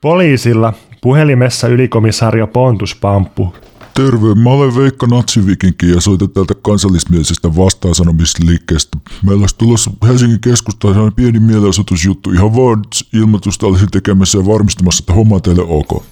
Poliisilla 0.00 0.72
puhelimessa 1.00 1.68
ylikomisario 1.68 2.46
Pontus 2.46 2.94
Pamppu. 2.94 3.54
Terve, 3.94 4.34
mä 4.34 4.50
olen 4.50 4.76
Veikka 4.76 5.06
Natsivikinki 5.06 5.90
ja 5.90 6.00
soitan 6.00 6.30
täältä 6.30 6.54
kansallismielisestä 6.62 7.56
vastaansanomisliikkeestä. 7.56 8.98
Meillä 9.26 9.40
olisi 9.40 9.58
tulossa 9.58 9.90
Helsingin 10.06 10.40
keskustaan 10.40 10.94
sellainen 10.94 11.16
pieni 11.16 11.40
mielenosoitusjuttu. 11.40 12.32
Ihan 12.32 12.56
vaan 12.56 12.84
ilmoitusta 13.12 13.66
olisin 13.66 13.90
tekemässä 13.90 14.38
ja 14.38 14.46
varmistamassa, 14.46 15.02
että 15.02 15.12
homma 15.12 15.34
on 15.34 15.42
teille 15.42 15.62
ok. 15.68 16.02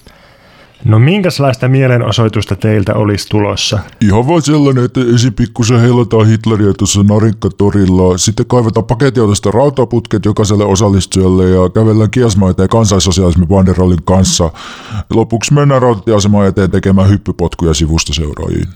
No 0.85 0.99
minkälaista 0.99 1.67
mielenosoitusta 1.67 2.55
teiltä 2.55 2.93
olisi 2.93 3.29
tulossa? 3.29 3.79
Ihan 4.01 4.27
vaan 4.27 4.41
sellainen, 4.41 4.85
että 4.85 5.01
ensin 5.01 5.33
pikkusen 5.33 5.79
heilataan 5.79 6.27
Hitleriä 6.27 6.73
tuossa 6.77 7.03
Narinkkatorilla, 7.03 8.17
sitten 8.17 8.45
kaivetaan 8.45 8.85
pakettiautosta 8.85 9.51
rautaputket 9.51 10.25
jokaiselle 10.25 10.65
osallistujalle 10.65 11.49
ja 11.49 11.69
kävellään 11.69 12.11
kiasmaa 12.11 12.49
eteen 12.49 12.69
kansaisosialismin 12.69 13.47
banderallin 13.47 14.03
kanssa. 14.05 14.51
Lopuksi 15.13 15.53
mennään 15.53 15.81
rautatieasemaan 15.81 16.47
eteen 16.47 16.71
tekemään 16.71 17.09
hyppypotkuja 17.09 17.73
sivusta 17.73 18.13
seuraajiin. 18.13 18.67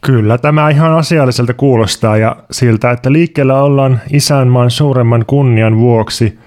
Kyllä, 0.00 0.38
tämä 0.38 0.70
ihan 0.70 0.92
asialliselta 0.92 1.54
kuulostaa 1.54 2.16
ja 2.16 2.36
siltä, 2.50 2.90
että 2.90 3.12
liikkeellä 3.12 3.62
ollaan 3.62 4.00
isänmaan 4.12 4.70
suuremman 4.70 5.24
kunnian 5.26 5.78
vuoksi– 5.78 6.38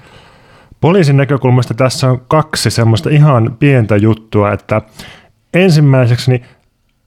Poliisin 0.81 1.17
näkökulmasta 1.17 1.73
tässä 1.73 2.09
on 2.09 2.21
kaksi 2.27 2.69
semmoista 2.69 3.09
ihan 3.09 3.55
pientä 3.59 3.95
juttua, 3.95 4.51
että 4.51 4.81
ensimmäiseksi 5.53 6.31
niin 6.31 6.45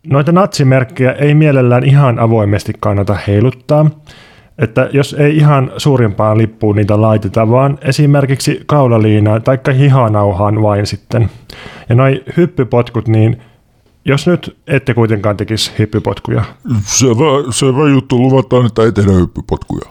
noita 0.06 0.32
natsimerkkejä 0.32 1.12
ei 1.12 1.34
mielellään 1.34 1.84
ihan 1.84 2.18
avoimesti 2.18 2.72
kannata 2.80 3.16
heiluttaa, 3.26 3.90
että 4.58 4.88
jos 4.92 5.16
ei 5.18 5.36
ihan 5.36 5.72
suurimpaan 5.76 6.38
lippuun 6.38 6.76
niitä 6.76 7.00
laiteta, 7.00 7.50
vaan 7.50 7.78
esimerkiksi 7.82 8.62
kaulaliinaan 8.66 9.42
tai 9.42 9.58
hihanauhaan 9.78 10.62
vain 10.62 10.86
sitten. 10.86 11.30
Ja 11.88 11.94
noi 11.94 12.24
hyppypotkut, 12.36 13.08
niin 13.08 13.42
jos 14.04 14.26
nyt 14.26 14.56
ette 14.66 14.94
kuitenkaan 14.94 15.36
tekisi 15.36 15.72
hyppypotkuja. 15.78 16.44
Selvä, 16.82 17.52
selvä 17.52 17.88
juttu, 17.88 18.18
luvataan, 18.18 18.66
että 18.66 18.82
ei 18.82 18.92
tehdä 18.92 19.12
hyppypotkuja. 19.12 19.90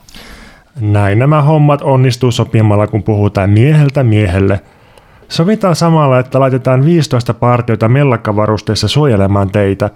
Näin 0.82 1.20
nämä 1.20 1.42
hommat 1.42 1.82
onnistuu 1.82 2.32
sopimalla, 2.32 2.88
kun 2.88 3.04
puhutaan 3.04 3.50
mieheltä 3.50 4.04
miehelle. 4.04 4.62
Sovitaan 5.28 5.76
samalla, 5.76 6.20
että 6.20 6.40
laitetaan 6.40 6.86
15 6.86 7.34
partiota 7.34 7.90
mellakkavarusteissa 7.90 8.88
suojelemaan 8.88 9.50
teitä, 9.50 9.90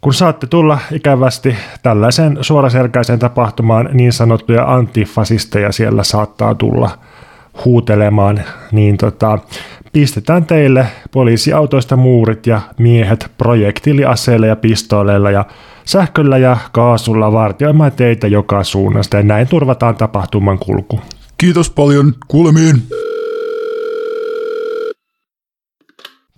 kun 0.00 0.14
saatte 0.14 0.46
tulla 0.46 0.78
ikävästi 0.92 1.56
tällaisen 1.82 2.38
suoraselkäiseen 2.40 3.18
tapahtumaan 3.18 3.88
niin 3.92 4.12
sanottuja 4.12 4.74
antifasisteja 4.74 5.72
siellä 5.72 6.04
saattaa 6.04 6.54
tulla 6.54 6.90
huutelemaan, 7.64 8.40
niin 8.72 8.96
tota, 8.96 9.38
pistetään 9.92 10.46
teille 10.46 10.86
poliisiautoista 11.12 11.96
muurit 11.96 12.46
ja 12.46 12.60
miehet 12.78 13.32
projektiliaseilla 13.38 14.46
ja 14.46 14.56
pistooleilla 14.56 15.30
ja 15.30 15.44
sähköllä 15.84 16.38
ja 16.38 16.56
kaasulla 16.72 17.32
vartioimaan 17.32 17.92
teitä 17.92 18.26
joka 18.26 18.64
suunnasta 18.64 19.16
ja 19.16 19.22
näin 19.22 19.48
turvataan 19.48 19.96
tapahtuman 19.96 20.58
kulku. 20.58 21.00
Kiitos 21.38 21.70
paljon, 21.70 22.14
kuulemiin. 22.28 22.82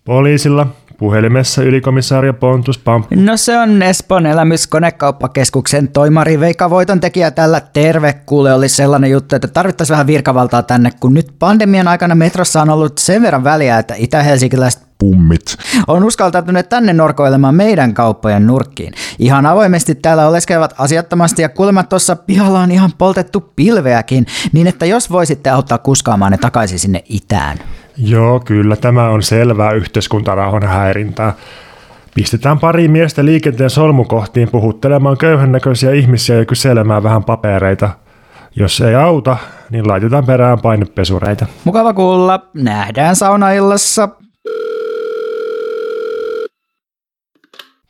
Poliisilla 0.04 0.66
puhelimessa 1.02 1.62
ylikomissaario 1.62 2.32
Pontus 2.32 2.78
Pamp. 2.78 3.06
No 3.10 3.36
se 3.36 3.58
on 3.58 3.82
Espoon 3.82 4.26
elämyskonekauppakeskuksen 4.26 5.88
toimari 5.88 6.40
Veikka 6.40 6.70
Voiton 6.70 7.00
tekijä 7.00 7.30
tällä 7.30 7.60
terve 7.60 8.12
kuule 8.12 8.54
oli 8.54 8.68
sellainen 8.68 9.10
juttu, 9.10 9.36
että 9.36 9.48
tarvittaisiin 9.48 9.94
vähän 9.94 10.06
virkavaltaa 10.06 10.62
tänne, 10.62 10.90
kun 11.00 11.14
nyt 11.14 11.34
pandemian 11.38 11.88
aikana 11.88 12.14
metrossa 12.14 12.62
on 12.62 12.70
ollut 12.70 12.98
sen 12.98 13.22
verran 13.22 13.44
väliä, 13.44 13.78
että 13.78 13.94
itä-helsinkiläiset 13.96 14.82
pummit. 14.98 15.56
On 15.86 16.04
uskaltautuneet 16.04 16.68
tänne 16.68 16.92
norkoilemaan 16.92 17.54
meidän 17.54 17.94
kauppojen 17.94 18.46
nurkkiin. 18.46 18.92
Ihan 19.18 19.46
avoimesti 19.46 19.94
täällä 19.94 20.28
oleskelevat 20.28 20.74
asiattomasti 20.78 21.42
ja 21.42 21.48
kuulemma 21.48 21.82
tuossa 21.82 22.16
pihalla 22.16 22.60
on 22.60 22.70
ihan 22.70 22.90
poltettu 22.98 23.52
pilveäkin, 23.56 24.26
niin 24.52 24.66
että 24.66 24.86
jos 24.86 25.10
voisitte 25.10 25.50
auttaa 25.50 25.78
kuskaamaan 25.78 26.32
ne 26.32 26.38
takaisin 26.38 26.78
sinne 26.78 27.04
itään. 27.08 27.58
Joo, 27.96 28.40
kyllä 28.40 28.76
tämä 28.76 29.08
on 29.08 29.22
selvää 29.22 29.70
yhteiskuntarauhan 29.70 30.62
häirintää. 30.62 31.34
Pistetään 32.14 32.58
pari 32.58 32.88
miestä 32.88 33.24
liikenteen 33.24 33.70
solmukohtiin 33.70 34.48
puhuttelemaan 34.50 35.16
köyhän 35.16 35.52
näköisiä 35.52 35.92
ihmisiä 35.92 36.36
ja 36.36 36.44
kyselemään 36.44 37.02
vähän 37.02 37.24
papereita. 37.24 37.90
Jos 38.56 38.80
ei 38.80 38.94
auta, 38.94 39.36
niin 39.70 39.88
laitetaan 39.88 40.26
perään 40.26 40.58
painepesureita. 40.60 41.46
Mukava 41.64 41.94
kuulla. 41.94 42.40
Nähdään 42.54 43.16
saunaillassa. 43.16 44.08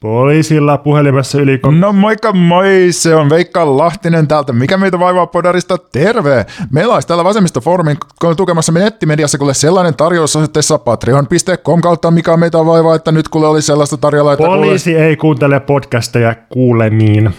Poliisilla 0.03 0.79
puhelimessa 0.79 1.41
yli... 1.41 1.61
No 1.79 1.93
moikka 1.93 2.33
moi, 2.33 2.87
se 2.91 3.15
on 3.15 3.31
Veikka 3.31 3.77
Lahtinen 3.79 4.29
täältä. 4.29 4.53
Mikä 4.53 4.77
meitä 4.77 4.99
vaivaa 4.99 5.27
podarista? 5.27 5.79
Terve! 5.79 6.47
Meillä 6.73 6.95
olisi 6.95 7.09
täällä 7.09 7.25
Foorumin 7.63 7.97
tukemassa 8.37 8.73
nettimediassa 8.73 9.39
kuule 9.39 9.55
sellainen 9.55 9.95
tarjous 9.95 10.37
osoitteessa 10.37 10.79
patreon.com 10.79 11.81
kautta 11.81 12.11
mikä 12.11 12.37
meitä 12.37 12.67
vaivaa, 12.67 12.95
että 12.95 13.13
nyt 13.13 13.29
kuule 13.29 13.47
oli 13.47 13.63
sellaista 13.63 13.97
tarjolla, 13.97 14.33
että 14.33 14.45
Poliisi 14.45 14.91
kuule... 14.91 15.07
ei 15.07 15.17
kuuntele 15.17 15.61
podcasteja 15.61 16.35
kuulemiin. 16.49 17.31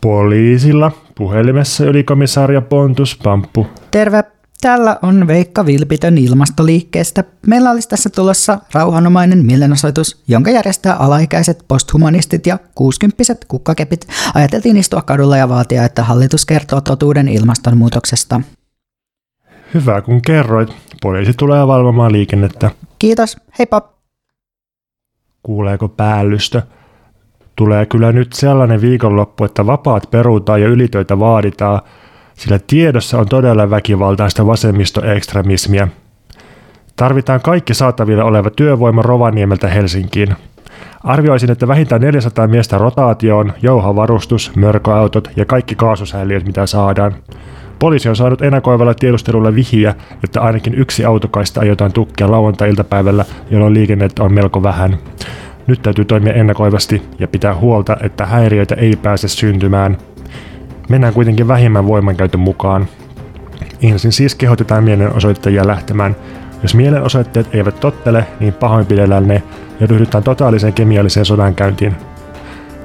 Poliisilla 0.00 0.92
puhelimessa 1.14 1.84
ylikomissaaria 1.84 2.60
Pontus 2.60 3.18
Pamppu. 3.24 3.66
Terve, 3.90 4.24
Täällä 4.62 4.98
on 5.02 5.26
Veikka 5.26 5.66
Vilpitön 5.66 6.18
ilmastoliikkeestä. 6.18 7.24
Meillä 7.46 7.70
olisi 7.70 7.88
tässä 7.88 8.10
tulossa 8.10 8.58
rauhanomainen 8.74 9.46
mielenosoitus, 9.46 10.22
jonka 10.28 10.50
järjestää 10.50 10.96
alaikäiset 10.96 11.64
posthumanistit 11.68 12.46
ja 12.46 12.58
kuusikymppiset 12.74 13.44
kukkakepit. 13.48 14.06
Ajateltiin 14.34 14.76
istua 14.76 15.02
kadulla 15.02 15.36
ja 15.36 15.48
vaatia, 15.48 15.84
että 15.84 16.02
hallitus 16.02 16.46
kertoo 16.46 16.80
totuuden 16.80 17.28
ilmastonmuutoksesta. 17.28 18.40
Hyvä 19.74 20.00
kun 20.00 20.22
kerroit. 20.22 20.76
Poliisi 21.02 21.32
tulee 21.32 21.66
valvomaan 21.66 22.12
liikennettä. 22.12 22.70
Kiitos. 22.98 23.36
Heippa. 23.58 23.92
Kuuleeko 25.42 25.88
päällystö? 25.88 26.62
Tulee 27.56 27.86
kyllä 27.86 28.12
nyt 28.12 28.32
sellainen 28.32 28.80
viikonloppu, 28.80 29.44
että 29.44 29.66
vapaat 29.66 30.10
perutaan 30.10 30.60
ja 30.60 30.68
ylitöitä 30.68 31.18
vaaditaan– 31.18 31.80
sillä 32.36 32.58
tiedossa 32.66 33.18
on 33.18 33.28
todella 33.28 33.70
väkivaltaista 33.70 34.46
vasemmistoekstremismiä. 34.46 35.88
Tarvitaan 36.96 37.40
kaikki 37.40 37.74
saatavilla 37.74 38.24
oleva 38.24 38.50
työvoima 38.50 39.02
Rovaniemeltä 39.02 39.68
Helsinkiin. 39.68 40.36
Arvioisin, 41.04 41.50
että 41.50 41.68
vähintään 41.68 42.00
400 42.00 42.46
miestä 42.46 42.78
rotaatioon, 42.78 43.52
jouhavarustus, 43.62 44.56
mörköautot 44.56 45.28
ja 45.36 45.44
kaikki 45.44 45.74
kaasusäiliöt, 45.74 46.46
mitä 46.46 46.66
saadaan. 46.66 47.14
Poliisi 47.78 48.08
on 48.08 48.16
saanut 48.16 48.42
ennakoivalla 48.42 48.94
tiedustelulla 48.94 49.54
vihiä, 49.54 49.94
että 50.24 50.40
ainakin 50.40 50.74
yksi 50.74 51.04
autokaista 51.04 51.60
aiotaan 51.60 51.92
tukkia 51.92 52.30
lauantai-iltapäivällä, 52.30 53.24
jolloin 53.50 53.74
liikennettä 53.74 54.22
on 54.22 54.32
melko 54.32 54.62
vähän. 54.62 54.98
Nyt 55.66 55.82
täytyy 55.82 56.04
toimia 56.04 56.32
ennakoivasti 56.32 57.02
ja 57.18 57.28
pitää 57.28 57.54
huolta, 57.54 57.96
että 58.00 58.26
häiriöitä 58.26 58.74
ei 58.74 58.96
pääse 58.96 59.28
syntymään– 59.28 59.96
Mennään 60.92 61.14
kuitenkin 61.14 61.48
vähimmän 61.48 61.86
voimankäytön 61.86 62.40
mukaan. 62.40 62.86
Ensin 63.82 64.12
siis 64.12 64.34
kehotetaan 64.34 64.84
mielenosoittajia 64.84 65.66
lähtemään. 65.66 66.16
Jos 66.62 66.74
mielenosoitteet 66.74 67.54
eivät 67.54 67.80
tottele, 67.80 68.26
niin 68.40 68.52
pahoinpidellään 68.52 69.28
ne 69.28 69.42
ja 69.80 69.86
ryhdytään 69.86 70.24
totaaliseen 70.24 70.72
kemialliseen 70.72 71.26
sodankäyntiin. 71.26 71.96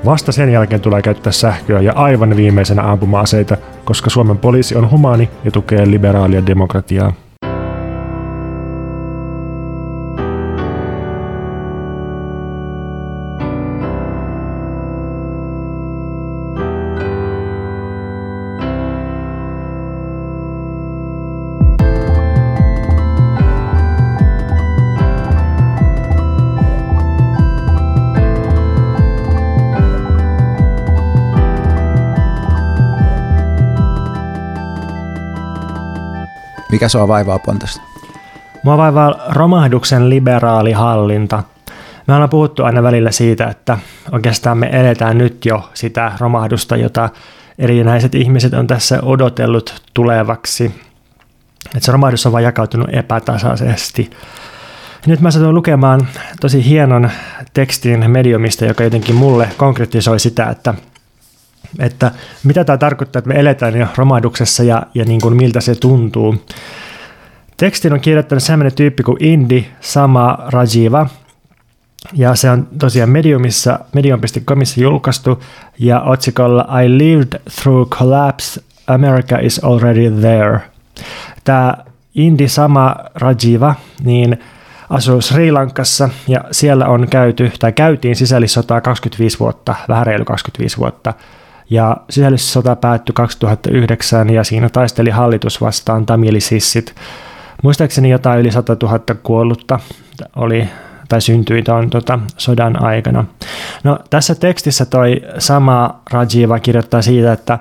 Vasta 0.05 0.31
sen 0.31 0.51
jälkeen 0.51 0.81
tulee 0.81 1.01
käyttää 1.01 1.31
sähköä 1.31 1.81
ja 1.81 1.93
aivan 1.93 2.35
viimeisenä 2.35 2.91
ampuma-aseita, 2.91 3.57
koska 3.85 4.09
Suomen 4.09 4.37
poliisi 4.37 4.75
on 4.75 4.91
humaani 4.91 5.29
ja 5.43 5.51
tukee 5.51 5.91
liberaalia 5.91 6.45
demokratiaa. 6.45 7.13
Mikä 36.77 36.89
sua 36.89 37.07
vaivaa 37.07 37.39
Pontosta? 37.39 37.81
Mua 38.63 38.77
vaivaa 38.77 39.15
romahduksen 39.29 40.09
liberaali 40.09 40.71
hallinta. 40.71 41.43
Me 42.07 42.13
ollaan 42.13 42.29
puhuttu 42.29 42.63
aina 42.63 42.83
välillä 42.83 43.11
siitä, 43.11 43.47
että 43.47 43.77
oikeastaan 44.11 44.57
me 44.57 44.69
eletään 44.71 45.17
nyt 45.17 45.45
jo 45.45 45.69
sitä 45.73 46.11
romahdusta, 46.19 46.77
jota 46.77 47.09
erinäiset 47.59 48.15
ihmiset 48.15 48.53
on 48.53 48.67
tässä 48.67 48.99
odotellut 49.01 49.81
tulevaksi. 49.93 50.65
Että 51.65 51.85
se 51.85 51.91
romahdus 51.91 52.25
on 52.25 52.31
vain 52.31 52.45
jakautunut 52.45 52.89
epätasaisesti. 52.91 54.09
Nyt 55.05 55.21
mä 55.21 55.31
satuin 55.31 55.55
lukemaan 55.55 56.07
tosi 56.41 56.65
hienon 56.65 57.09
tekstin 57.53 58.11
mediumista, 58.11 58.65
joka 58.65 58.83
jotenkin 58.83 59.15
mulle 59.15 59.49
konkretisoi 59.57 60.19
sitä, 60.19 60.49
että, 60.49 60.73
että 61.79 62.11
mitä 62.43 62.63
tämä 62.63 62.77
tarkoittaa, 62.77 63.19
että 63.19 63.27
me 63.27 63.39
eletään 63.39 63.79
jo 63.79 63.87
romahduksessa 63.95 64.63
ja, 64.63 64.83
ja 64.93 65.05
niin 65.05 65.21
kuin 65.21 65.35
miltä 65.35 65.61
se 65.61 65.75
tuntuu. 65.75 66.35
Tekstin 67.57 67.93
on 67.93 67.99
kirjoittanut 67.99 68.43
sellainen 68.43 68.75
tyyppi 68.75 69.03
kuin 69.03 69.23
Indi 69.23 69.67
Sama 69.81 70.37
Rajiva, 70.47 71.07
ja 72.13 72.35
se 72.35 72.49
on 72.49 72.67
tosiaan 72.79 73.09
Mediumissa, 73.09 73.79
medium.comissa 73.93 74.81
julkaistu, 74.81 75.43
ja 75.79 76.01
otsikolla 76.01 76.81
I 76.81 76.97
lived 76.97 77.41
through 77.61 77.89
collapse, 77.89 78.61
America 78.87 79.37
is 79.41 79.59
already 79.59 80.11
there. 80.11 80.59
Tämä 81.43 81.77
Indi 82.15 82.47
Sama 82.47 82.95
Rajiva, 83.15 83.75
niin 84.03 84.39
asuu 84.89 85.21
Sri 85.21 85.51
Lankassa 85.51 86.09
ja 86.27 86.43
siellä 86.51 86.87
on 86.87 87.07
käyty, 87.09 87.51
tai 87.59 87.71
käytiin 87.73 88.15
sisällissotaa 88.15 88.81
25 88.81 89.39
vuotta, 89.39 89.75
vähän 89.87 90.05
reilu 90.05 90.25
25 90.25 90.77
vuotta. 90.77 91.13
Ja 91.69 91.97
sisällissota 92.09 92.75
päättyi 92.75 93.13
2009 93.13 94.29
ja 94.29 94.43
siinä 94.43 94.69
taisteli 94.69 95.09
hallitus 95.09 95.61
vastaan 95.61 96.05
tamilisissit. 96.05 96.95
Muistaakseni 97.63 98.09
jotain 98.09 98.39
yli 98.39 98.51
100 98.51 98.77
000 98.83 98.99
kuollutta 99.23 99.79
oli 100.35 100.69
tai 101.09 101.21
syntyi 101.21 101.63
tuon 101.63 101.89
tota, 101.89 102.19
sodan 102.37 102.83
aikana. 102.83 103.25
No, 103.83 103.99
tässä 104.09 104.35
tekstissä 104.35 104.85
toi 104.85 105.21
sama 105.37 106.01
Rajiva 106.11 106.59
kirjoittaa 106.59 107.01
siitä, 107.01 107.33
että 107.33 107.59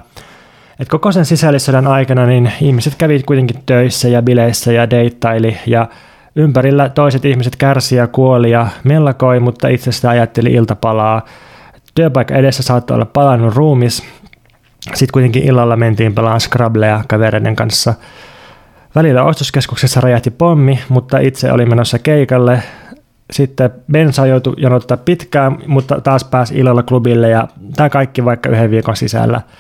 et 0.81 0.89
koko 0.89 1.13
sen 1.13 1.25
sisällissodan 1.25 1.87
aikana 1.87 2.27
niin 2.27 2.53
ihmiset 2.61 2.95
kävi 2.95 3.23
kuitenkin 3.23 3.63
töissä 3.67 4.09
ja 4.09 4.23
bileissä 4.23 4.73
ja 4.73 4.91
deittaili 4.91 5.57
ja 5.67 5.89
ympärillä 6.37 6.89
toiset 6.89 7.25
ihmiset 7.25 7.57
kärsi 7.57 7.97
ja 7.97 8.07
kuoli 8.07 8.51
ja 8.51 8.67
mellakoi, 8.85 9.41
mutta 9.41 9.69
itse 9.69 9.93
sitä 9.93 10.11
ajatteli 10.11 10.53
iltapalaa. 10.53 11.23
Työpaikka 11.97 12.35
edessä 12.35 12.63
saattoi 12.63 12.95
olla 12.95 13.07
palannut 13.07 13.55
ruumis. 13.55 14.05
Sitten 14.81 15.13
kuitenkin 15.13 15.43
illalla 15.43 15.77
mentiin 15.77 16.15
pelaamaan 16.15 16.41
Scrabblea 16.41 17.05
kavereiden 17.09 17.57
kanssa. 17.57 17.95
Välillä 18.95 19.23
ostoskeskuksessa 19.23 20.01
räjähti 20.01 20.31
pommi, 20.31 20.79
mutta 20.89 21.19
itse 21.19 21.53
oli 21.53 21.67
menossa 21.67 21.99
keikalle. 21.99 22.63
Sitten 23.31 23.71
bensa 23.93 24.27
joutui 24.27 24.55
jonottaa 24.57 24.97
pitkään, 24.97 25.59
mutta 25.67 26.01
taas 26.01 26.25
pääsi 26.25 26.59
illalla 26.59 26.83
klubille 26.83 27.29
ja 27.29 27.49
tämä 27.77 27.89
kaikki 27.89 28.25
vaikka 28.25 28.49
yhden 28.49 28.71
viikon 28.71 28.97
sisällä– 28.97 29.41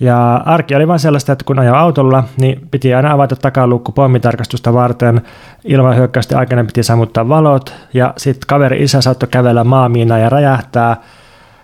ja 0.00 0.36
arki 0.36 0.74
oli 0.74 0.88
vain 0.88 1.00
sellaista, 1.00 1.32
että 1.32 1.44
kun 1.44 1.58
ajoi 1.58 1.76
autolla, 1.76 2.24
niin 2.40 2.68
piti 2.70 2.94
aina 2.94 3.12
avata 3.12 3.36
takaluukku 3.36 3.92
pommitarkastusta 3.92 4.74
varten. 4.74 5.22
Ilman 5.64 5.96
hyökkäysten 5.96 6.38
aikana 6.38 6.64
piti 6.64 6.82
sammuttaa 6.82 7.28
valot 7.28 7.74
ja 7.94 8.14
sitten 8.16 8.46
kaveri 8.46 8.82
isä 8.82 9.00
saattoi 9.00 9.28
kävellä 9.28 9.64
maamiina 9.64 10.18
ja 10.18 10.28
räjähtää. 10.28 10.96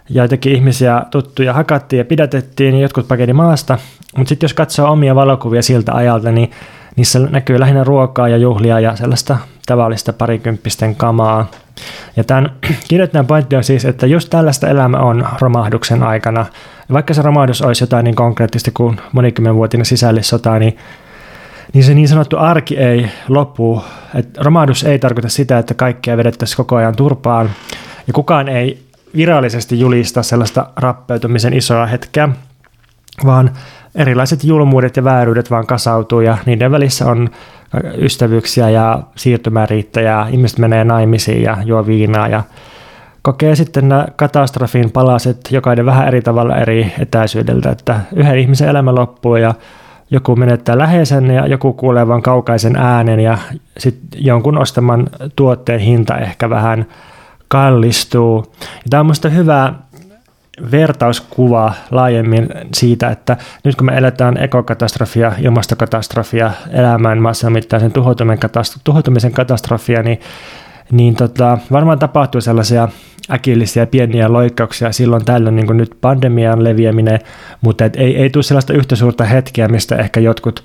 Ja 0.08 0.22
jotenkin 0.22 0.52
ihmisiä 0.52 1.02
tuttuja 1.10 1.52
hakattiin 1.52 1.98
ja 1.98 2.04
pidätettiin, 2.04 2.72
niin 2.72 2.82
jotkut 2.82 3.08
pakeni 3.08 3.32
maasta. 3.32 3.78
Mutta 4.16 4.28
sitten 4.28 4.44
jos 4.44 4.54
katsoo 4.54 4.90
omia 4.90 5.14
valokuvia 5.14 5.62
siltä 5.62 5.92
ajalta, 5.92 6.32
niin 6.32 6.50
niissä 6.96 7.18
näkyy 7.18 7.60
lähinnä 7.60 7.84
ruokaa 7.84 8.28
ja 8.28 8.36
juhlia 8.36 8.80
ja 8.80 8.96
sellaista 8.96 9.38
tavallista 9.66 10.12
parikymppisten 10.12 10.96
kamaa. 10.96 11.50
Ja 12.16 12.24
tämän 12.24 12.50
kirjoittajan 12.88 13.26
pointti 13.26 13.56
on 13.56 13.64
siis, 13.64 13.84
että 13.84 14.06
just 14.06 14.30
tällaista 14.30 14.68
elämä 14.68 14.98
on 14.98 15.26
romahduksen 15.40 16.02
aikana. 16.02 16.46
Vaikka 16.92 17.14
se 17.14 17.22
romahdus 17.22 17.62
olisi 17.62 17.82
jotain 17.82 18.04
niin 18.04 18.14
konkreettista 18.14 18.70
kuin 18.74 19.00
monikymmenvuotinen 19.12 19.86
sisällissota, 19.86 20.58
niin, 20.58 20.76
niin 21.72 21.84
se 21.84 21.94
niin 21.94 22.08
sanottu 22.08 22.36
arki 22.38 22.78
ei 22.78 23.06
lopu. 23.28 23.82
Et 24.14 24.36
romahdus 24.36 24.84
ei 24.84 24.98
tarkoita 24.98 25.28
sitä, 25.28 25.58
että 25.58 25.74
kaikkea 25.74 26.16
vedettäisiin 26.16 26.56
koko 26.56 26.76
ajan 26.76 26.96
turpaan. 26.96 27.50
Ja 28.06 28.12
kukaan 28.12 28.48
ei 28.48 28.83
virallisesti 29.16 29.81
julista 29.81 30.22
sellaista 30.22 30.66
rappeutumisen 30.76 31.55
isoa 31.55 31.87
hetkeä, 31.87 32.28
vaan 33.26 33.50
erilaiset 33.94 34.44
julmuudet 34.44 34.96
ja 34.96 35.05
vääryydet 35.05 35.50
vaan 35.50 35.66
kasautuu 35.66 36.20
ja 36.20 36.38
niiden 36.46 36.70
välissä 36.70 37.06
on 37.06 37.31
ystävyyksiä 37.99 38.70
ja 38.70 39.02
siirtymäriittäjää, 39.16 40.28
ihmiset 40.28 40.58
menee 40.58 40.84
naimisiin 40.84 41.43
ja 41.43 41.56
juo 41.64 41.87
viinaa 41.87 42.28
ja 42.28 42.43
kokee 43.22 43.56
sitten 43.56 43.88
nämä 43.88 44.06
katastrofin 44.16 44.90
palaset 44.90 45.38
jokainen 45.50 45.87
vähän 45.87 46.08
eri 46.08 46.22
tavalla 46.22 46.56
eri 46.56 46.93
etäisyydeltä, 46.99 47.70
että 47.70 48.00
yhden 48.16 48.38
ihmisen 48.38 48.69
elämä 48.69 48.94
loppuu 48.94 49.37
ja 49.37 49.55
joku 50.11 50.37
menettää 50.37 50.78
läheisen 50.78 51.31
ja 51.31 51.46
joku 51.46 51.72
kuulee 51.72 52.08
vain 52.08 52.22
kaukaisen 52.22 52.76
äänen 52.76 53.20
ja 53.20 53.38
sitten 53.78 54.25
jonkun 54.25 54.58
ostaman 54.58 55.06
tuotteen 55.37 55.81
hinta 55.81 56.19
ehkä 56.19 56.50
vähän 56.50 56.87
kallistuu. 57.54 58.52
Ja 58.60 58.90
tämä 58.90 59.00
on 59.00 59.06
minusta 59.06 59.28
hyvä 59.28 59.74
vertauskuva 60.70 61.74
laajemmin 61.90 62.48
siitä, 62.74 63.08
että 63.08 63.36
nyt 63.64 63.76
kun 63.76 63.86
me 63.86 63.96
eletään 63.96 64.36
ekokatastrofia, 64.42 65.32
ilmastokatastrofia, 65.38 66.52
elämään 66.70 67.22
maassa 67.22 67.50
mittaisen 67.50 67.92
tuhoutumisen 68.84 69.32
katastrofia, 69.32 70.02
niin, 70.02 70.20
niin 70.90 71.16
tota, 71.16 71.58
varmaan 71.72 71.98
tapahtuu 71.98 72.40
sellaisia 72.40 72.88
äkillisiä 73.30 73.86
pieniä 73.86 74.32
loikkauksia 74.32 74.92
silloin 74.92 75.24
tällöin, 75.24 75.56
niin 75.56 75.66
kuin 75.66 75.76
nyt 75.76 75.96
pandemian 76.00 76.64
leviäminen, 76.64 77.20
mutta 77.60 77.84
et 77.84 77.96
ei, 77.96 78.16
ei 78.16 78.30
tule 78.30 78.42
sellaista 78.42 78.72
yhtä 78.72 78.96
suurta 78.96 79.24
hetkeä, 79.24 79.68
mistä 79.68 79.96
ehkä 79.96 80.20
jotkut 80.20 80.62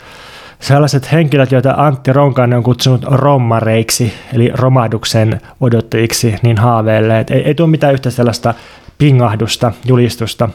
sellaiset 0.60 1.12
henkilöt, 1.12 1.52
joita 1.52 1.74
Antti 1.78 2.14
Ronkainen 2.14 2.58
on 2.58 2.64
kutsunut 2.64 3.04
rommareiksi, 3.04 4.14
eli 4.34 4.52
romahduksen 4.54 5.42
odottajiksi, 5.62 6.36
niin 6.42 6.58
haaveille. 6.58 7.20
Et 7.20 7.32
ei, 7.32 7.42
ei 7.42 7.56
tule 7.56 7.70
mitään 7.70 7.94
yhtä 7.94 8.10
sellaista 8.10 8.54
pingahdusta, 8.98 9.72
julistusta, 9.86 10.50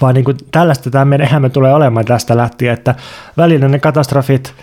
vaan 0.00 0.14
niin 0.14 0.24
kuin 0.24 0.36
tällaista 0.50 0.90
tämä 0.90 1.04
meidän 1.04 1.28
elämä 1.30 1.48
tulee 1.48 1.74
olemaan 1.74 2.04
tästä 2.04 2.36
lähtien, 2.36 2.74
että 2.74 2.94
välillä 3.36 3.68
ne 3.68 3.78
katastrofit 3.78 4.54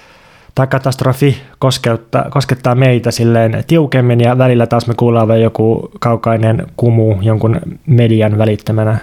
tai 0.55 0.67
katastrofi 0.67 1.41
koskettaa, 1.59 2.25
koskettaa 2.29 2.75
meitä 2.75 3.11
silleen 3.11 3.63
tiukemmin 3.67 4.21
ja 4.21 4.37
välillä 4.37 4.67
taas 4.67 4.87
me 4.87 4.93
kuullaan 4.93 5.41
joku 5.41 5.91
kaukainen 5.99 6.67
kumu 6.77 7.15
jonkun 7.21 7.59
median 7.85 8.37
välittämänä. 8.37 8.97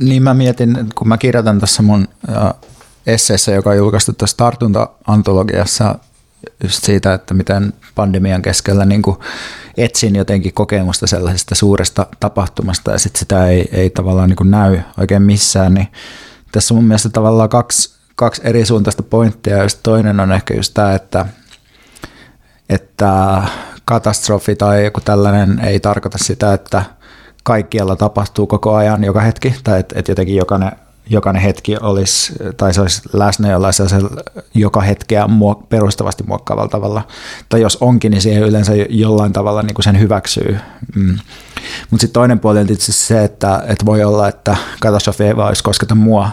Niin 0.00 0.22
mä 0.22 0.34
mietin, 0.34 0.76
kun 0.94 1.08
mä 1.08 1.18
kirjoitan 1.18 1.60
tässä 1.60 1.82
mun 1.82 2.08
esseessä, 3.06 3.52
joka 3.52 3.70
on 3.70 3.76
julkaistu 3.76 4.12
tuossa 4.12 4.36
tartunta-antologiassa 4.36 5.98
just 6.62 6.84
siitä, 6.84 7.14
että 7.14 7.34
miten 7.34 7.72
pandemian 7.94 8.42
keskellä 8.42 8.84
niin 8.84 9.02
kuin 9.02 9.16
etsin 9.76 10.16
jotenkin 10.16 10.54
kokemusta 10.54 11.06
sellaisesta 11.06 11.54
suuresta 11.54 12.06
tapahtumasta 12.20 12.90
ja 12.90 12.98
sitten 12.98 13.18
sitä 13.18 13.46
ei, 13.46 13.68
ei 13.72 13.90
tavallaan 13.90 14.28
niin 14.28 14.36
kuin 14.36 14.50
näy 14.50 14.80
oikein 14.98 15.22
missään, 15.22 15.74
niin 15.74 15.88
tässä 16.52 16.74
on 16.74 16.76
mun 16.76 16.88
mielestä 16.88 17.08
tavallaan 17.08 17.48
kaksi, 17.48 17.94
kaksi 18.16 18.42
eri 18.44 18.66
suuntaista 18.66 19.02
pointtia. 19.02 19.56
Ja 19.56 19.66
toinen 19.82 20.20
on 20.20 20.32
ehkä 20.32 20.54
just 20.54 20.74
tämä, 20.74 20.94
että, 20.94 21.26
että 22.68 23.42
katastrofi 23.84 24.56
tai 24.56 24.84
joku 24.84 25.00
tällainen 25.00 25.58
ei 25.58 25.80
tarkoita 25.80 26.18
sitä, 26.18 26.52
että 26.52 26.82
kaikkialla 27.44 27.96
tapahtuu 27.96 28.46
koko 28.46 28.74
ajan 28.74 29.04
joka 29.04 29.20
hetki, 29.20 29.54
tai 29.64 29.80
että, 29.80 29.98
että 29.98 30.12
jotenkin 30.12 30.36
jokainen 30.36 30.72
jokainen 31.10 31.42
hetki 31.42 31.76
olisi, 31.80 32.32
tai 32.56 32.74
se 32.74 32.80
olisi 32.80 33.02
läsnä 33.12 33.50
jollain 33.50 33.74
joka 34.54 34.80
hetkeä 34.80 35.24
muok- 35.24 35.66
perustavasti 35.68 36.24
muokkaavalla 36.24 36.68
tavalla. 36.68 37.02
Tai 37.48 37.60
jos 37.60 37.78
onkin, 37.80 38.10
niin 38.10 38.22
siihen 38.22 38.42
yleensä 38.42 38.72
jollain 38.88 39.32
tavalla 39.32 39.62
niin 39.62 39.74
kuin 39.74 39.84
sen 39.84 40.00
hyväksyy. 40.00 40.58
Mm. 40.94 41.18
Mutta 41.90 42.00
sitten 42.00 42.20
toinen 42.20 42.38
puoli 42.38 42.60
on 42.60 42.66
tietysti 42.66 42.92
se, 42.92 43.24
että, 43.24 43.64
että 43.66 43.86
voi 43.86 44.04
olla, 44.04 44.28
että 44.28 44.56
katastrofi 44.80 45.24
ei 45.24 45.36
vaan 45.36 45.48
olisi 45.48 45.62
kosketa 45.62 45.94
mua, 45.94 46.30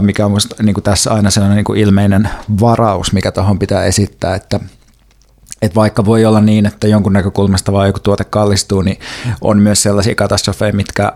mikä 0.00 0.24
on 0.24 0.30
musta, 0.30 0.62
niin 0.62 0.74
kuin 0.74 0.84
tässä 0.84 1.12
aina 1.14 1.30
sellainen 1.30 1.56
niin 1.56 1.64
kuin 1.64 1.80
ilmeinen 1.80 2.30
varaus, 2.60 3.12
mikä 3.12 3.32
tuohon 3.32 3.58
pitää 3.58 3.84
esittää, 3.84 4.34
että– 4.34 4.60
että 5.62 5.74
vaikka 5.74 6.04
voi 6.04 6.24
olla 6.24 6.40
niin, 6.40 6.66
että 6.66 6.88
jonkun 6.88 7.12
näkökulmasta 7.12 7.72
vaan 7.72 7.86
joku 7.86 7.98
tuote 7.98 8.24
kallistuu, 8.24 8.82
niin 8.82 8.98
on 9.40 9.58
myös 9.58 9.82
sellaisia 9.82 10.14
katastrofeja, 10.14 10.72
mitkä 10.72 11.12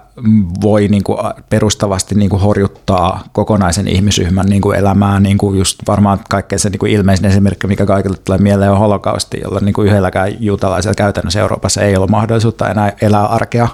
voi 0.62 0.88
niin 0.88 1.04
kuin 1.04 1.18
perustavasti 1.50 2.14
niin 2.14 2.30
kuin 2.30 2.42
horjuttaa 2.42 3.24
kokonaisen 3.32 3.88
ihmisryhmän 3.88 4.46
niin 4.46 4.62
kuin 4.62 4.78
elämää. 4.78 5.20
Niin 5.20 5.38
kuin 5.38 5.58
just 5.58 5.78
varmaan 5.86 6.20
kaikkein 6.30 6.60
se 6.60 6.70
niin 6.70 6.78
kuin 6.78 6.92
ilmeisin 6.92 7.26
esimerkki, 7.26 7.66
mikä 7.66 7.86
kaikille 7.86 8.16
tulee 8.24 8.38
mieleen, 8.38 8.70
on 8.70 8.78
holokausti, 8.78 9.40
jolla 9.44 9.60
niin 9.60 9.74
kuin 9.74 9.88
yhdelläkään 9.88 10.32
juutalaisella 10.40 10.94
käytännössä 10.94 11.40
Euroopassa 11.40 11.82
ei 11.82 11.96
ollut 11.96 12.10
mahdollisuutta 12.10 12.70
enää 12.70 12.92
elää 13.00 13.26
arkea. 13.26 13.68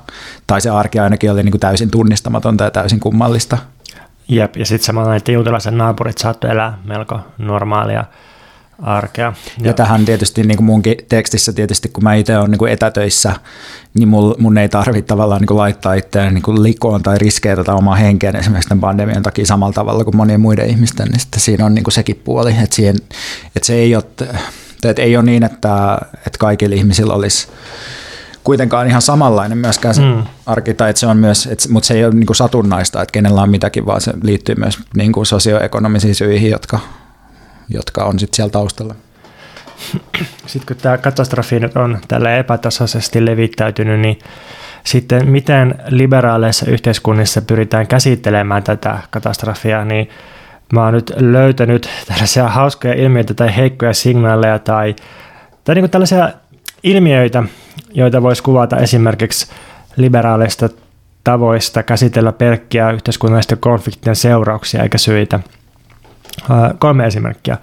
Tai 0.47 0.61
se 0.61 0.71
arki 0.71 0.99
ainakin 0.99 1.31
oli 1.31 1.43
niin 1.43 1.53
kuin 1.53 1.61
täysin 1.61 1.91
tunnistamatonta 1.91 2.65
ja 2.65 2.71
täysin 2.71 3.01
kummallista. 3.01 3.59
Jep, 4.29 4.57
ja 4.57 4.67
sitten 4.67 4.87
samalla 4.87 5.17
että 5.17 5.33
juutalaisen 5.33 5.79
naapurit 5.79 6.19
saattoi 6.19 6.51
elää 6.51 6.79
melko 6.85 7.21
normaalia 7.39 8.05
arkea. 8.83 9.33
Ja, 9.59 9.67
ja 9.67 9.73
tähän 9.73 10.05
tietysti 10.05 10.43
niin 10.43 10.57
kuin 10.57 10.65
munkin 10.65 10.97
tekstissä 11.09 11.53
tietysti, 11.53 11.89
kun 11.89 12.05
mä 12.05 12.15
itse 12.15 12.39
olen 12.39 12.51
niin 12.51 12.59
kuin 12.59 12.73
etätöissä, 12.73 13.35
niin 13.95 14.09
mun, 14.09 14.35
mun 14.39 14.59
ei 14.59 14.69
tarvitse 14.69 15.09
tavallaan 15.09 15.41
niin 15.41 15.47
kuin 15.47 15.59
laittaa 15.59 15.95
itseään 15.95 16.35
niin 16.35 16.43
kuin 16.43 16.63
likoon 16.63 17.03
tai 17.03 17.19
riskeä 17.19 17.57
tätä 17.57 17.75
omaa 17.75 17.95
henkeä 17.95 18.31
esimerkiksi 18.31 18.69
tämän 18.69 18.81
pandemian 18.81 19.23
takia 19.23 19.47
samalla 19.47 19.73
tavalla 19.73 20.05
kuin 20.05 20.17
monien 20.17 20.41
muiden 20.41 20.71
ihmisten, 20.71 21.09
niin 21.09 21.21
sitten 21.21 21.41
siinä 21.41 21.67
on 21.67 21.75
niin 21.75 21.85
kuin 21.85 21.93
sekin 21.93 22.21
puoli, 22.25 22.51
että, 22.63 22.77
siihen, 22.77 22.97
että 23.57 23.67
se 23.67 23.75
ei 23.75 23.97
ole, 23.97 24.05
että 24.85 25.03
ei 25.03 25.17
ole 25.17 25.25
niin, 25.25 25.43
että, 25.43 25.99
että 26.15 26.39
kaikilla 26.39 26.77
ihmisillä 26.77 27.15
olisi 27.15 27.49
kuitenkaan 28.45 28.87
ihan 28.87 29.03
samanlainen 29.03 29.59
myöskään 29.59 29.95
se 29.95 30.03
mm. 30.03 30.23
arki, 30.47 30.75
tai 30.75 30.91
että 30.91 31.01
se 31.01 31.07
on 31.07 31.17
myös, 31.17 31.47
että, 31.47 31.69
mutta 31.69 31.87
se 31.87 31.95
ei 31.95 32.05
ole 32.05 32.15
niin 32.15 32.27
kuin 32.27 32.37
satunnaista, 32.37 33.03
että 33.03 33.13
kenellä 33.13 33.43
on 33.43 33.51
mitäkin, 33.51 33.87
vaan 33.87 34.01
se 34.01 34.13
liittyy 34.23 34.55
myös 34.55 34.79
niin 34.97 35.13
kuin 35.13 35.27
sosioekonomisiin 35.27 36.15
syihin, 36.15 36.51
jotka, 36.51 36.81
jotka 37.71 38.05
on 38.05 38.19
sitten 38.19 38.37
siellä 38.37 38.51
taustalla. 38.51 38.95
Sitten 40.47 40.67
kun 40.67 40.83
tämä 40.83 40.99
katastrofi 40.99 41.57
on 41.75 41.99
tällä 42.09 42.37
epätasaisesti 42.37 43.27
levittäytynyt, 43.27 44.01
niin 44.01 44.19
sitten 44.85 45.29
miten 45.29 45.75
liberaaleissa 45.89 46.67
yhteiskunnissa 46.71 47.43
pyritään 47.43 47.87
käsittelemään 47.87 48.63
tätä 48.63 48.99
katastrofia, 49.11 49.85
niin 49.85 50.09
mä 50.73 50.85
oon 50.85 50.95
nyt 50.95 51.13
löytänyt 51.17 51.89
tällaisia 52.09 52.49
hauskoja 52.49 52.95
ilmiöitä 52.95 53.35
tai 53.35 53.57
heikkoja 53.57 53.95
signaaleja 53.95 54.59
tai, 54.59 54.97
tai 55.65 55.75
niin 55.75 55.91
tällaisia 55.91 56.31
ilmiöitä, 56.83 57.43
joita 57.95 58.23
voisi 58.23 58.43
kuvata 58.43 58.77
esimerkiksi 58.77 59.47
liberaaleista 59.97 60.69
tavoista 61.25 61.83
käsitellä 61.83 62.33
pelkkiä 62.33 62.91
yhteiskunnallisten 62.91 63.59
konfliktien 63.59 64.17
seurauksia 64.17 64.83
eikä 64.83 64.99
syitä. 64.99 65.41
Kolme 66.79 67.07
esimerkkiä. 67.07 67.59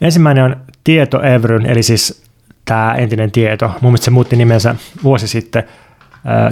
Ensimmäinen 0.00 0.44
on 0.44 0.56
Tieto 0.84 1.22
Evryn, 1.22 1.66
eli 1.66 1.82
siis 1.82 2.22
tämä 2.64 2.94
entinen 2.94 3.30
tieto. 3.30 3.70
Mun 3.80 3.92
mielestä 3.92 4.04
se 4.04 4.10
muutti 4.10 4.36
nimensä 4.36 4.74
vuosi 5.02 5.28
sitten 5.28 5.64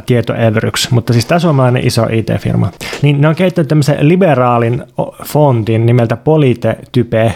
Tieto 0.07 0.35
Evryks, 0.35 0.91
mutta 0.91 1.13
siis 1.13 1.27
tämä 1.27 1.39
suomalainen 1.39 1.87
iso 1.87 2.07
IT-firma. 2.11 2.71
Niin 3.03 3.21
ne 3.21 3.29
on 3.29 3.35
kehittänyt 3.35 3.69
tämmöisen 3.69 4.09
liberaalin 4.09 4.85
fontin 5.25 5.87
nimeltä 5.87 6.17
Polite-type, 6.17 7.35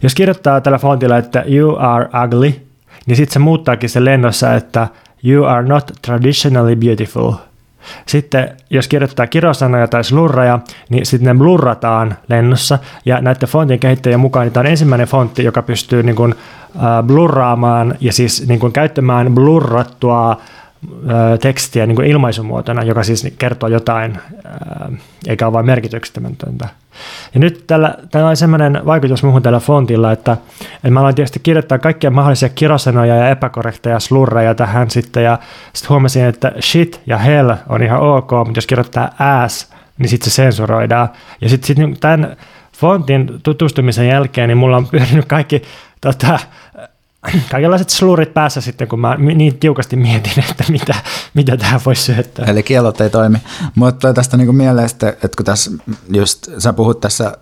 Jos 0.02 0.14
kirjoittaa 0.14 0.61
tällä 0.61 0.78
fontilla, 0.78 1.17
että 1.17 1.45
you 1.47 1.76
are 1.78 2.09
ugly, 2.25 2.55
niin 3.07 3.17
sitten 3.17 3.33
se 3.33 3.38
muuttaakin 3.38 3.90
se 3.90 4.05
lennossa, 4.05 4.55
että 4.55 4.88
you 5.25 5.45
are 5.45 5.69
not 5.69 5.93
traditionally 6.02 6.76
beautiful. 6.76 7.33
Sitten 8.07 8.57
jos 8.71 8.88
kirjoittaa 8.88 9.26
kirosanoja 9.26 9.88
tai 9.88 10.05
slurreja, 10.05 10.59
niin 10.88 11.07
sitten 11.07 11.37
ne 11.37 11.38
blurrataan 11.38 12.17
lennossa. 12.28 12.78
Ja 13.05 13.21
näiden 13.21 13.49
fontin 13.49 13.78
kehittäjien 13.78 14.21
mukaan 14.21 14.47
niin 14.47 14.52
tämä 14.52 14.62
on 14.62 14.71
ensimmäinen 14.71 15.09
fontti, 15.09 15.45
joka 15.45 15.62
pystyy 15.62 16.02
niin 16.02 16.17
kuin, 16.17 16.35
uh, 16.75 17.07
blurraamaan 17.07 17.95
ja 18.00 18.12
siis 18.12 18.49
niin 18.49 18.61
kuin 18.61 18.73
käyttämään 18.73 19.35
blurrattua 19.35 20.40
tekstiä 21.40 21.87
niin 21.87 21.97
kuin 21.97 22.08
ilmaisumuotona, 22.08 22.82
joka 22.82 23.02
siis 23.02 23.26
kertoo 23.38 23.68
jotain, 23.68 24.18
eikä 25.26 25.47
ole 25.47 25.52
vain 25.52 25.66
merkityksettömäntä. 25.66 26.47
Ja 27.35 27.40
nyt 27.40 27.64
tällä, 27.66 27.94
tällä 28.11 28.28
on 28.28 28.37
sellainen 28.37 28.80
vaikutus 28.87 29.23
muuhun 29.23 29.42
tällä 29.42 29.61
fontilla, 29.61 30.12
että, 30.12 30.37
että 30.75 30.90
mä 30.90 31.00
aloin 31.00 31.14
tietysti 31.14 31.40
kirjoittaa 31.42 31.78
kaikkia 31.78 32.11
mahdollisia 32.11 32.49
kirosanoja 32.49 33.16
ja 33.16 33.30
epäkorrekteja 33.30 34.00
slurreja 34.00 34.54
tähän 34.54 34.90
sitten, 34.90 35.25
ja 35.25 35.38
sitten 35.73 35.88
huomasin, 35.88 36.25
että 36.25 36.52
shit 36.61 37.00
ja 37.06 37.18
hell 37.18 37.50
on 37.68 37.82
ihan 37.82 38.00
ok, 38.00 38.30
mutta 38.30 38.58
jos 38.58 38.66
kirjoittaa 38.66 39.11
ass, 39.18 39.73
niin 39.99 40.08
sitten 40.08 40.30
se 40.30 40.35
sensuroidaan. 40.35 41.08
Ja 41.40 41.49
sitten 41.49 41.76
sit 41.76 42.00
tämän 42.00 42.37
fontin 42.76 43.30
tutustumisen 43.42 44.08
jälkeen, 44.08 44.49
niin 44.49 44.58
mulla 44.58 44.76
on 44.76 44.87
pyörinyt 44.87 45.25
kaikki 45.25 45.62
tota, 46.00 46.38
kaikenlaiset 47.50 47.90
slurit 47.90 48.34
päässä 48.34 48.60
sitten, 48.60 48.88
kun 48.88 49.00
mä 49.00 49.16
niin 49.16 49.58
tiukasti 49.58 49.96
mietin, 49.96 50.44
että 50.50 50.64
mitä, 50.68 50.94
mitä 51.34 51.56
tähän 51.56 51.80
voisi 51.87 52.02
syöttää. 52.02 52.46
Eli 52.46 52.62
kielot 52.62 53.00
ei 53.00 53.10
toimi. 53.10 53.38
Mutta 53.75 54.14
tästä 54.14 54.37
niin 54.37 54.56
mieleen 54.56 54.88
että 55.00 55.28
kun 55.37 55.46
tässä 55.46 55.70
just 56.12 56.48
sä 56.58 56.72
puhut 56.72 57.00
tässä, 57.00 57.32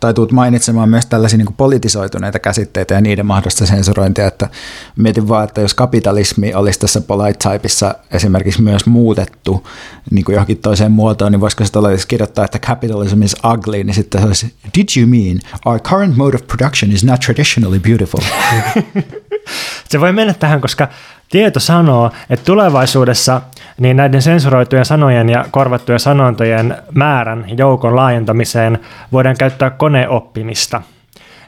tai 0.00 0.14
tuut 0.14 0.32
mainitsemaan 0.32 0.88
myös 0.88 1.06
tällaisia 1.06 1.36
niin 1.36 1.54
politisoituneita 1.56 2.38
käsitteitä 2.38 2.94
ja 2.94 3.00
niiden 3.00 3.26
mahdollista 3.26 3.66
sensurointia, 3.66 4.26
että 4.26 4.48
mietin 4.96 5.28
vaan, 5.28 5.44
että 5.44 5.60
jos 5.60 5.74
kapitalismi 5.74 6.54
olisi 6.54 6.80
tässä 6.80 7.00
polite 7.00 7.50
typeissa 7.50 7.94
esimerkiksi 8.10 8.62
myös 8.62 8.86
muutettu 8.86 9.66
niin 10.10 10.24
kuin 10.24 10.34
johonkin 10.34 10.58
toiseen 10.58 10.92
muotoon, 10.92 11.32
niin 11.32 11.40
voisiko 11.40 11.64
se 11.64 11.78
olisi 11.78 12.08
kirjoittaa, 12.08 12.44
että 12.44 12.58
capitalism 12.58 13.22
is 13.22 13.36
ugly, 13.54 13.84
niin 13.84 13.94
sitten 13.94 14.20
se 14.20 14.26
olisi, 14.26 14.54
did 14.78 14.88
you 14.96 15.06
mean 15.06 15.40
our 15.64 15.80
current 15.80 16.16
mode 16.16 16.36
of 16.36 16.46
production 16.46 16.92
is 16.92 17.04
not 17.04 17.20
traditionally 17.20 17.80
beautiful? 17.80 18.20
Se 19.88 20.00
voi 20.00 20.12
mennä 20.12 20.34
tähän, 20.34 20.60
koska 20.60 20.88
tieto 21.28 21.60
sanoo, 21.60 22.10
että 22.30 22.44
tulevaisuudessa 22.44 23.40
niin 23.78 23.96
näiden 23.96 24.22
sensuroitujen 24.22 24.84
sanojen 24.84 25.28
ja 25.28 25.44
korvattujen 25.50 26.00
sanontojen 26.00 26.76
määrän 26.94 27.44
joukon 27.58 27.96
laajentamiseen 27.96 28.78
voidaan 29.12 29.36
käyttää 29.38 29.70
koneoppimista. 29.70 30.82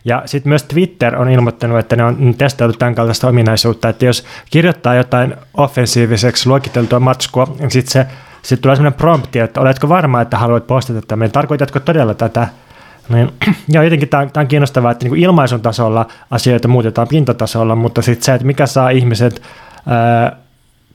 Ja 0.04 0.22
sitten 0.26 0.50
myös 0.50 0.62
Twitter 0.62 1.16
on 1.16 1.28
ilmoittanut, 1.28 1.78
että 1.78 1.96
ne 1.96 2.04
on 2.04 2.34
testaillut 2.38 2.78
tämän 2.78 2.94
kaltaista 2.94 3.28
ominaisuutta, 3.28 3.88
että 3.88 4.04
jos 4.04 4.24
kirjoittaa 4.50 4.94
jotain 4.94 5.34
offensiiviseksi 5.56 6.48
luokiteltua 6.48 7.00
matskua, 7.00 7.56
niin 7.58 7.70
sitten 7.70 7.92
se 7.92 8.06
sitten 8.42 8.62
tulee 8.62 8.76
sellainen 8.76 8.98
prompti, 8.98 9.38
että 9.38 9.60
oletko 9.60 9.88
varma, 9.88 10.20
että 10.20 10.38
haluat 10.38 10.66
postata 10.66 11.02
tämän, 11.02 11.30
tarkoitatko 11.30 11.80
todella 11.80 12.14
tätä, 12.14 12.48
niin, 13.09 13.32
ja 13.75 13.82
jotenkin 13.82 14.09
tämä, 14.09 14.26
tämä 14.26 14.42
on 14.42 14.49
kiinnostavaa, 14.49 14.90
että 14.90 15.09
niin 15.09 15.16
ilmaisun 15.16 15.61
tasolla 15.61 16.06
asioita 16.30 16.68
muutetaan 16.68 17.09
pintatasolla, 17.09 17.76
mutta 17.76 18.02
sitten 18.02 18.25
se, 18.25 18.35
että 18.35 18.47
mikä 18.47 18.66
saa 18.66 18.90
ihmiset 18.90 19.42
ää, 19.87 20.37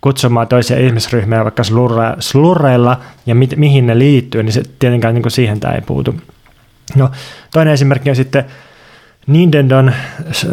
kutsumaan 0.02 0.48
toisia 0.48 0.80
ihmisryhmiä 0.80 1.44
vaikka 1.44 1.64
slurre, 1.64 2.16
slurreilla 2.20 3.00
ja 3.26 3.36
mi, 3.36 3.50
mihin 3.56 3.88
ne 3.88 4.00
liittyy, 4.00 4.44
niin 4.44 4.54
se 4.54 4.64
tietenkään 4.80 5.16
niin 5.16 5.32
siihen 5.32 5.60
tämä 5.60 5.74
ei 5.74 5.82
puutu. 5.82 6.16
No, 6.96 7.10
toinen 7.54 7.74
esimerkki 7.74 8.10
on 8.10 8.16
sitten 8.16 8.46
Nintendon 9.28 9.94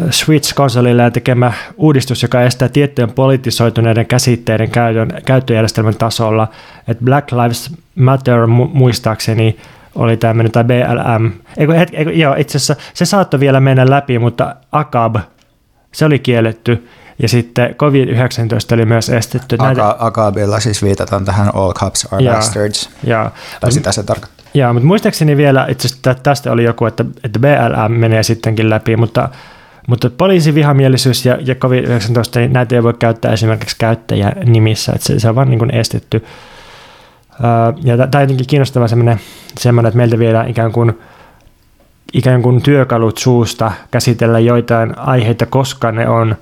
Switch-konsolilla 0.09 1.11
tekemä 1.11 1.53
uudistus, 1.77 2.23
joka 2.23 2.41
estää 2.41 2.69
tiettyjen 2.69 3.11
politisoituneiden 3.11 4.05
käsitteiden 4.05 4.71
käytön, 4.71 5.09
käyttöjärjestelmän 5.25 5.95
tasolla. 5.95 6.47
että 6.87 7.03
Black 7.03 7.31
Lives 7.31 7.75
Matter 7.95 8.47
muistaakseni 8.73 9.57
oli 9.95 10.17
tämmöinen, 10.17 10.51
tai 10.51 10.63
BLM. 10.63 11.31
Eiku, 11.57 11.71
het, 11.71 11.89
eiku, 11.93 12.09
joo, 12.09 12.35
itse 12.37 12.57
asiassa 12.57 12.75
se 12.93 13.05
saattoi 13.05 13.39
vielä 13.39 13.59
mennä 13.59 13.89
läpi, 13.89 14.19
mutta 14.19 14.55
AKAB, 14.71 15.15
se 15.91 16.05
oli 16.05 16.19
kielletty. 16.19 16.87
Ja 17.21 17.29
sitten 17.29 17.75
COVID-19 17.75 18.73
oli 18.73 18.85
myös 18.85 19.09
estetty. 19.09 19.57
Näitä... 19.57 19.95
AKABilla 19.99 20.59
siis 20.59 20.83
viitataan 20.83 21.25
tähän 21.25 21.55
All 21.55 21.73
Cops 21.73 22.07
are 22.11 22.23
ja, 22.23 22.33
Bastards. 22.33 22.89
Ja, 23.03 23.31
tai 23.61 23.71
sitä 23.71 23.91
se 23.91 24.03
tarkoittaa. 24.03 24.45
Joo, 24.53 24.73
mutta 24.73 24.87
muistaakseni 24.87 25.37
vielä, 25.37 25.65
itse 25.69 25.87
asiassa 25.87 26.15
tästä 26.23 26.51
oli 26.51 26.63
joku, 26.63 26.85
että, 26.85 27.05
että 27.23 27.39
BLM 27.39 27.91
menee 27.91 28.23
sittenkin 28.23 28.69
läpi, 28.69 28.97
mutta, 28.97 29.29
mutta 29.87 30.09
poliisivihamielisyys 30.09 31.25
ja, 31.25 31.37
ja 31.41 31.55
COVID-19, 31.55 32.39
niin 32.39 32.53
näitä 32.53 32.75
ei 32.75 32.83
voi 32.83 32.93
käyttää 32.93 33.33
esimerkiksi 33.33 33.75
käyttäjänimissä, 33.79 34.91
että 34.95 35.07
se, 35.07 35.19
se 35.19 35.29
on 35.29 35.35
vaan 35.35 35.49
niin 35.49 35.59
kuin 35.59 35.75
estetty. 35.75 36.25
Ja 37.83 37.97
tämä 37.97 38.09
on 38.15 38.21
jotenkin 38.21 38.47
kiinnostava 38.47 38.87
semmoinen, 38.87 39.19
semmoinen, 39.59 39.87
että 39.87 39.97
meiltä 39.97 40.19
viedään 40.19 40.49
ikään 40.49 40.71
kuin, 40.71 40.99
ikään 42.13 42.41
kuin 42.41 42.61
työkalut 42.61 43.17
suusta 43.17 43.71
käsitellä 43.91 44.39
joitain 44.39 44.97
aiheita, 44.97 45.45
koska 45.45 45.91
ne 45.91 46.09
on 46.09 46.35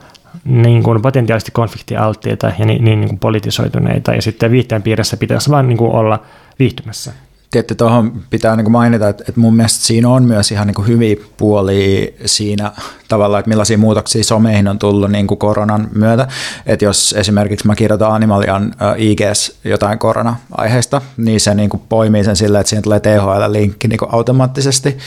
niin 0.46 0.84
kuin 0.84 1.02
potentiaalisesti 1.02 1.52
konfliktialttiita 1.52 2.52
ja 2.60 2.66
niin, 2.66 2.84
niin, 2.84 3.00
niin 3.00 3.10
kuin 3.10 3.20
politisoituneita, 3.20 4.14
ja 4.14 4.22
sitten 4.22 4.52
viihteen 4.52 4.84
piirissä 4.84 5.18
pitäisi 5.18 5.50
vain 5.50 5.68
niin 5.68 5.82
olla 5.82 6.20
viihtymässä. 6.60 7.14
Tietty 7.52 7.76
tuohon 7.76 8.24
pitää 8.30 8.56
niin 8.56 8.66
kuin 8.66 8.72
mainita, 8.72 9.10
että, 9.10 9.24
että 9.28 9.42
mun 9.42 9.56
mielestä 9.56 9.86
siinä 9.86 10.10
on 10.10 10.24
myös 10.24 10.52
ihan 10.52 10.68
niin 10.68 10.76
kuin 10.76 10.88
hyviä 10.88 11.16
puolia 11.38 12.08
siinä 12.26 12.72
tavalla, 13.14 13.40
että 13.40 13.50
millaisia 13.50 13.78
muutoksia 13.78 14.24
someihin 14.24 14.68
on 14.68 14.80
tullut 14.80 15.12
niin 15.12 15.28
kuin 15.28 15.38
koronan 15.38 15.88
myötä. 15.96 16.28
Että 16.66 16.86
jos 16.86 17.16
esimerkiksi 17.18 17.68
mä 17.68 17.76
kirjoitan 17.76 18.12
Animalian 18.12 18.74
IGS 18.98 19.60
jotain 19.64 20.00
korona-aiheesta, 20.00 21.02
niin 21.18 21.40
se 21.40 21.56
niin 21.56 21.70
kuin 21.70 21.84
poimii 21.90 22.24
sen 22.24 22.36
sillä, 22.36 22.60
että 22.60 22.70
siihen 22.70 22.84
tulee 22.84 23.00
THL-linkki 23.00 23.88
niin 23.88 24.00
kuin 24.00 24.14
automaattisesti. 24.14 24.98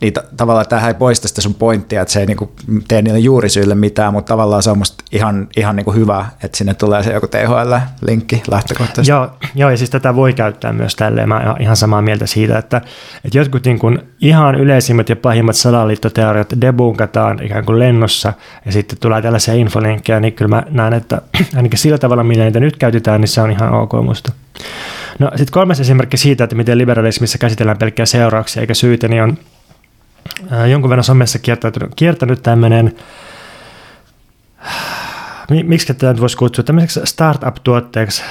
Niin 0.00 0.12
t- 0.12 0.36
tavallaan 0.36 0.66
tähän 0.68 0.88
ei 0.88 0.94
poista 0.94 1.28
sitä 1.28 1.40
sun 1.40 1.54
pointtia, 1.54 2.02
että 2.02 2.12
se 2.12 2.20
ei 2.20 2.26
niin 2.26 2.36
kuin 2.36 2.50
tee 2.88 3.02
niille 3.02 3.18
juurisyille 3.18 3.74
mitään, 3.74 4.12
mutta 4.12 4.32
tavallaan 4.32 4.62
se 4.62 4.70
on 4.70 4.78
musta 4.78 5.04
ihan, 5.12 5.48
ihan 5.56 5.76
niin 5.76 5.84
kuin 5.84 5.96
hyvä, 5.96 6.26
että 6.42 6.58
sinne 6.58 6.74
tulee 6.74 7.02
se 7.02 7.12
joku 7.12 7.26
THL-linkki 7.26 8.42
lähtökohtaisesti. 8.50 9.10
Joo, 9.10 9.30
joo, 9.54 9.70
ja 9.70 9.76
siis 9.76 9.90
tätä 9.90 10.16
voi 10.16 10.32
käyttää 10.32 10.72
myös 10.72 10.96
tälleen. 10.96 11.28
Mä 11.28 11.56
ihan 11.60 11.76
sama 11.76 11.92
samaa 11.92 12.02
mieltä 12.02 12.26
siitä, 12.26 12.58
että, 12.58 12.76
että 13.24 13.38
jotkut 13.38 13.64
niin 13.64 13.78
kuin 13.78 13.98
ihan 14.20 14.54
yleisimmät 14.54 15.08
ja 15.08 15.16
pahimmat 15.16 15.56
salaliittoteoriat 15.56 16.54
debunkataan 16.60 17.44
ikään 17.52 17.64
kuin 17.64 17.78
lennossa 17.78 18.32
ja 18.66 18.72
sitten 18.72 18.98
tulee 18.98 19.22
tällaisia 19.22 19.54
infolinkkejä, 19.54 20.20
niin 20.20 20.32
kyllä 20.32 20.48
mä 20.48 20.62
näen, 20.70 20.92
että 20.92 21.22
ainakin 21.56 21.78
sillä 21.78 21.98
tavalla, 21.98 22.24
miten 22.24 22.44
niitä 22.44 22.60
nyt 22.60 22.76
käytetään, 22.76 23.20
niin 23.20 23.28
se 23.28 23.40
on 23.40 23.50
ihan 23.50 23.72
ok 23.72 23.92
musta. 23.92 24.32
No 25.18 25.30
sitten 25.30 25.52
kolmas 25.52 25.80
esimerkki 25.80 26.16
siitä, 26.16 26.44
että 26.44 26.56
miten 26.56 26.78
liberalismissa 26.78 27.38
käsitellään 27.38 27.78
pelkkää 27.78 28.06
seurauksia 28.06 28.60
eikä 28.60 28.74
syitä, 28.74 29.08
niin 29.08 29.22
on 29.22 29.38
jonkun 30.70 30.90
verran 30.90 31.04
somessa 31.04 31.38
kiertänyt, 31.38 31.94
kiertänyt 31.96 32.42
tämmöinen 32.42 32.96
miksi 35.50 35.86
tätä 35.86 36.12
nyt 36.12 36.20
voisi 36.20 36.36
kutsua 36.36 36.64
tämmöiseksi 36.64 37.00
startup-tuotteeksi. 37.04 38.22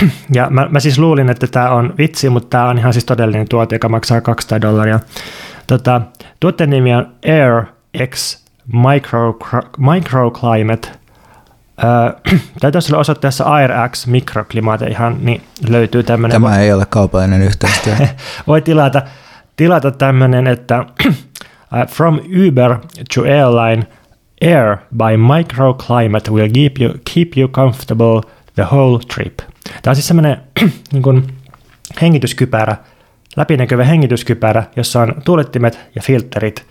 Ja 0.34 0.50
mä, 0.50 0.68
mä 0.70 0.80
siis 0.80 0.98
luulin, 0.98 1.30
että 1.30 1.46
tämä 1.46 1.70
on 1.70 1.94
vitsi, 1.98 2.28
mutta 2.28 2.48
tämä 2.48 2.68
on 2.68 2.78
ihan 2.78 2.92
siis 2.92 3.04
todellinen 3.04 3.48
tuote, 3.48 3.74
joka 3.74 3.88
maksaa 3.88 4.20
200 4.20 4.60
dollaria. 4.60 5.00
Tota, 5.66 6.00
tuotteen 6.40 6.70
nimi 6.70 6.94
on 6.94 7.14
Air 7.24 7.64
X 8.06 8.41
Micro, 8.66 9.38
Microclimate. 9.78 10.88
Öö, 11.84 12.38
täytyisi 12.60 12.92
olla 12.92 13.00
osoitteessa 13.00 13.44
AirX 13.44 14.06
Microclimate 14.06 14.86
ihan, 14.86 15.16
niin 15.20 15.42
löytyy 15.68 16.02
tämmöinen. 16.02 16.42
Tämä 16.42 16.58
ei 16.58 16.72
ole 16.72 16.86
kaupallinen 16.86 17.42
yhteistyö. 17.42 17.94
Voi 18.46 18.62
tilata, 18.62 19.02
tilata 19.56 19.90
tämmöinen, 19.90 20.46
että 20.46 20.84
From 21.94 22.20
Uber 22.48 22.76
to 23.14 23.22
Airline– 23.22 23.86
Air 24.42 24.78
by 24.90 25.16
microclimate 25.16 26.30
will 26.30 26.48
keep 26.48 26.80
you, 26.80 26.94
keep 27.04 27.36
you 27.36 27.48
comfortable 27.48 28.22
the 28.54 28.64
whole 28.64 28.98
trip. 28.98 29.36
Tämä 29.82 29.90
on 29.90 29.96
siis 29.96 30.08
semmoinen 30.08 30.36
niin 30.92 31.02
kuin 31.02 31.26
hengityskypärä, 32.00 32.76
läpinäkyvä 33.36 33.84
hengityskypärä, 33.84 34.64
jossa 34.76 35.00
on 35.00 35.14
tuulettimet 35.24 35.78
ja 35.94 36.02
filterit. 36.02 36.66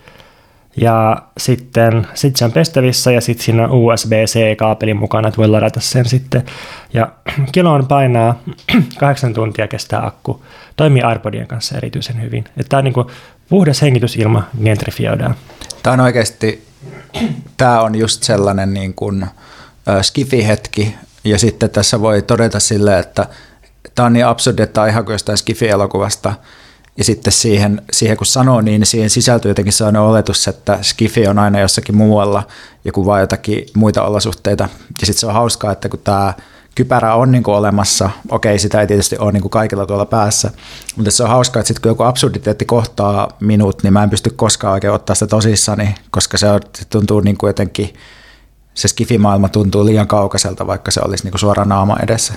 Ja 0.76 1.22
sitten 1.38 2.06
sit 2.14 2.36
se 2.36 2.44
on 2.44 2.52
pestävissä 2.52 3.12
ja 3.12 3.20
sitten 3.20 3.44
siinä 3.44 3.64
on 3.64 3.70
USB-C-kaapelin 3.70 4.96
mukana, 4.96 5.28
että 5.28 5.38
voi 5.38 5.48
ladata 5.48 5.80
sen 5.80 6.08
sitten. 6.08 6.44
Ja 6.92 7.12
kiloon 7.52 7.86
painaa, 7.86 8.40
kahdeksan 9.00 9.34
tuntia 9.34 9.68
kestää 9.68 10.06
akku. 10.06 10.44
Toimii 10.76 11.02
AirPodien 11.02 11.46
kanssa 11.46 11.76
erityisen 11.76 12.22
hyvin. 12.22 12.44
Että 12.44 12.68
tämä 12.68 12.78
on 12.78 12.84
niin 12.84 12.94
kuin 12.94 13.06
puhdas 13.48 13.82
hengitysilma 13.82 14.42
gentrifioidaan. 14.64 15.34
Tämä 15.82 15.94
on 15.94 16.00
oikeasti 16.00 16.72
tämä 17.56 17.82
on 17.82 17.94
just 17.94 18.22
sellainen 18.22 18.74
niin 18.74 18.94
kuin, 18.94 19.26
skifi-hetki, 20.02 20.94
ja 21.24 21.38
sitten 21.38 21.70
tässä 21.70 22.00
voi 22.00 22.22
todeta 22.22 22.60
sille, 22.60 22.98
että 22.98 23.26
tämä 23.94 24.06
on 24.06 24.12
niin 24.12 24.26
absurdi, 24.26 24.62
että 24.62 24.86
ihan 24.86 25.04
kuin 25.04 25.14
jostain 25.14 25.38
skifi-elokuvasta, 25.38 26.32
ja 26.96 27.04
sitten 27.04 27.32
siihen, 27.32 27.82
siihen 27.92 28.16
kun 28.16 28.26
sanoo 28.26 28.60
niin, 28.60 28.80
niin 28.80 28.86
siihen 28.86 29.10
sisältyy 29.10 29.50
jotenkin 29.50 29.72
sellainen 29.72 30.02
oletus, 30.02 30.48
että 30.48 30.78
skifi 30.82 31.26
on 31.26 31.38
aina 31.38 31.60
jossakin 31.60 31.96
muualla 31.96 32.42
ja 32.84 32.92
kuvaa 32.92 33.20
jotakin 33.20 33.66
muita 33.74 34.02
olosuhteita. 34.02 34.68
Ja 35.00 35.06
sitten 35.06 35.20
se 35.20 35.26
on 35.26 35.32
hauskaa, 35.32 35.72
että 35.72 35.88
kun 35.88 36.00
tämä 36.04 36.34
kypärä 36.74 37.14
on 37.14 37.32
niin 37.32 37.42
kuin 37.42 37.54
olemassa, 37.54 38.10
okei 38.28 38.58
sitä 38.58 38.80
ei 38.80 38.86
tietysti 38.86 39.18
ole 39.18 39.32
niin 39.32 39.40
kuin 39.40 39.50
kaikilla 39.50 39.86
tuolla 39.86 40.06
päässä, 40.06 40.50
mutta 40.96 41.10
se 41.10 41.22
on 41.22 41.28
hauskaa, 41.28 41.60
että 41.60 41.68
sitten 41.68 41.82
kun 41.82 41.90
joku 41.90 42.02
absurditeetti 42.02 42.64
kohtaa 42.64 43.28
minut, 43.40 43.82
niin 43.82 43.92
mä 43.92 44.02
en 44.02 44.10
pysty 44.10 44.30
koskaan 44.30 44.72
oikein 44.72 44.92
ottaa 44.92 45.14
sitä 45.14 45.26
tosissani, 45.26 45.94
koska 46.10 46.38
se, 46.38 46.50
on, 46.50 46.60
se 46.78 46.84
tuntuu 46.84 47.20
niin 47.20 47.36
kuin 47.36 47.48
jotenkin, 47.48 47.94
se 48.74 48.88
skifimaailma 48.88 49.48
tuntuu 49.48 49.84
liian 49.84 50.06
kaukaiselta, 50.06 50.66
vaikka 50.66 50.90
se 50.90 51.00
olisi 51.04 51.24
niin 51.24 51.32
kuin 51.32 51.40
suora 51.40 51.64
naama 51.64 51.96
edessä. 52.02 52.34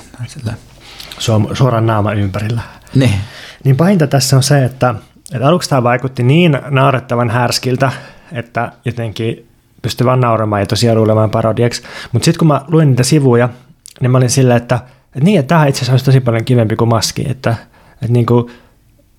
Suoraan 1.53 1.85
naama 1.85 2.13
ympärillä. 2.13 2.61
Niin. 2.95 3.19
Niin 3.63 3.75
pahinta 3.75 4.07
tässä 4.07 4.35
on 4.35 4.43
se, 4.43 4.65
että, 4.65 4.95
että 5.33 5.47
aluksi 5.47 5.69
tämä 5.69 5.83
vaikutti 5.83 6.23
niin 6.23 6.59
naurettavan 6.69 7.29
härskiltä, 7.29 7.91
että 8.31 8.71
jotenkin 8.85 9.47
pystyi 9.81 10.05
vaan 10.05 10.21
nauramaan 10.21 10.61
ja 10.61 10.65
tosiaan 10.65 10.97
luulemaan 10.97 11.29
parodiaksi. 11.29 11.83
Mutta 12.11 12.25
sitten 12.25 12.39
kun 12.39 12.47
mä 12.47 12.61
luin 12.67 12.89
niitä 12.89 13.03
sivuja, 13.03 13.49
niin 14.01 14.11
mä 14.11 14.17
olin 14.17 14.29
silleen, 14.29 14.57
että, 14.57 14.75
että 15.05 15.19
niin, 15.19 15.39
että 15.39 15.55
tämä 15.55 15.65
itse 15.65 15.77
asiassa 15.77 15.93
olisi 15.93 16.05
tosi 16.05 16.19
paljon 16.19 16.45
kivempi 16.45 16.75
kuin 16.75 16.89
maski, 16.89 17.25
että, 17.29 17.55
että 17.93 18.07
niin 18.13 18.25
kuin, 18.25 18.51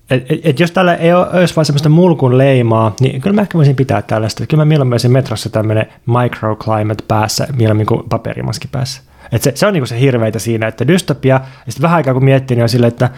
et, 0.09 0.31
et, 0.31 0.39
et 0.43 0.59
jos 0.59 0.71
tällä 0.71 0.95
ei 0.95 1.13
ole, 1.13 1.27
vain 1.31 1.65
semmoista 1.65 1.89
mulkun 1.89 2.37
leimaa, 2.37 2.95
niin 2.99 3.21
kyllä 3.21 3.35
mä 3.35 3.41
ehkä 3.41 3.57
voisin 3.57 3.75
pitää 3.75 4.01
tällaista. 4.01 4.45
Kyllä 4.45 4.61
mä 4.61 4.65
mieluummin 4.65 4.93
olisin 4.93 5.11
metrossa 5.11 5.49
tämmöinen 5.49 5.85
microclimate 6.05 7.03
päässä, 7.07 7.47
mieluummin 7.57 7.85
kuin 7.85 8.09
paperimaski 8.09 8.67
päässä. 8.67 9.01
Et 9.31 9.43
se, 9.43 9.51
se 9.55 9.67
on 9.67 9.73
niinku 9.73 9.87
se 9.87 9.99
hirveitä 9.99 10.39
siinä, 10.39 10.67
että 10.67 10.87
dystopia, 10.87 11.41
ja 11.65 11.71
sitten 11.71 11.81
vähän 11.81 11.95
aikaa 11.95 12.13
kun 12.13 12.25
miettii, 12.25 12.55
niin 12.55 12.63
on 12.63 12.69
silleen, 12.69 12.91
että 12.91 13.09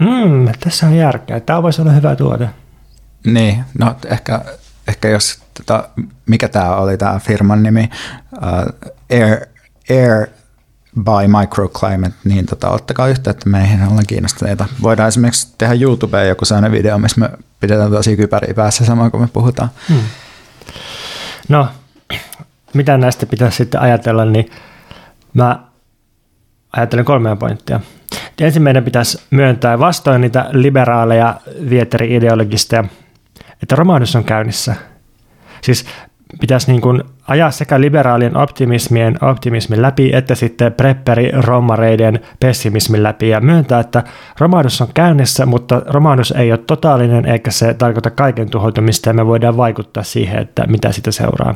mm, 0.00 0.48
tässä 0.60 0.86
on 0.86 0.96
järkeä, 0.96 1.40
tämä 1.40 1.62
voisi 1.62 1.82
olla 1.82 1.92
hyvä 1.92 2.16
tuote. 2.16 2.48
Niin, 3.26 3.64
no 3.78 3.96
ehkä, 4.06 4.40
ehkä 4.88 5.08
jos, 5.08 5.42
tota, 5.54 5.88
mikä 6.26 6.48
tämä 6.48 6.76
oli 6.76 6.98
tämä 6.98 7.18
firman 7.18 7.62
nimi, 7.62 7.90
uh, 8.32 8.90
Air, 9.10 9.46
Air 9.90 10.26
by 10.96 11.38
Microclimate, 11.40 12.14
niin 12.24 12.46
tota, 12.46 12.70
ottakaa 12.70 13.08
yhteyttä 13.08 13.48
meihin, 13.48 13.82
ollaan 13.82 14.06
kiinnostuneita. 14.06 14.66
Voidaan 14.82 15.08
esimerkiksi 15.08 15.54
tehdä 15.58 15.74
YouTubeen 15.74 16.28
joku 16.28 16.44
sellainen 16.44 16.72
video, 16.72 16.98
missä 16.98 17.20
me 17.20 17.30
pidetään 17.60 17.90
tosi 17.90 18.16
kypäriä 18.16 18.54
päässä 18.54 18.84
samaan 18.84 19.10
kuin 19.10 19.20
me 19.20 19.28
puhutaan. 19.32 19.68
Hmm. 19.88 20.00
No, 21.48 21.68
mitä 22.74 22.96
näistä 22.96 23.26
pitäisi 23.26 23.56
sitten 23.56 23.80
ajatella, 23.80 24.24
niin 24.24 24.50
mä 25.34 25.60
ajattelen 26.72 27.04
kolmea 27.04 27.36
pointtia. 27.36 27.80
Ensimmäinen 28.40 28.84
pitäisi 28.84 29.18
myöntää 29.30 29.78
vastoin 29.78 30.20
niitä 30.20 30.46
liberaaleja 30.52 31.34
vietteri-ideologisteja, 31.70 32.84
että 33.62 33.76
romahdus 33.76 34.16
on 34.16 34.24
käynnissä. 34.24 34.74
Siis 35.60 35.86
pitäisi 36.40 36.70
niin 36.70 36.80
kuin 36.80 37.02
ajaa 37.28 37.50
sekä 37.50 37.80
liberaalien 37.80 38.36
optimismien 38.36 39.24
optimismin 39.24 39.82
läpi, 39.82 40.10
että 40.12 40.34
sitten 40.34 40.72
prepperi 40.72 41.30
romareiden 41.32 42.20
pessimismin 42.40 43.02
läpi 43.02 43.28
ja 43.28 43.40
myöntää, 43.40 43.80
että 43.80 44.04
romahdus 44.38 44.80
on 44.80 44.88
käynnissä, 44.94 45.46
mutta 45.46 45.82
romahdus 45.86 46.30
ei 46.30 46.52
ole 46.52 46.60
totaalinen 46.66 47.26
eikä 47.26 47.50
se 47.50 47.74
tarkoita 47.74 48.10
kaiken 48.10 48.50
tuhoutumista 48.50 49.10
ja 49.10 49.14
me 49.14 49.26
voidaan 49.26 49.56
vaikuttaa 49.56 50.02
siihen, 50.02 50.38
että 50.38 50.66
mitä 50.66 50.92
sitä 50.92 51.10
seuraa. 51.10 51.54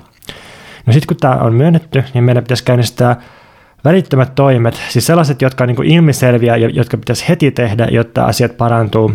No 0.86 0.92
sitten 0.92 1.06
kun 1.08 1.16
tämä 1.16 1.34
on 1.34 1.54
myönnetty, 1.54 2.04
niin 2.14 2.24
meidän 2.24 2.44
pitäisi 2.44 2.64
käynnistää 2.64 3.16
välittömät 3.84 4.34
toimet, 4.34 4.80
siis 4.88 5.06
sellaiset, 5.06 5.42
jotka 5.42 5.64
on 5.64 5.68
niin 5.68 5.84
ilmiselviä, 5.84 6.56
jotka 6.56 6.96
pitäisi 6.96 7.28
heti 7.28 7.50
tehdä, 7.50 7.88
jotta 7.90 8.24
asiat 8.24 8.56
parantuu 8.56 9.14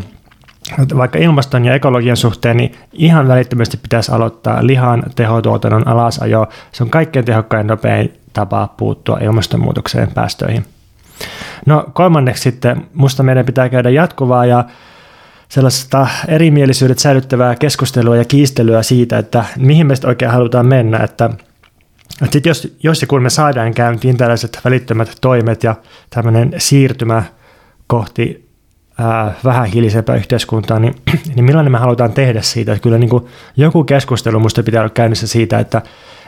vaikka 0.98 1.20
ilmaston 1.20 1.66
ja 1.66 1.74
ekologian 1.74 2.18
suhteen, 2.18 2.58
niin 2.58 2.76
ihan 2.94 3.28
välittömästi 3.28 3.78
pitäisi 3.78 4.12
aloittaa 4.12 4.68
lihan 4.68 5.04
tehotuotannon 5.16 5.88
alasajo. 5.88 6.48
Se 6.72 6.84
on 6.84 6.90
kaikkein 6.90 7.26
tehokkain 7.26 7.68
nopein 7.68 8.14
tapa 8.34 8.68
puuttua 8.78 9.20
ilmastonmuutokseen 9.22 10.12
päästöihin. 10.12 10.66
No 11.66 11.86
kolmanneksi 11.94 12.44
sitten, 12.44 12.86
musta 12.94 13.24
meidän 13.24 13.46
pitää 13.46 13.70
käydä 13.70 13.90
jatkuvaa 13.90 14.46
ja 14.46 14.64
sellaista 15.50 16.08
erimielisyydet 16.28 17.00
säilyttävää 17.00 17.56
keskustelua 17.56 18.18
ja 18.18 18.26
kiistelyä 18.26 18.84
siitä, 18.84 19.18
että 19.18 19.46
mihin 19.58 19.88
me 19.88 19.94
oikein 20.06 20.32
halutaan 20.32 20.66
mennä, 20.66 20.98
että 20.98 21.30
että 22.22 22.34
sit 22.34 22.46
jos, 22.46 22.76
jos 22.84 23.02
ja 23.02 23.08
kun 23.08 23.24
me 23.24 23.30
saadaan 23.30 23.74
käyntiin 23.74 24.18
tällaiset 24.18 24.60
välittömät 24.66 25.18
toimet 25.22 25.64
ja 25.64 25.76
tämmöinen 26.10 26.54
siirtymä 26.58 27.24
kohti 27.88 28.46
vähän 29.44 29.66
hiilisempää 29.66 30.16
yhteiskuntaa, 30.16 30.80
niin, 30.80 30.96
niin 31.36 31.46
millainen 31.46 31.72
me 31.72 31.78
halutaan 31.78 32.14
tehdä 32.14 32.42
siitä. 32.42 32.72
Että 32.72 32.84
kyllä 32.84 32.98
niin 32.98 33.10
kuin 33.10 33.26
joku 33.58 33.84
keskustelu 33.84 34.40
minusta 34.40 34.64
pitää 34.64 34.82
olla 34.82 34.90
käynnissä 34.90 35.28
siitä, 35.28 35.60
että, 35.60 35.82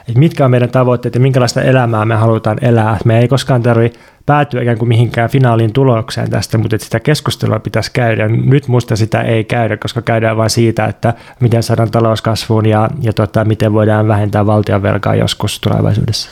että 0.08 0.20
mitkä 0.20 0.46
on 0.46 0.52
meidän 0.52 0.70
tavoitteet 0.70 1.16
ja 1.16 1.22
minkälaista 1.22 1.62
elämää 1.62 2.06
me 2.06 2.16
halutaan 2.16 2.58
elää. 2.62 2.98
Me 3.06 3.20
ei 3.20 3.28
koskaan 3.28 3.64
tarvitse 3.64 4.00
päätyä 4.26 4.62
ikään 4.62 4.78
kuin 4.78 4.90
mihinkään 4.90 5.30
finaalin 5.30 5.74
tulokseen 5.74 6.30
tästä, 6.30 6.58
mutta 6.58 6.76
että 6.76 6.86
sitä 6.86 7.00
keskustelua 7.00 7.60
pitäisi 7.60 7.92
käydä. 7.94 8.28
Nyt 8.28 8.68
musta 8.68 8.96
sitä 8.96 9.22
ei 9.22 9.44
käydä, 9.44 9.78
koska 9.78 10.02
käydään 10.02 10.38
vain 10.38 10.50
siitä, 10.50 10.86
että 10.86 11.14
miten 11.40 11.64
saadaan 11.64 11.92
talouskasvuun 11.92 12.66
ja, 12.66 12.90
ja 13.02 13.14
tota, 13.14 13.46
miten 13.46 13.74
voidaan 13.74 14.08
vähentää 14.08 14.46
valtionvelkaa 14.46 15.16
joskus 15.16 15.60
tulevaisuudessa. 15.60 16.30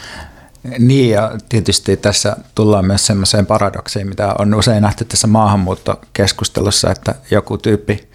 Niin 0.79 1.09
ja 1.09 1.31
tietysti 1.49 1.97
tässä 1.97 2.37
tullaan 2.55 2.85
myös 2.85 3.05
semmoiseen 3.05 3.45
paradoksiin, 3.45 4.07
mitä 4.07 4.35
on 4.39 4.53
usein 4.53 4.81
nähty 4.81 5.05
tässä 5.05 5.27
maahanmuuttokeskustelussa, 5.27 6.91
että 6.91 7.15
joku 7.31 7.57
tyyppi 7.57 8.07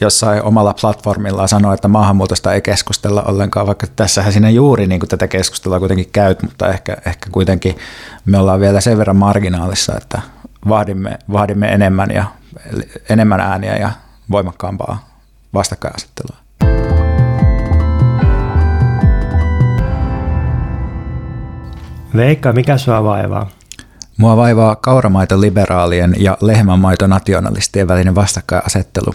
jossain 0.00 0.42
omalla 0.42 0.74
platformilla 0.80 1.46
sanoo, 1.46 1.72
että 1.72 1.88
maahanmuutosta 1.88 2.52
ei 2.52 2.60
keskustella 2.60 3.22
ollenkaan, 3.22 3.66
vaikka 3.66 3.86
tässähän 3.96 4.32
sinä 4.32 4.50
juuri 4.50 4.86
niin 4.86 5.00
kuin 5.00 5.08
tätä 5.08 5.28
keskustelua 5.28 5.78
kuitenkin 5.78 6.08
käyt, 6.12 6.42
mutta 6.42 6.68
ehkä, 6.68 6.96
ehkä 7.06 7.30
kuitenkin 7.32 7.76
me 8.24 8.38
ollaan 8.38 8.60
vielä 8.60 8.80
sen 8.80 8.98
verran 8.98 9.16
marginaalissa, 9.16 9.96
että 9.96 10.20
vaadimme, 10.68 11.18
vaadimme 11.32 11.68
enemmän, 11.68 12.10
ja, 12.10 12.24
enemmän 13.08 13.40
ääniä 13.40 13.76
ja 13.76 13.90
voimakkaampaa 14.30 15.08
vastakkainasettelua. 15.54 16.36
Veikka, 22.16 22.52
mikä 22.52 22.78
sua 22.78 23.04
vaivaa? 23.04 23.50
Mua 24.16 24.36
vaivaa 24.36 24.76
kauramaitoliberaalien 24.76 26.14
ja 26.18 26.38
lehmänmaitonationalistien 26.40 27.88
välinen 27.88 28.14
vastakkainasettelu. 28.14 29.14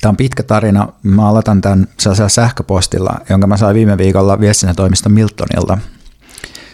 Tämä 0.00 0.10
on 0.10 0.16
pitkä 0.16 0.42
tarina. 0.42 0.88
Mä 1.02 1.28
aloitan 1.28 1.60
tämän 1.60 1.88
sähköpostilla, 2.28 3.20
jonka 3.30 3.46
mä 3.46 3.56
sain 3.56 3.74
viime 3.74 3.98
viikolla 3.98 4.40
viestintätoimista 4.40 5.08
Miltonilta. 5.08 5.78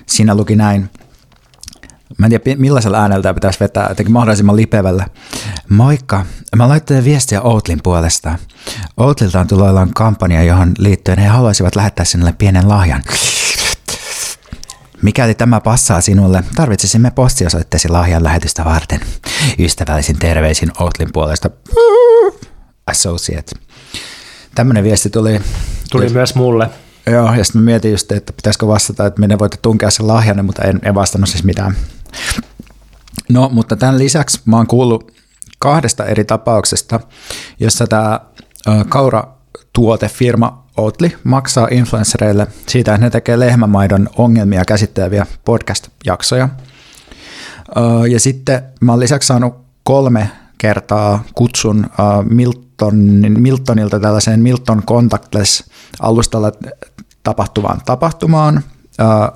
Siinä 0.07 0.35
luki 0.35 0.57
näin. 0.57 0.91
Mä 2.19 2.27
en 2.27 2.31
tiedä, 2.43 2.61
millaisella 2.61 3.01
äänellä 3.01 3.23
tämä 3.23 3.35
pitäisi 3.35 3.61
vetää, 3.61 3.87
jotenkin 3.89 4.13
mahdollisimman 4.13 4.57
lipevällä. 4.57 5.07
Moikka, 5.69 6.27
mä 6.57 6.69
laittelen 6.69 7.05
viestiä 7.05 7.43
Outlin 7.43 7.81
puolesta. 7.83 8.39
Outlilta 8.97 9.41
on 9.41 9.47
tuloillaan 9.47 9.95
kampanja, 9.95 10.43
johon 10.43 10.73
liittyen 10.79 11.19
he 11.19 11.27
haluaisivat 11.27 11.77
lähettää 11.77 12.05
sinulle 12.05 12.35
pienen 12.39 12.69
lahjan. 12.69 13.03
Mikäli 15.03 15.35
tämä 15.35 15.61
passaa 15.61 16.01
sinulle, 16.01 16.45
tarvitsisimme 16.55 17.11
postiosoitteesi 17.11 17.89
lahjan 17.89 18.25
lähetystä 18.25 18.65
varten. 18.65 19.01
Ystävällisin 19.59 20.19
terveisin 20.19 20.73
Outlin 20.81 21.13
puolesta. 21.13 21.51
Associate. 22.93 23.53
Tämmöinen 24.55 24.85
viesti 24.85 25.11
tuli. 25.11 25.41
Tuli 25.91 26.09
myös 26.09 26.35
mulle. 26.35 26.71
Joo, 27.07 27.35
ja 27.35 27.45
sitten 27.45 27.63
mietin 27.63 27.91
just, 27.91 28.13
että 28.13 28.33
pitäisikö 28.33 28.67
vastata, 28.67 29.07
että 29.07 29.21
minne 29.21 29.39
voitte 29.39 29.59
tunkea 29.63 29.91
sen 29.91 30.07
lahjanne, 30.09 30.43
mutta 30.43 30.63
en, 30.63 30.81
en 30.83 30.95
vastannut 30.95 31.31
siis 31.31 31.45
mitään. 31.45 31.77
No, 33.29 33.49
mutta 33.53 33.77
tämän 33.77 33.99
lisäksi 33.99 34.41
mä 34.45 34.57
oon 34.57 34.67
kuullut 34.67 35.13
kahdesta 35.59 36.05
eri 36.05 36.25
tapauksesta, 36.25 37.01
jossa 37.61 37.87
tämä 37.87 38.21
kauratuotefirma 38.89 40.63
Oatly 40.77 41.11
maksaa 41.25 41.69
influenssereille 41.71 42.47
siitä, 42.69 42.95
että 42.95 43.07
ne 43.07 43.11
tekee 43.11 43.39
lehmämaidon 43.39 44.09
ongelmia 44.17 44.65
käsitteleviä 44.65 45.27
podcast-jaksoja. 45.45 46.49
Ja 48.11 48.21
sitten 48.21 48.63
mä 48.81 48.93
oon 48.93 49.01
lisäksi 49.01 49.27
saanut 49.27 49.55
kolme 49.85 50.31
kertaa 50.63 51.25
kutsun 51.35 51.87
Miltonin, 52.29 53.41
Miltonilta 53.41 54.01
tällaiseen 54.01 54.41
Milton 54.41 54.83
Contactless-alustalla 54.83 56.53
tapahtuvaan 57.23 57.81
tapahtumaan. 57.87 58.63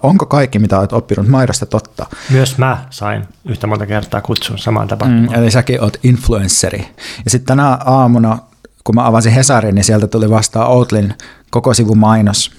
onko 0.03 0.27
kaikki, 0.27 0.59
mitä 0.59 0.79
olet 0.79 0.93
oppinut 0.93 1.29
maidosta, 1.29 1.67
totta? 1.67 2.07
Myös 2.31 2.59
mä 2.59 2.87
sain 2.91 3.25
yhtä 3.45 3.67
monta 3.67 3.87
kertaa 3.87 4.21
kutsun 4.21 4.59
samaan 4.59 4.89
tapahtumaan. 4.89 5.29
Mm, 5.29 5.35
eli 5.35 5.51
säkin 5.51 5.83
oot 5.83 5.97
influenceri. 6.03 6.89
Ja 7.25 7.31
sitten 7.31 7.47
tänä 7.47 7.79
aamuna 7.85 8.39
kun 8.85 8.95
mä 8.95 9.07
avasin 9.07 9.33
Hesarin, 9.33 9.75
niin 9.75 9.85
sieltä 9.85 10.07
tuli 10.07 10.31
vastaan 10.31 10.71
Outlin 10.71 11.15
koko 11.51 11.75
sivun 11.75 11.99
mainos 11.99 12.53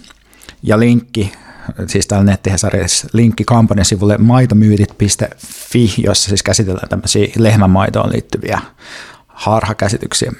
ja 0.63 0.79
linkki, 0.79 1.31
siis 1.87 2.07
täällä 2.07 2.31
nettihesarissa 2.31 3.07
linkki 3.13 3.43
kampanjasivulle 3.45 4.17
maitomyytit.fi, 4.17 5.93
jossa 5.97 6.29
siis 6.29 6.43
käsitellään 6.43 6.89
tämmöisiä 6.89 7.27
lehmämaitoon 7.37 8.11
liittyviä 8.11 8.61
harhakäsityksiä. 9.27 10.31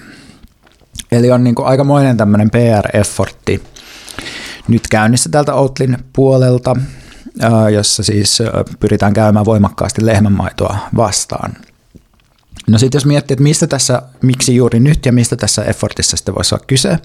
Eli 1.11 1.31
on 1.31 1.43
niin 1.43 1.55
kuin 1.55 1.67
aikamoinen 1.67 2.17
tämmöinen 2.17 2.49
PR-effortti 2.51 3.63
nyt 4.67 4.87
käynnissä 4.87 5.29
tältä 5.29 5.53
Outlin 5.53 5.97
puolelta, 6.13 6.75
jossa 7.73 8.03
siis 8.03 8.39
pyritään 8.79 9.13
käymään 9.13 9.45
voimakkaasti 9.45 10.05
lehmänmaitoa 10.05 10.77
vastaan. 10.95 11.53
No 12.67 12.77
sitten 12.77 12.97
jos 12.97 13.05
miettii, 13.05 13.33
että 13.33 13.43
mistä 13.43 13.67
tässä, 13.67 14.01
miksi 14.21 14.55
juuri 14.55 14.79
nyt 14.79 15.05
ja 15.05 15.11
mistä 15.11 15.35
tässä 15.35 15.63
effortissa 15.63 16.17
sitten 16.17 16.35
voisi 16.35 16.55
olla 16.55 16.65
kyse, 16.67 16.97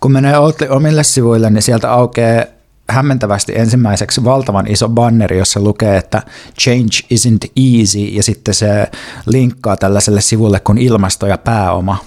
kun 0.00 0.12
menee 0.12 0.38
Outli 0.38 0.68
omille 0.68 1.04
sivuille, 1.04 1.50
niin 1.50 1.62
sieltä 1.62 1.92
aukeaa 1.92 2.44
hämmentävästi 2.88 3.52
ensimmäiseksi 3.56 4.24
valtavan 4.24 4.66
iso 4.70 4.88
banneri, 4.88 5.38
jossa 5.38 5.60
lukee, 5.60 5.96
että 5.96 6.22
change 6.60 7.06
isn't 7.14 7.50
easy, 7.56 7.98
ja 7.98 8.22
sitten 8.22 8.54
se 8.54 8.90
linkkaa 9.26 9.76
tällaiselle 9.76 10.20
sivulle 10.20 10.60
kuin 10.60 10.78
ilmasto 10.78 11.26
ja 11.26 11.38
pääoma. 11.38 11.98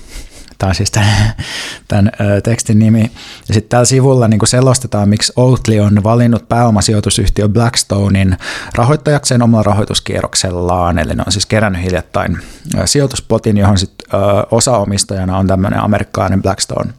Tämä 0.57 0.69
on 0.69 0.75
siis 0.75 0.91
tämän, 0.91 1.33
tämän 1.87 2.11
tekstin 2.43 2.79
nimi. 2.79 3.11
Ja 3.47 3.53
sitten 3.53 3.69
tällä 3.69 3.85
sivulla 3.85 4.27
niin 4.27 4.39
selostetaan, 4.47 5.09
miksi 5.09 5.33
Oatly 5.35 5.79
on 5.79 6.03
valinnut 6.03 6.49
pääomasijoitusyhtiö 6.49 7.49
Blackstonein 7.49 8.37
rahoittajakseen 8.75 9.41
omalla 9.41 9.63
rahoituskierroksellaan. 9.63 10.99
Eli 10.99 11.13
ne 11.13 11.23
on 11.25 11.31
siis 11.31 11.45
kerännyt 11.45 11.83
hiljattain 11.83 12.37
sijoituspotin, 12.85 13.57
johon 13.57 13.77
sit, 13.77 13.93
osaomistajana 14.51 15.37
on 15.37 15.47
tämmöinen 15.47 15.79
amerikkalainen 15.79 16.41
Blackstone 16.41 16.93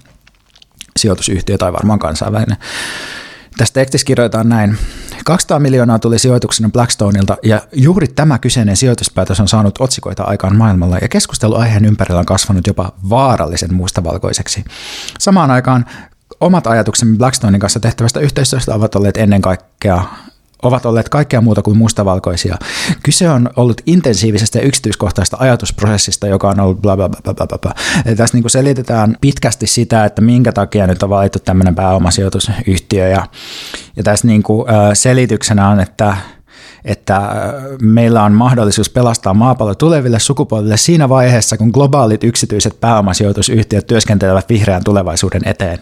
sijoitusyhtiö 0.96 1.58
tai 1.58 1.72
varmaan 1.72 1.98
kansainvälinen. 1.98 2.56
Tässä 3.60 3.74
tekstissä 3.74 4.04
kirjoitetaan 4.04 4.48
näin. 4.48 4.78
200 5.24 5.58
miljoonaa 5.58 5.98
tuli 5.98 6.18
sijoituksena 6.18 6.68
Blackstoneilta 6.68 7.36
ja 7.42 7.60
juuri 7.72 8.08
tämä 8.08 8.38
kyseinen 8.38 8.76
sijoituspäätös 8.76 9.40
on 9.40 9.48
saanut 9.48 9.74
otsikoita 9.78 10.22
aikaan 10.22 10.56
maailmalla 10.56 10.98
ja 10.98 11.08
keskustelu 11.08 11.54
aiheen 11.54 11.84
ympärillä 11.84 12.20
on 12.20 12.26
kasvanut 12.26 12.66
jopa 12.66 12.92
vaarallisen 13.10 13.74
mustavalkoiseksi. 13.74 14.64
Samaan 15.18 15.50
aikaan 15.50 15.86
omat 16.40 16.66
ajatuksemme 16.66 17.16
Blackstonein 17.16 17.60
kanssa 17.60 17.80
tehtävästä 17.80 18.20
yhteistyöstä 18.20 18.74
ovat 18.74 18.94
olleet 18.94 19.16
ennen 19.16 19.42
kaikkea 19.42 20.04
ovat 20.62 20.86
olleet 20.86 21.08
kaikkea 21.08 21.40
muuta 21.40 21.62
kuin 21.62 21.78
mustavalkoisia. 21.78 22.56
Kyse 23.02 23.30
on 23.30 23.50
ollut 23.56 23.80
intensiivisestä 23.86 24.58
ja 24.58 24.64
yksityiskohtaista 24.64 25.36
ajatusprosessista, 25.40 26.26
joka 26.26 26.48
on 26.48 26.60
ollut 26.60 26.82
bla 26.82 26.96
bla 26.96 27.08
bla 27.08 27.34
bla 27.34 27.46
bla. 27.46 27.58
bla. 27.58 27.74
Eli 28.06 28.16
tässä 28.16 28.36
niin 28.36 28.42
kuin 28.42 28.50
selitetään 28.50 29.16
pitkästi 29.20 29.66
sitä, 29.66 30.04
että 30.04 30.22
minkä 30.22 30.52
takia 30.52 30.86
nyt 30.86 31.02
on 31.02 31.10
valittu 31.10 31.38
tämmöinen 31.38 31.74
pääomasijoitusyhtiö 31.74 33.08
ja, 33.08 33.26
ja 33.96 34.02
tässä 34.02 34.26
niin 34.26 34.42
kuin, 34.42 34.66
selityksenä 34.94 35.68
on, 35.68 35.80
että 35.80 36.16
että 36.84 37.20
meillä 37.82 38.22
on 38.22 38.32
mahdollisuus 38.32 38.90
pelastaa 38.90 39.34
maapallo 39.34 39.74
tuleville 39.74 40.18
sukupolville 40.18 40.76
siinä 40.76 41.08
vaiheessa, 41.08 41.56
kun 41.56 41.68
globaalit 41.68 42.24
yksityiset 42.24 42.80
pääomasijoitusyhtiöt 42.80 43.86
työskentelevät 43.86 44.48
vihreän 44.48 44.84
tulevaisuuden 44.84 45.42
eteen. 45.44 45.78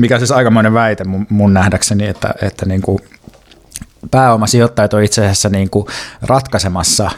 Mikä 0.00 0.18
siis 0.18 0.32
aikamoinen 0.32 0.74
väite 0.74 1.04
mun, 1.04 1.26
mun 1.30 1.54
nähdäkseni, 1.54 2.06
että, 2.06 2.34
että 2.42 2.66
niin 2.66 2.82
kuin 2.82 2.98
pääomasijoittajat 4.10 4.94
on 4.94 5.02
itse 5.02 5.22
asiassa 5.22 5.48
niin 5.48 5.70
kuin 5.70 5.86
ratkaisemassa 6.22 7.10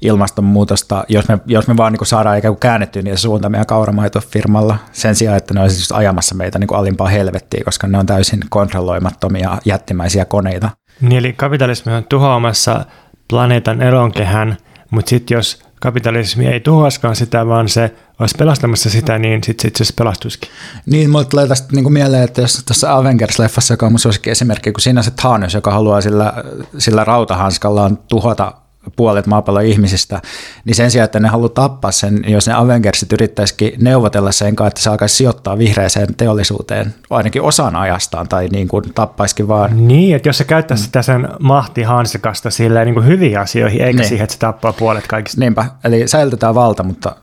ilmastonmuutosta, 0.00 1.04
jos 1.08 1.28
me, 1.28 1.38
jos 1.46 1.68
me 1.68 1.76
vaan 1.76 1.92
niin 1.92 1.98
kuin 1.98 2.08
saadaan 2.08 2.38
ikään 2.38 2.54
kuin 2.54 2.60
käännettyä 2.60 3.02
niitä 3.02 3.18
suunta 3.18 3.48
meidän 3.48 3.66
kauramaitofirmalla 3.66 4.78
sen 4.92 5.14
sijaan, 5.14 5.36
että 5.36 5.54
ne 5.54 5.60
olisivat 5.60 5.98
ajamassa 5.98 6.34
meitä 6.34 6.58
niin 6.58 6.68
kuin 6.68 6.78
alimpaa 6.78 7.08
helvettiä, 7.08 7.64
koska 7.64 7.86
ne 7.86 7.98
on 7.98 8.06
täysin 8.06 8.40
kontrolloimattomia 8.50 9.58
jättimäisiä 9.64 10.24
koneita. 10.24 10.70
Niin, 11.00 11.18
eli 11.18 11.32
kapitalismi 11.32 11.92
on 11.92 12.04
tuhoamassa 12.04 12.84
planeetan 13.28 13.82
elonkehän, 13.82 14.56
mutta 14.90 15.10
sitten 15.10 15.34
jos 15.34 15.67
kapitalismi 15.80 16.46
ei 16.46 16.60
tuhoaskaan 16.60 17.16
sitä, 17.16 17.46
vaan 17.46 17.68
se 17.68 17.94
olisi 18.18 18.34
pelastamassa 18.38 18.90
sitä, 18.90 19.18
niin 19.18 19.44
sitten 19.44 19.62
sit 19.62 19.76
se 19.76 19.94
pelastuisikin. 19.96 20.50
Niin, 20.86 21.10
mulle 21.10 21.24
tulee 21.24 21.46
tästä 21.46 21.68
niin 21.72 21.92
mieleen, 21.92 22.24
että 22.24 22.40
jos 22.40 22.64
tuossa 22.66 22.96
Avengers-leffassa, 22.96 23.72
joka 23.72 23.86
on 23.86 23.92
mun 23.92 23.98
esimerkki, 24.26 24.72
kun 24.72 24.80
siinä 24.80 25.02
se 25.02 25.10
Thanos, 25.10 25.54
joka 25.54 25.70
haluaa 25.70 26.00
sillä, 26.00 26.32
sillä 26.78 27.04
rautahanskallaan 27.04 27.98
tuhota 28.08 28.52
puolet 28.96 29.26
maapallon 29.26 29.64
ihmisistä, 29.64 30.22
niin 30.64 30.74
sen 30.74 30.90
sijaan, 30.90 31.04
että 31.04 31.20
ne 31.20 31.28
haluaa 31.28 31.48
tappaa 31.48 31.92
sen, 31.92 32.24
jos 32.26 32.46
ne 32.46 32.54
Avengersit 32.54 33.12
yrittäisikin 33.12 33.72
neuvotella 33.80 34.32
sen 34.32 34.56
kanssa, 34.56 34.68
että 34.68 34.80
se 34.80 34.90
alkaisi 34.90 35.16
sijoittaa 35.16 35.58
vihreäseen 35.58 36.14
teollisuuteen 36.14 36.94
ainakin 37.10 37.42
osan 37.42 37.76
ajastaan 37.76 38.28
tai 38.28 38.48
niin 38.48 38.68
kuin 38.68 38.84
tappaisikin 38.94 39.48
vaan. 39.48 39.88
Niin, 39.88 40.16
että 40.16 40.28
jos 40.28 40.38
se 40.38 40.44
käyttäisi 40.44 40.84
sitä 40.84 41.02
sen 41.02 41.28
mahti 41.40 41.82
hansikasta 41.82 42.50
silleen 42.50 42.86
niin 42.86 42.94
kuin 42.94 43.06
hyviin 43.06 43.38
asioihin, 43.38 43.82
eikä 43.82 43.98
niin. 43.98 44.08
siihen, 44.08 44.24
että 44.24 44.34
se 44.34 44.38
tappaa 44.38 44.72
puolet 44.72 45.06
kaikista. 45.06 45.40
Niinpä, 45.40 45.64
eli 45.84 46.08
säilytetään 46.08 46.54
valta, 46.54 46.82
mutta 46.82 47.16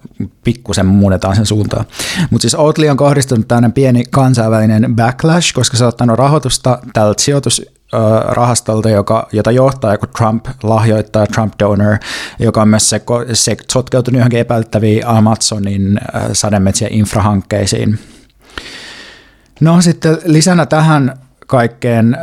pikkusen 0.43 0.85
muunnetaan 0.85 1.35
sen 1.35 1.45
suuntaan. 1.45 1.85
Mutta 2.29 2.41
siis 2.41 2.55
Oatly 2.55 2.89
on 2.89 2.97
kohdistunut 2.97 3.47
tämmöinen 3.47 3.73
pieni 3.73 4.03
kansainvälinen 4.11 4.95
backlash, 4.95 5.53
koska 5.53 5.77
se 5.77 5.83
on 5.83 5.87
ottanut 5.87 6.17
rahoitusta 6.17 6.79
tältä 6.93 7.21
sijoitus 7.21 7.74
rahastolta, 8.27 8.89
joka, 8.89 9.27
jota 9.31 9.51
johtaa 9.51 9.91
joku 9.91 10.05
Trump-lahjoittaja, 10.07 11.27
Trump-donor, 11.27 11.97
joka 12.39 12.61
on 12.61 12.67
myös 12.67 12.89
se, 12.89 13.01
se 13.33 13.57
sotkeutunut 13.71 14.17
johonkin 14.17 14.39
epäilyttäviin 14.39 15.07
Amazonin 15.07 15.99
sademetsien 16.33 16.93
infrahankkeisiin. 16.93 17.99
No 19.61 19.81
sitten 19.81 20.17
lisänä 20.25 20.65
tähän 20.65 21.24
kaikkeen 21.47 22.17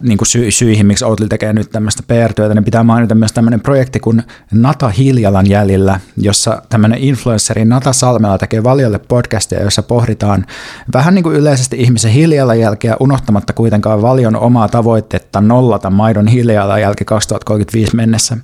niin 0.00 0.18
kuin 0.18 0.28
sy- 0.28 0.50
syihin, 0.50 0.86
miksi 0.86 1.04
Outli 1.04 1.28
tekee 1.28 1.52
nyt 1.52 1.70
tämmöistä 1.70 2.02
PR-työtä, 2.06 2.54
niin 2.54 2.64
pitää 2.64 2.82
mainita 2.82 3.14
myös 3.14 3.32
tämmöinen 3.32 3.60
projekti 3.60 4.00
kuin 4.00 4.22
Nata 4.52 4.88
Hiljalan 4.88 5.48
jäljillä, 5.48 6.00
jossa 6.16 6.62
tämmöinen 6.68 6.98
influenceri 6.98 7.64
Nata 7.64 7.92
Salmela 7.92 8.38
tekee 8.38 8.64
valiolle 8.64 8.98
podcastia, 8.98 9.62
jossa 9.62 9.82
pohditaan 9.82 10.46
vähän 10.92 11.14
niin 11.14 11.22
kuin 11.22 11.36
yleisesti 11.36 11.76
ihmisen 11.80 12.12
hiilijalanjälkeä, 12.12 12.96
unohtamatta 13.00 13.52
kuitenkaan 13.52 14.02
valion 14.02 14.36
omaa 14.36 14.68
tavoitetta 14.68 15.40
nollata 15.40 15.90
maidon 15.90 16.28
hiilijalanjälki 16.28 17.04
2035 17.04 17.96
mennessä. 17.96 18.36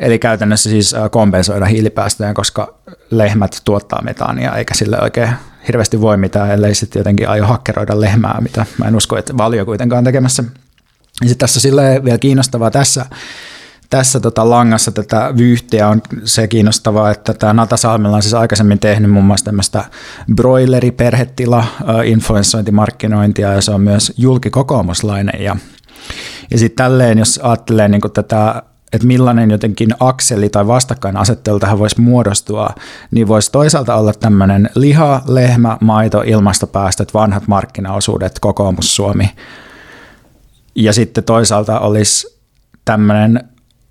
Eli 0.00 0.18
käytännössä 0.18 0.70
siis 0.70 0.94
kompensoida 1.10 1.66
hiilipäästöjä, 1.66 2.34
koska 2.34 2.74
lehmät 3.10 3.60
tuottaa 3.64 4.02
metaania, 4.02 4.56
eikä 4.56 4.74
sille 4.74 5.00
oikein 5.00 5.30
hirveästi 5.68 6.00
voi 6.00 6.16
mitään, 6.16 6.50
ellei 6.50 6.74
sitten 6.74 7.00
jotenkin 7.00 7.28
aio 7.28 7.46
hakkeroida 7.46 8.00
lehmää, 8.00 8.40
mitä 8.40 8.66
mä 8.78 8.88
en 8.88 8.96
usko, 8.96 9.16
että 9.16 9.36
valio 9.36 9.64
kuitenkaan 9.64 10.04
tekemässä. 10.04 10.44
Ja 11.22 11.28
sitten 11.28 11.48
tässä 11.48 11.68
on 11.68 12.04
vielä 12.04 12.18
kiinnostavaa 12.18 12.70
tässä, 12.70 13.06
tässä 13.90 14.20
tota 14.20 14.50
langassa 14.50 14.92
tätä 14.92 15.32
vyyhtiä 15.36 15.88
on 15.88 16.02
se 16.24 16.48
kiinnostavaa, 16.48 17.10
että 17.10 17.34
tämä 17.34 17.52
Nata 17.52 17.76
Salmella 17.76 18.16
on 18.16 18.22
siis 18.22 18.34
aikaisemmin 18.34 18.78
tehnyt 18.78 19.10
muun 19.10 19.24
muassa 19.24 19.44
tämmöistä 19.44 19.84
broileriperhetila 20.34 21.64
influenssointimarkkinointia 22.04 23.52
ja 23.52 23.60
se 23.60 23.70
on 23.70 23.80
myös 23.80 24.12
julkikokoomuslainen 24.16 25.42
ja, 25.42 25.56
ja 26.50 26.58
sitten 26.58 26.84
tälleen, 26.84 27.18
jos 27.18 27.40
ajattelee 27.42 27.88
niin 27.88 28.00
tätä 28.14 28.62
että 28.94 29.06
millainen 29.06 29.50
jotenkin 29.50 29.94
akseli 30.00 30.48
tai 30.48 30.66
vastakkainasettelu 30.66 31.60
tähän 31.60 31.78
voisi 31.78 32.00
muodostua, 32.00 32.68
niin 33.10 33.28
voisi 33.28 33.52
toisaalta 33.52 33.94
olla 33.94 34.12
tämmöinen 34.12 34.70
liha, 34.74 35.22
lehmä, 35.26 35.78
maito, 35.80 36.22
ilmastopäästöt, 36.26 37.14
vanhat 37.14 37.48
markkinaosuudet, 37.48 38.38
kokoomus 38.40 38.96
Suomi. 38.96 39.30
Ja 40.74 40.92
sitten 40.92 41.24
toisaalta 41.24 41.80
olisi 41.80 42.38
tämmöinen 42.84 43.48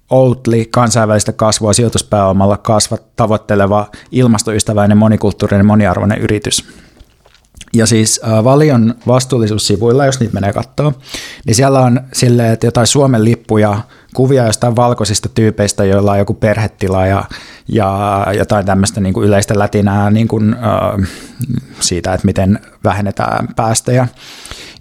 Outli 0.09 0.67
kansainvälistä 0.71 1.31
kasvua 1.31 1.73
sijoituspääomalla 1.73 2.57
kasvat 2.57 3.15
tavoitteleva 3.15 3.87
ilmastoystäväinen 4.11 4.97
monikulttuurinen 4.97 5.65
moniarvoinen 5.65 6.17
yritys. 6.17 6.82
Ja 7.75 7.85
siis 7.85 8.21
Valion 8.43 8.95
vastuullisuussivuilla, 9.07 10.05
jos 10.05 10.19
niitä 10.19 10.33
menee 10.33 10.53
katsoa, 10.53 10.93
niin 11.45 11.55
siellä 11.55 11.79
on 11.79 12.01
silleen, 12.13 12.53
että 12.53 12.67
jotain 12.67 12.87
Suomen 12.87 13.25
lippuja, 13.25 13.81
kuvia 14.13 14.45
jostain 14.45 14.75
valkoisista 14.75 15.29
tyypeistä, 15.29 15.83
joilla 15.83 16.11
on 16.11 16.17
joku 16.17 16.33
perhetila 16.33 17.05
ja, 17.05 17.23
ja 17.67 18.25
jotain 18.37 18.65
tämmöistä 18.65 19.01
niin 19.01 19.13
kuin 19.13 19.27
yleistä 19.27 19.59
lätinää 19.59 20.11
niin 20.11 20.27
kuin, 20.27 20.53
äh, 20.53 21.09
siitä, 21.79 22.13
että 22.13 22.25
miten 22.25 22.59
vähennetään 22.83 23.47
päästöjä. 23.55 24.07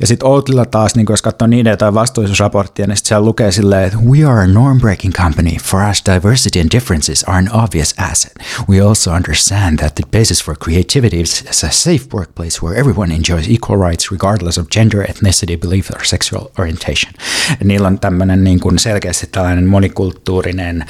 Ja 0.03 0.07
sitten 0.07 0.29
Outlilla 0.29 0.65
taas, 0.65 0.95
niin 0.95 1.07
jos 1.11 1.23
katsoo 1.23 1.47
niiden 1.47 1.71
jotain 1.71 1.95
vastuullisuusraporttia, 1.95 2.87
niin 2.87 2.97
siellä 2.97 3.25
lukee 3.25 3.53
silleen, 3.53 3.85
että 3.85 3.99
We 3.99 4.25
are 4.25 4.41
a 4.41 4.47
norm-breaking 4.47 5.13
company. 5.13 5.57
For 5.63 5.81
us, 5.91 6.03
diversity 6.15 6.61
and 6.61 6.71
differences 6.71 7.25
are 7.25 7.39
an 7.39 7.51
obvious 7.65 7.95
asset. 7.99 8.33
We 8.69 8.81
also 8.81 9.11
understand 9.11 9.79
that 9.79 9.95
the 9.95 10.19
basis 10.19 10.45
for 10.45 10.57
creativity 10.65 11.21
is 11.21 11.65
a 11.65 11.71
safe 11.71 12.05
workplace 12.15 12.63
where 12.63 12.81
everyone 12.81 13.15
enjoys 13.15 13.49
equal 13.49 13.89
rights 13.89 14.11
regardless 14.11 14.59
of 14.59 14.69
gender, 14.69 15.11
ethnicity, 15.11 15.57
belief 15.57 15.91
or 15.91 16.05
sexual 16.05 16.47
orientation. 16.59 17.13
Ja 17.61 17.67
niillä 17.67 17.89
on 17.89 17.99
tämmöinen 17.99 18.45
niin 18.45 18.61
kuin 18.61 18.79
selkeästi 18.79 19.27
tällainen 19.27 19.67
monikulttuurinen, 19.67 20.85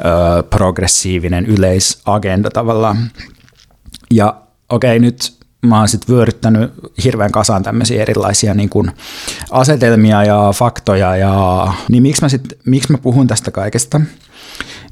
ö, 0.00 0.42
progressiivinen 0.42 1.46
yleisagenda 1.46 2.50
tavallaan. 2.50 3.10
Ja 4.10 4.36
okei, 4.68 4.96
okay, 4.96 4.98
nyt 4.98 5.43
mä 5.66 5.78
oon 5.78 5.88
sitten 5.88 6.14
vyöryttänyt 6.14 6.72
hirveän 7.04 7.32
kasaan 7.32 7.62
tämmöisiä 7.62 8.02
erilaisia 8.02 8.54
niin 8.54 8.68
kuin 8.68 8.90
asetelmia 9.50 10.24
ja 10.24 10.52
faktoja. 10.54 11.16
Ja, 11.16 11.72
niin 11.88 12.02
miksi 12.02 12.22
mä, 12.22 12.28
sit, 12.28 12.42
miksi 12.66 12.92
mä 12.92 12.98
puhun 12.98 13.26
tästä 13.26 13.50
kaikesta? 13.50 14.00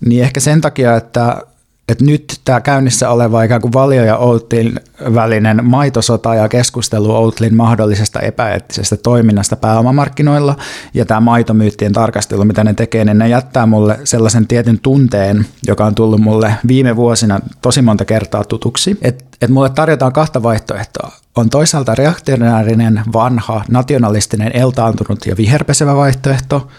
Niin 0.04 0.22
ehkä 0.22 0.40
sen 0.40 0.60
takia, 0.60 0.96
että 0.96 1.42
että 1.88 2.04
nyt 2.04 2.40
tämä 2.44 2.60
käynnissä 2.60 3.10
oleva 3.10 3.42
ikään 3.42 3.60
kuin 3.60 3.72
Valio 3.72 4.04
ja 4.04 4.16
Outlin 4.16 4.80
välinen 5.14 5.64
maitosota 5.64 6.34
ja 6.34 6.48
keskustelu 6.48 7.14
Outlin 7.14 7.56
mahdollisesta 7.56 8.20
epäeettisestä 8.20 8.96
toiminnasta 8.96 9.56
pääomamarkkinoilla 9.56 10.56
ja 10.94 11.04
tämä 11.04 11.20
maitomyyttien 11.20 11.92
tarkastelu, 11.92 12.44
mitä 12.44 12.64
ne 12.64 12.74
tekee, 12.74 13.04
niin 13.04 13.18
ne 13.18 13.28
jättää 13.28 13.66
mulle 13.66 13.98
sellaisen 14.04 14.46
tietyn 14.46 14.78
tunteen, 14.78 15.46
joka 15.66 15.84
on 15.84 15.94
tullut 15.94 16.20
mulle 16.20 16.54
viime 16.68 16.96
vuosina 16.96 17.40
tosi 17.62 17.82
monta 17.82 18.04
kertaa 18.04 18.44
tutuksi, 18.44 18.98
että 19.02 19.24
et 19.42 19.50
mulle 19.50 19.70
tarjotaan 19.70 20.12
kahta 20.12 20.42
vaihtoehtoa. 20.42 21.12
On 21.36 21.50
toisaalta 21.50 21.94
reaktionäärinen, 21.94 23.02
vanha, 23.12 23.64
nationalistinen, 23.70 24.50
eltaantunut 24.56 25.26
ja 25.26 25.36
viherpesevä 25.36 25.96
vaihtoehto– 25.96 26.68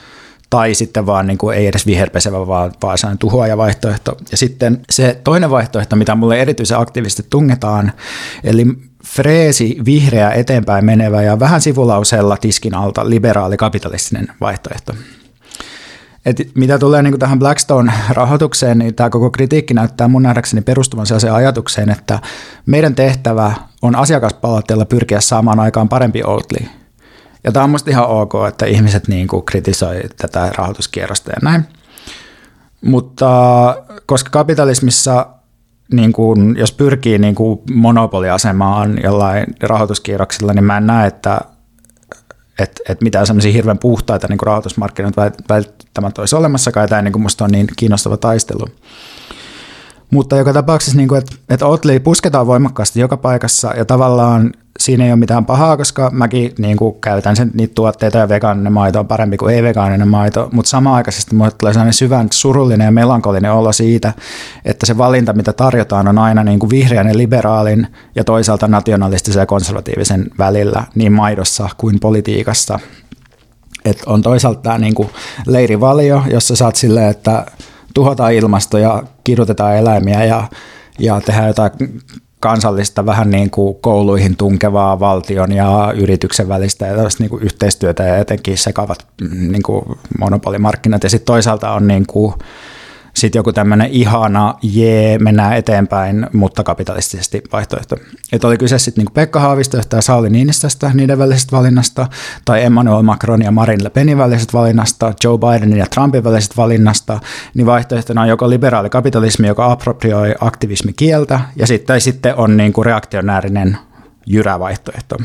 tai 0.54 0.74
sitten 0.74 1.06
vaan 1.06 1.28
niin 1.28 1.38
kuin 1.38 1.58
ei 1.58 1.68
edes 1.68 1.86
viherpesevä, 1.86 2.48
vaan, 2.48 2.72
vaan 2.82 2.98
sellainen 2.98 3.18
tuhoaja 3.18 3.58
vaihtoehto. 3.58 4.18
Ja 4.32 4.38
sitten 4.38 4.82
se 4.90 5.20
toinen 5.24 5.50
vaihtoehto, 5.50 5.96
mitä 5.96 6.16
mulle 6.16 6.42
erityisen 6.42 6.80
aktiivisesti 6.80 7.24
tungetaan, 7.30 7.92
eli 8.44 8.66
freesi, 9.06 9.78
vihreä, 9.86 10.32
eteenpäin 10.32 10.86
menevä 10.86 11.22
ja 11.22 11.40
vähän 11.40 11.62
sivulauseella 11.62 12.38
tiskin 12.38 12.76
alta 12.76 13.10
liberaali 13.10 13.58
kapitalistinen 13.58 14.28
vaihtoehto. 14.42 14.94
Et 16.26 16.50
mitä 16.56 16.80
tulee 16.80 17.02
niin 17.02 17.20
tähän 17.20 17.40
Blackstone-rahoitukseen, 17.40 18.80
niin 18.80 18.96
tämä 18.96 19.10
koko 19.10 19.32
kritiikki 19.32 19.74
näyttää 19.74 20.08
mun 20.08 20.24
nähdäkseni 20.24 20.62
perustuvan 20.62 21.06
sellaiseen 21.06 21.34
ajatukseen, 21.34 21.90
että 21.90 22.20
meidän 22.66 22.96
tehtävä 22.96 23.54
on 23.82 23.96
asiakaspalautteella 23.96 24.86
pyrkiä 24.86 25.22
saamaan 25.22 25.60
aikaan 25.60 25.90
parempi 25.90 26.24
Oatly– 26.24 26.68
ja 27.44 27.52
tämä 27.52 27.64
on 27.64 27.70
musta 27.70 27.90
ihan 27.90 28.08
ok, 28.08 28.34
että 28.48 28.66
ihmiset 28.66 29.08
niin 29.08 29.28
kuin 29.28 29.46
kritisoi 29.46 30.02
tätä 30.18 30.52
rahoituskierrosta 30.58 31.32
ja 31.32 31.38
näin. 31.42 31.66
Mutta 32.82 33.30
koska 34.06 34.30
kapitalismissa, 34.30 35.28
niin 35.94 36.14
kuin, 36.14 36.56
jos 36.58 36.72
pyrkii 36.72 37.18
niin 37.18 37.36
kuin 37.36 37.60
monopoliasemaan 37.74 39.00
jollain 39.04 39.46
rahoituskierroksilla, 39.64 40.54
niin 40.54 40.64
mä 40.64 40.78
en 40.78 40.88
näe, 40.88 41.08
että 41.08 41.42
että 42.60 42.84
et 42.90 43.02
mitään 43.02 43.28
semmoisia 43.28 43.52
hirveän 43.52 43.78
puhtaita 43.78 44.28
niin 44.28 44.40
rahoitusmarkkinoita 44.44 45.32
välttämättä 45.50 46.22
olisi 46.22 46.36
olemassakaan, 46.36 46.90
tai 46.90 47.04
niin 47.04 47.12
kuin 47.12 47.22
musta 47.22 47.44
on 47.44 47.52
niin 47.52 47.68
kiinnostava 47.76 48.18
taistelu. 48.18 48.66
Mutta 50.12 50.38
joka 50.38 50.54
tapauksessa, 50.54 50.98
niin 50.98 51.08
kuin, 51.08 51.18
että, 51.18 51.36
että 51.50 51.68
Oatly 51.68 52.00
pusketaan 52.00 52.48
voimakkaasti 52.48 53.00
joka 53.00 53.18
paikassa 53.18 53.74
ja 53.78 53.86
tavallaan 53.86 54.54
siinä 54.80 55.06
ei 55.06 55.12
ole 55.12 55.20
mitään 55.20 55.46
pahaa, 55.46 55.78
koska 55.78 56.10
mäkin 56.14 56.54
niin 56.58 56.78
kuin, 56.78 56.96
käytän 57.02 57.36
sen, 57.36 57.52
niitä 57.54 57.74
tuotteita 57.74 58.18
ja 58.18 58.30
vegaaninen 58.30 58.74
maito 58.74 59.00
on 59.00 59.08
parempi 59.08 59.38
kuin 59.38 59.56
ei-vegaaninen 59.56 60.08
maito, 60.08 60.50
mutta 60.52 60.70
samaaikaisesti 60.70 61.36
mulle 61.36 61.52
tulee 61.52 61.74
sellainen 61.74 61.94
syvän 61.94 62.28
surullinen 62.34 62.86
ja 62.86 62.92
melankolinen 62.92 63.54
olo 63.54 63.74
siitä, 63.74 64.14
että 64.66 64.86
se 64.86 64.98
valinta, 64.98 65.34
mitä 65.34 65.54
tarjotaan, 65.54 66.08
on 66.08 66.18
aina 66.18 66.44
niin 66.44 66.60
kuin 66.60 66.70
vihreän 66.70 67.08
ja 67.08 67.18
liberaalin 67.18 67.88
ja 68.16 68.24
toisaalta 68.24 68.68
nationalistisen 68.68 69.40
ja 69.40 69.46
konservatiivisen 69.46 70.26
välillä 70.38 70.84
niin 70.96 71.12
maidossa 71.12 71.70
kuin 71.78 72.00
politiikassa. 72.00 72.80
Et 73.86 74.04
on 74.06 74.22
toisaalta 74.22 74.62
tämä 74.62 74.78
niin 74.78 74.94
kuin 74.94 75.10
leirivalio, 75.48 76.24
jossa 76.32 76.56
saat 76.56 76.76
silleen, 76.76 77.10
että 77.10 77.46
tuhotaan 77.94 78.34
ilmasto 78.34 78.78
ja 78.78 79.04
kirjoitetaan 79.24 79.76
eläimiä 79.76 80.26
ja, 80.26 80.44
ja 81.00 81.22
tehdään 81.22 81.48
jotain 81.48 81.72
kansallista 82.44 83.06
vähän 83.06 83.32
niin 83.32 83.50
kuin 83.50 83.76
kouluihin 83.82 84.38
tunkevaa 84.38 85.00
valtion 85.00 85.52
ja 85.52 85.94
yrityksen 85.96 86.50
välistä 86.50 86.88
ja 86.88 86.96
niin 87.20 87.30
kuin 87.30 87.44
yhteistyötä 87.44 88.04
ja 88.04 88.18
etenkin 88.18 88.58
sekavat 88.58 89.08
mm, 89.22 89.52
niin 89.52 89.64
kuin 89.64 89.86
monopolimarkkinat. 90.20 91.04
Ja 91.04 91.10
sitten 91.10 91.26
toisaalta 91.26 91.72
on 91.72 91.88
niin 91.88 92.06
kuin 92.08 92.34
sitten 93.14 93.40
joku 93.40 93.54
tämmöinen 93.54 93.88
ihana, 93.92 94.56
jee, 94.62 95.20
mennään 95.20 95.58
eteenpäin, 95.58 96.28
mutta 96.34 96.64
kapitalistisesti 96.64 97.44
vaihtoehto. 97.52 97.96
Että 98.32 98.48
oli 98.48 98.58
kyse 98.58 98.80
sitten 98.80 99.02
niinku 99.02 99.14
Pekka 99.14 99.40
Haavistosta 99.40 99.96
ja 99.96 100.02
Sauli 100.02 100.30
Niinistöstä, 100.30 100.92
niiden 100.94 101.20
välisestä 101.20 101.58
valinnasta, 101.58 102.08
tai 102.46 102.64
Emmanuel 102.64 103.02
Macron 103.02 103.42
ja 103.42 103.52
Marine 103.52 103.84
Le 103.84 103.90
Penin 103.90 104.18
välisestä 104.18 104.54
valinnasta, 104.54 105.14
Joe 105.24 105.38
Bidenin 105.38 105.78
ja 105.78 105.86
Trumpin 105.86 106.24
välisestä 106.24 106.56
valinnasta, 106.58 107.20
niin 107.54 107.66
vaihtoehtona 107.66 108.22
on 108.22 108.28
joko 108.28 108.50
liberaali 108.50 108.90
kapitalismi, 108.90 109.48
joka 109.48 109.72
approprioi 109.72 110.36
aktivismikieltä, 110.40 111.40
ja 111.56 111.68
sitten, 111.68 112.02
sitten 112.02 112.36
on 112.36 112.58
niinku 112.58 112.84
reaktionäärinen 112.84 113.78
jyrävaihtoehto. 114.26 115.18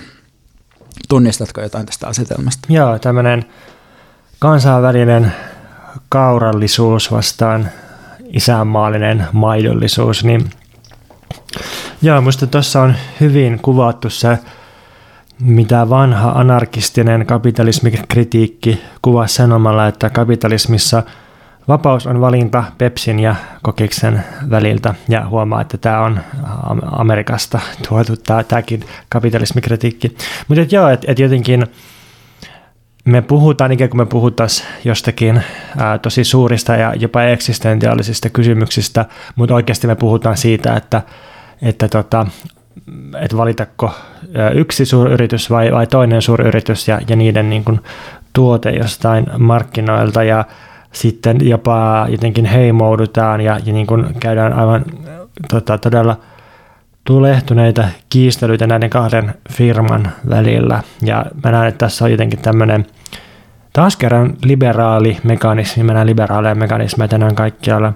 Tunnistatko 1.09 1.61
jotain 1.61 1.87
tästä 1.87 2.07
asetelmasta? 2.07 2.73
Joo, 2.73 2.99
tämmöinen 2.99 3.45
kansainvälinen 4.39 5.33
kaurallisuus 6.09 7.13
vastaan 7.13 7.69
isänmaallinen 8.33 9.27
maidollisuus, 9.33 10.25
niin 10.25 10.51
joo, 12.03 12.21
musta 12.21 12.47
tuossa 12.47 12.83
on 12.83 12.95
hyvin 13.21 13.59
kuvattu 13.59 14.11
se, 14.11 14.39
mitä 15.41 15.89
vanha 15.91 16.31
anarkistinen 16.31 17.27
kapitalismikritiikki 17.27 18.83
kuvasi 19.03 19.35
sanomalla, 19.35 19.87
että 19.87 20.11
kapitalismissa 20.11 21.03
vapaus 21.69 22.07
on 22.07 22.21
valinta 22.21 22.65
Pepsin 22.79 23.21
ja 23.21 23.35
Kokiksen 23.63 24.25
väliltä, 24.51 24.95
ja 25.09 25.29
huomaa, 25.29 25.61
että 25.61 25.79
tämä 25.79 26.01
on 26.01 26.21
Amerikasta 26.83 27.61
tuotu 27.89 28.17
tämäkin 28.49 28.85
kapitalismikritiikki. 29.09 30.17
Mutta 30.49 30.75
joo, 30.75 30.89
että 30.89 31.13
et 31.13 31.19
jotenkin 31.19 31.67
me 33.09 33.23
puhutaan 33.23 33.73
ikään 33.73 33.91
kuin 33.91 34.01
me 34.01 34.07
puhuttaisiin 34.07 34.69
jostakin 34.85 35.43
ää, 35.79 35.99
tosi 35.99 36.25
suurista 36.25 36.77
ja 36.77 36.95
jopa 36.95 37.23
eksistentiaalisista 37.23 38.31
kysymyksistä, 38.31 39.05
mutta 39.37 39.55
oikeasti 39.55 39.87
me 39.87 39.95
puhutaan 39.95 40.37
siitä, 40.37 40.77
että, 40.77 41.03
että, 41.63 41.89
tota, 41.89 42.27
että 43.21 43.37
valitako 43.37 43.91
yksi 44.55 44.85
suuryritys 44.85 45.51
vai, 45.51 45.73
vai 45.73 45.87
toinen 45.87 46.23
suuryritys 46.23 46.89
ja, 46.89 47.01
ja 47.09 47.17
niiden 47.17 47.51
niin 47.51 47.65
kuin, 47.65 47.81
tuote 48.33 48.71
jostain 48.71 49.27
markkinoilta 49.39 50.23
ja 50.23 50.45
sitten 50.93 51.49
jopa 51.49 52.07
jotenkin 52.09 52.45
heimoudutaan 52.45 53.41
ja, 53.41 53.61
ja 53.65 53.73
niin 53.73 53.87
kuin 53.87 54.07
käydään 54.21 54.53
aivan 54.53 54.85
tota, 55.49 55.79
todella– 55.79 56.17
tulehtuneita 57.09 57.89
kiistelyitä 58.09 58.67
näiden 58.67 58.91
kahden 58.91 59.35
firman 59.53 60.13
välillä. 60.29 60.83
Ja 61.03 61.27
mä 61.45 61.51
näen, 61.51 61.69
että 61.69 61.87
tässä 61.87 62.05
on 62.05 62.11
jotenkin 62.11 62.39
tämmöinen 62.39 62.87
taas 63.73 63.97
kerran 63.97 64.37
liberaali 64.45 65.19
mekanismi, 65.23 65.83
mennään 65.83 66.07
liberaaleja 66.07 66.55
mekanismeja 66.55 67.09
tänään 67.09 67.35
kaikkialla. 67.35 67.93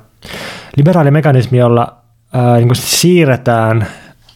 Liberaali 0.77 1.11
mekanismi, 1.11 1.59
jolla 1.59 1.96
ää, 2.33 2.57
niin 2.57 2.77
siirretään 2.77 3.87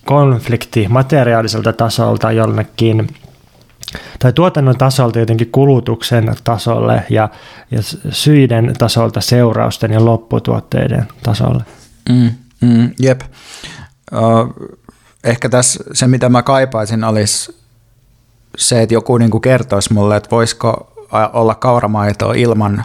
konflikti 0.04 0.86
materiaaliselta 0.88 1.72
tasolta 1.72 2.32
jollekin 2.32 3.08
tai 4.18 4.32
tuotannon 4.32 4.76
tasolta 4.78 5.18
jotenkin 5.18 5.52
kulutuksen 5.52 6.34
tasolle 6.44 7.02
ja, 7.10 7.28
ja 7.70 7.78
syiden 8.10 8.74
tasolta 8.78 9.20
seurausten 9.20 9.92
ja 9.92 10.04
lopputuotteiden 10.04 11.08
tasolle. 11.22 11.64
Mm, 12.08 12.30
mm, 12.60 12.90
jep. 13.00 13.20
Ehkä 15.24 15.48
tässä 15.48 15.84
se, 15.92 16.06
mitä 16.06 16.28
mä 16.28 16.42
kaipaisin, 16.42 17.04
olisi 17.04 17.56
se, 18.56 18.82
että 18.82 18.94
joku 18.94 19.18
niin 19.18 19.30
kuin 19.30 19.40
kertoisi 19.40 19.92
mulle, 19.92 20.16
että 20.16 20.30
voisiko 20.30 20.92
olla 21.32 21.54
kauramaitoa 21.54 22.34
ilman 22.34 22.84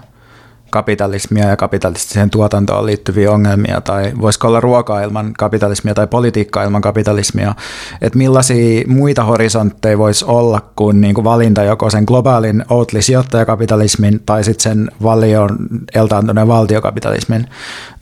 kapitalismia 0.69 1.47
ja 1.47 1.57
kapitalistiseen 1.57 2.29
tuotantoon 2.29 2.85
liittyviä 2.85 3.31
ongelmia, 3.31 3.81
tai 3.81 4.11
voisiko 4.21 4.47
olla 4.47 4.59
ruokaa 4.59 5.01
ilman 5.01 5.33
kapitalismia 5.33 5.93
tai 5.93 6.07
politiikkaa 6.07 6.63
ilman 6.63 6.81
kapitalismia, 6.81 7.55
että 8.01 8.17
millaisia 8.17 8.83
muita 8.87 9.23
horisontteja 9.23 9.97
voisi 9.97 10.25
olla 10.25 10.61
kuin, 10.75 11.01
niin 11.01 11.15
kuin 11.15 11.25
valinta 11.25 11.63
joko 11.63 11.89
sen 11.89 12.03
globaalin 12.07 12.65
Oatly-sijoittajakapitalismin 12.69 14.19
tai 14.25 14.43
sitten 14.43 14.63
sen 14.63 14.91
valion 15.03 15.57
eltaantuneen 15.95 16.47
valtiokapitalismin 16.47 17.47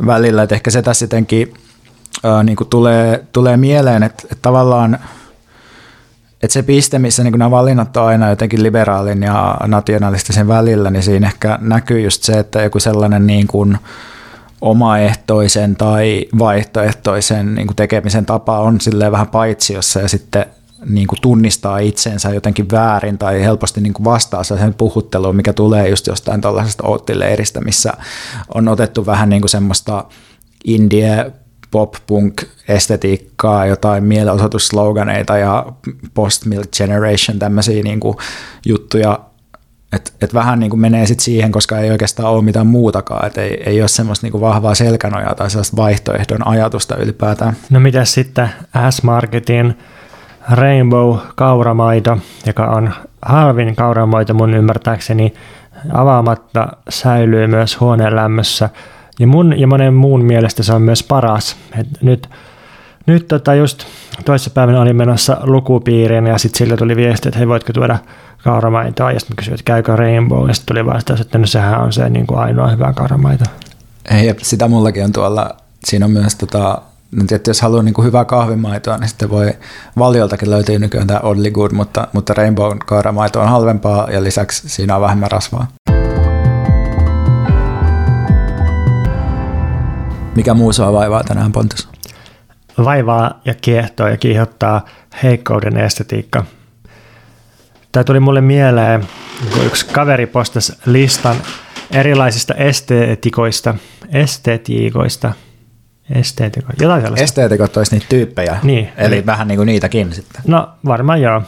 välillä, 0.06 0.44
että 0.44 0.56
ehkä 0.56 0.72
se 0.72 0.82
tässä 0.82 1.04
jotenkin 1.04 1.54
ää, 2.24 2.44
niin 2.44 2.56
kuin 2.56 2.68
tulee, 2.68 3.26
tulee 3.32 3.58
mieleen, 3.58 4.04
että, 4.04 4.24
että 4.24 4.42
tavallaan– 4.42 5.00
että 6.44 6.54
se 6.54 6.64
piste, 6.64 7.00
missä 7.00 7.24
niin 7.24 7.40
nämä 7.40 7.52
valinnat 7.52 7.98
on 7.98 8.08
aina 8.08 8.30
jotenkin 8.30 8.64
liberaalin 8.64 9.24
ja 9.24 9.58
nationalistisen 9.68 10.48
välillä, 10.48 10.90
niin 10.90 11.04
siinä 11.04 11.28
ehkä 11.28 11.60
näkyy 11.62 12.02
just 12.02 12.24
se, 12.24 12.40
että 12.40 12.62
joku 12.62 12.80
sellainen 12.80 13.28
niin 13.28 13.48
kuin 13.48 13.78
omaehtoisen 14.62 15.76
tai 15.76 16.26
vaihtoehtoisen 16.40 17.56
niin 17.56 17.68
kuin 17.68 17.76
tekemisen 17.76 18.26
tapa 18.26 18.60
on 18.60 18.82
silleen 18.82 19.12
vähän 19.12 19.28
paitsiossa 19.28 20.00
ja 20.00 20.08
sitten 20.08 20.46
niin 20.86 21.08
kuin 21.08 21.22
tunnistaa 21.22 21.78
itsensä 21.78 22.30
jotenkin 22.30 22.72
väärin 22.72 23.18
tai 23.18 23.42
helposti 23.42 23.82
niin 23.82 23.94
kuin 23.94 24.06
vastaa 24.06 24.44
sen 24.44 24.74
puhutteluun, 24.74 25.36
mikä 25.36 25.54
tulee 25.54 25.90
just 25.90 26.08
jostain 26.08 26.42
tuollaisesta 26.42 26.88
oottileiristä, 26.88 27.62
missä 27.62 27.94
on 28.54 28.68
otettu 28.68 29.06
vähän 29.06 29.30
niin 29.30 29.42
kuin 29.42 29.50
semmoista 29.50 30.06
indie 30.66 31.32
pop-punk-estetiikkaa, 31.72 33.66
jotain 33.66 34.04
mielenosoitussloganeita 34.04 35.38
ja 35.38 35.66
post-milk 36.14 36.68
generation, 36.78 37.40
tämmöisiä 37.40 37.84
niin 37.84 38.00
kuin 38.00 38.18
juttuja, 38.66 39.20
että 39.94 40.12
et 40.22 40.34
vähän 40.34 40.60
niin 40.60 40.70
kuin 40.70 40.80
menee 40.80 41.06
sit 41.06 41.20
siihen, 41.20 41.52
koska 41.52 41.80
ei 41.80 41.92
oikeastaan 41.92 42.34
ole 42.34 42.44
mitään 42.44 42.68
muutakaan, 42.68 43.28
että 43.28 43.42
ei, 43.42 43.64
ei 43.66 43.82
ole 43.82 43.88
semmoista 43.88 44.26
niin 44.26 44.32
kuin 44.32 44.42
vahvaa 44.42 44.76
selkänojaa 44.76 45.36
tai 45.36 45.50
sellaista 45.50 45.78
vaihtoehdon 45.78 46.48
ajatusta 46.48 46.96
ylipäätään. 46.96 47.56
No 47.70 47.80
mitä 47.80 48.06
sitten 48.06 48.50
S-Marketin 48.90 49.78
Rainbow 50.52 51.18
kauramaito, 51.36 52.18
joka 52.46 52.66
on 52.66 52.94
halvin 53.22 53.76
kauramaito 53.76 54.34
mun 54.34 54.54
ymmärtääkseni, 54.54 55.34
avaamatta 55.94 56.68
säilyy 56.90 57.48
myös 57.48 57.80
huoneen 57.80 58.16
lämmössä– 58.16 58.70
ja 59.20 59.28
mun 59.28 59.60
ja 59.60 59.68
monen 59.68 59.94
muun 59.94 60.26
mielestä 60.26 60.64
se 60.64 60.74
on 60.74 60.82
myös 60.82 61.04
paras. 61.04 61.56
Et 61.80 61.88
nyt 62.02 62.30
nyt 63.06 63.28
tota 63.28 63.56
just 63.56 63.84
toissapäivänä 64.26 64.82
olin 64.82 64.96
menossa 64.96 65.38
lukupiiriin 65.44 66.28
ja 66.28 66.38
sitten 66.38 66.58
sillä 66.58 66.78
tuli 66.78 66.96
viesti, 66.96 67.30
että 67.30 67.38
hei 67.38 67.48
voitko 67.48 67.74
tuoda 67.74 67.98
kauramaitoa 68.44 69.12
ja 69.12 69.20
sitten 69.20 69.36
kysyin, 69.36 69.54
että 69.54 69.64
käykö 69.64 69.96
Rainbow 69.96 70.48
ja 70.48 70.54
sitten 70.54 70.76
tuli 70.76 70.86
vastaus, 70.86 71.22
että 71.22 71.38
no 71.38 71.46
sehän 71.46 71.82
on 71.82 71.94
se 71.94 72.10
niin 72.10 72.28
kuin 72.28 72.40
ainoa 72.40 72.68
hyvä 72.68 72.94
kauramaito. 72.94 73.46
Ei, 74.12 74.36
sitä 74.42 74.68
mullakin 74.68 75.04
on 75.04 75.12
tuolla, 75.12 75.56
siinä 75.86 76.06
on 76.06 76.12
myös 76.12 76.36
tota, 76.36 76.82
no 77.12 77.24
tietysti 77.28 77.50
jos 77.50 77.62
haluaa 77.62 77.84
niin 77.84 77.94
kuin 77.94 78.06
hyvää 78.06 78.26
kahvimaitoa, 78.26 78.98
niin 78.98 79.10
sitten 79.10 79.30
voi 79.30 79.54
valioltakin 79.98 80.50
löytyy 80.50 80.80
nykyään 80.80 81.08
tämä 81.08 81.20
Oddly 81.20 81.52
Good, 81.52 81.72
mutta, 81.72 82.08
mutta 82.14 82.34
Rainbow 82.34 82.78
kauramaito 82.86 83.42
on 83.42 83.50
halvempaa 83.50 84.12
ja 84.12 84.24
lisäksi 84.24 84.70
siinä 84.70 84.96
on 84.96 85.02
vähemmän 85.02 85.32
rasvaa. 85.32 85.68
Mikä 90.40 90.54
muu 90.54 90.74
saa 90.74 90.94
vaivaa 90.94 91.24
tänään, 91.24 91.52
Pontus? 91.52 91.90
Vaivaa 92.84 93.42
ja 93.46 93.54
kiehtoo 93.54 94.08
ja 94.08 94.18
kiihottaa 94.18 94.86
heikkouden 95.24 95.78
estetiikka. 95.78 96.46
Tämä 97.92 98.04
tuli 98.04 98.20
mulle 98.20 98.42
mieleen, 98.42 99.08
kun 99.54 99.66
yksi 99.66 99.86
kaveri 99.86 100.26
postasi 100.26 100.74
listan 100.86 101.36
erilaisista 101.92 102.54
esteetikoista, 102.54 103.76
estetiikoista, 104.14 105.34
esteetikoista, 106.16 106.84
jotain 106.84 107.02
sellaista. 107.02 107.24
Esteetikot 107.24 107.78
olisi 107.78 107.96
niitä 107.96 108.06
tyyppejä, 108.10 108.60
niin, 108.64 108.90
eli, 108.98 109.16
eli 109.16 109.26
vähän 109.26 109.48
niin 109.48 109.58
kuin 109.58 109.68
niitäkin 109.68 110.14
sitten. 110.14 110.42
No 110.48 110.70
varmaan 110.86 111.22
joo, 111.22 111.42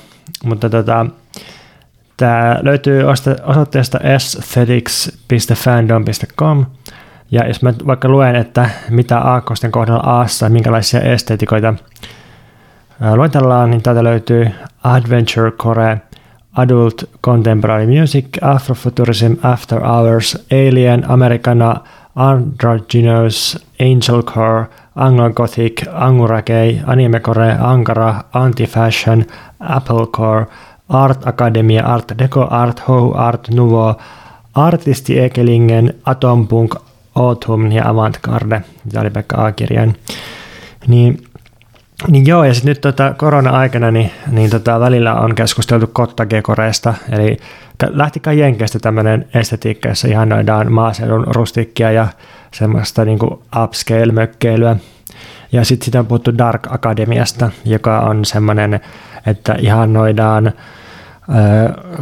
mutta 0.44 0.70
tota, 0.70 1.06
tämä 2.18 2.60
löytyy 2.62 3.04
osoitteesta 3.44 4.00
aesthetics.fandom.com– 4.04 6.66
ja 7.32 7.48
jos 7.48 7.62
mä 7.62 7.74
vaikka 7.88 8.10
luen, 8.10 8.36
että 8.36 8.70
mitä 8.90 9.20
aakkosten 9.20 9.72
kohdalla 9.72 10.00
Aassa, 10.00 10.50
minkälaisia 10.50 11.02
esteetikoita 11.02 11.74
luetellaan, 13.16 13.70
niin 13.70 13.82
täältä 13.82 14.04
löytyy 14.04 14.48
Adventure 14.84 15.52
Core, 15.52 16.02
Adult 16.58 17.04
Contemporary 17.24 18.00
Music, 18.00 18.26
Afrofuturism, 18.42 19.34
After 19.44 19.80
Hours, 19.80 20.46
Alien, 20.52 21.12
Americana, 21.12 21.76
Androgynous, 22.16 23.66
Angelcore, 23.82 24.66
Anglo-Gothic, 24.96 25.88
Angurakei, 25.94 26.82
Animecore, 26.86 27.56
Ankara, 27.60 28.24
Anti-Fashion, 28.34 29.26
Applecore, 29.60 30.46
Art 30.90 31.28
Academia, 31.28 31.86
Art 31.86 32.12
Deco, 32.18 32.48
Art 32.50 32.88
Ho, 32.88 33.14
Art 33.16 33.50
Nouveau, 33.50 33.94
Artisti 34.56 35.20
Ekelingen, 35.20 35.94
Atompunk, 36.06 36.76
Autumn 37.16 37.72
ja 37.72 37.90
Avantgarde, 37.90 38.62
tämä 38.92 39.02
oli 39.02 39.10
Pekka 39.10 39.46
A-kirjain. 39.46 39.96
Niin, 40.88 41.24
niin 42.08 42.28
joo, 42.28 42.44
ja 42.44 42.54
sitten 42.54 42.70
nyt 42.70 42.82
tota 42.82 43.14
korona-aikana 43.18 43.92
niin, 43.92 44.12
niin 44.32 44.50
tota 44.50 44.80
välillä 44.80 45.16
on 45.16 45.36
keskusteltu 45.36 45.88
kottagekoreista, 45.94 46.94
eli 47.12 47.38
lähtikään 47.90 48.38
Jenkeistä 48.38 48.80
tämmöinen 48.80 49.28
estetiikka, 49.34 49.90
jossa 49.90 50.08
ihannoidaan 50.08 50.72
maaseudun 50.72 51.28
rustikkia 51.28 51.92
ja 51.92 52.08
semmoista 52.54 53.06
niin 53.06 53.20
upscale-mökkeilyä. 53.64 54.76
Ja 55.52 55.66
sitten 55.66 55.86
sitä 55.86 56.00
on 56.00 56.06
puhuttu 56.06 56.38
Dark 56.38 56.68
Akademiasta, 56.70 57.52
joka 57.66 58.00
on 58.00 58.26
semmoinen, 58.26 58.80
että 59.26 59.56
ihannoidaan 59.60 60.52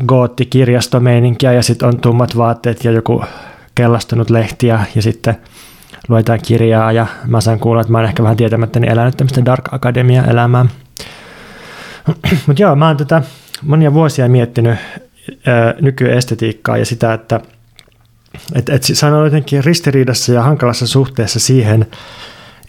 goottikirjastomeininkiä 0.05 1.53
ja 1.53 1.63
sitten 1.63 1.87
on 1.87 1.99
tummat 1.99 2.37
vaatteet 2.37 2.83
ja 2.85 2.91
joku 2.91 3.23
kellastunut 3.79 4.29
lehtiä 4.29 4.85
ja 4.95 5.01
sitten 5.01 5.35
luetaan 6.07 6.39
kirjaa 6.45 6.91
ja 6.91 7.07
mä 7.27 7.41
sain 7.41 7.59
kuulla, 7.59 7.81
että 7.81 7.91
mä 7.91 7.97
oon 7.97 8.07
ehkä 8.07 8.23
vähän 8.23 8.37
tietämättä 8.37 8.79
niin 8.79 8.91
elänyt 8.91 9.17
tämmöistä 9.17 9.45
Dark 9.45 9.73
Academia-elämää. 9.73 10.65
Mutta 12.47 12.61
joo, 12.61 12.75
mä 12.75 12.87
oon 12.87 12.97
tätä 12.97 13.21
monia 13.61 13.93
vuosia 13.93 14.29
miettinyt 14.29 14.77
ää, 15.45 15.73
nykyestetiikkaa 15.81 16.77
ja 16.77 16.85
sitä, 16.85 17.13
että 17.13 17.39
et, 18.55 18.69
et 18.69 18.83
se 18.83 19.05
on 19.05 19.25
jotenkin 19.25 19.63
ristiriidassa 19.63 20.33
ja 20.33 20.43
hankalassa 20.43 20.87
suhteessa 20.87 21.39
siihen 21.39 21.87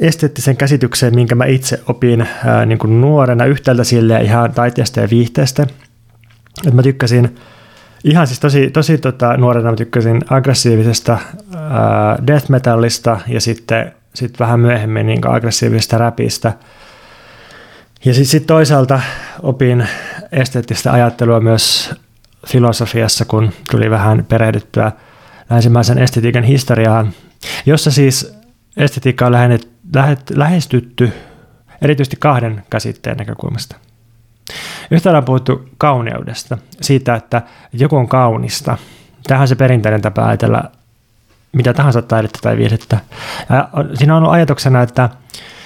esteettisen 0.00 0.56
käsitykseen, 0.56 1.14
minkä 1.14 1.34
mä 1.34 1.44
itse 1.44 1.80
opin 1.86 2.28
ää, 2.44 2.66
niin 2.66 2.78
kuin 2.78 3.00
nuorena 3.00 3.44
yhtäältä 3.44 3.84
sille 3.84 4.22
ihan 4.22 4.52
taiteesta 4.52 5.00
ja 5.00 5.10
viihteestä. 5.10 5.66
Et 6.66 6.74
mä 6.74 6.82
tykkäsin 6.82 7.36
Ihan 8.04 8.26
siis 8.26 8.40
tosi, 8.40 8.70
tosi 8.70 8.98
tota, 8.98 9.36
nuorena 9.36 9.76
tykkäsin 9.76 10.20
aggressiivisesta 10.30 11.18
ää, 11.56 12.18
death 12.26 12.50
metallista 12.50 13.20
ja 13.28 13.40
sitten 13.40 13.92
sit 14.14 14.40
vähän 14.40 14.60
myöhemmin 14.60 15.06
niin 15.06 15.28
aggressiivisesta 15.28 15.98
räpistä. 15.98 16.52
Ja 18.04 18.14
sitten 18.14 18.30
sit 18.30 18.46
toisaalta 18.46 19.00
opin 19.42 19.88
esteettistä 20.32 20.92
ajattelua 20.92 21.40
myös 21.40 21.94
filosofiassa, 22.46 23.24
kun 23.24 23.52
tuli 23.70 23.90
vähän 23.90 24.24
perehdyttyä 24.28 24.92
länsimäisen 25.50 25.98
estetiikan 25.98 26.44
historiaan, 26.44 27.12
jossa 27.66 27.90
siis 27.90 28.34
estetiikka 28.76 29.26
on 29.26 29.32
lähet, 29.32 30.30
lähestytty 30.34 31.12
erityisesti 31.82 32.16
kahden 32.16 32.62
käsitteen 32.70 33.16
näkökulmasta– 33.16 33.76
Yhtäällä 34.90 35.18
on 35.18 35.24
puhuttu 35.24 35.68
kauneudesta, 35.78 36.58
siitä, 36.80 37.14
että 37.14 37.42
joku 37.72 37.96
on 37.96 38.08
kaunista. 38.08 38.76
Tähän 39.26 39.48
se 39.48 39.54
perinteinen 39.54 40.02
tapa 40.02 40.26
ajatella 40.26 40.62
mitä 41.52 41.72
tahansa 41.72 42.02
taidetta 42.02 42.38
tai 42.42 42.56
viihdettä. 42.56 42.98
Ja 43.50 43.68
siinä 43.94 44.16
on 44.16 44.22
ollut 44.22 44.34
ajatuksena, 44.34 44.82
että, 44.82 45.04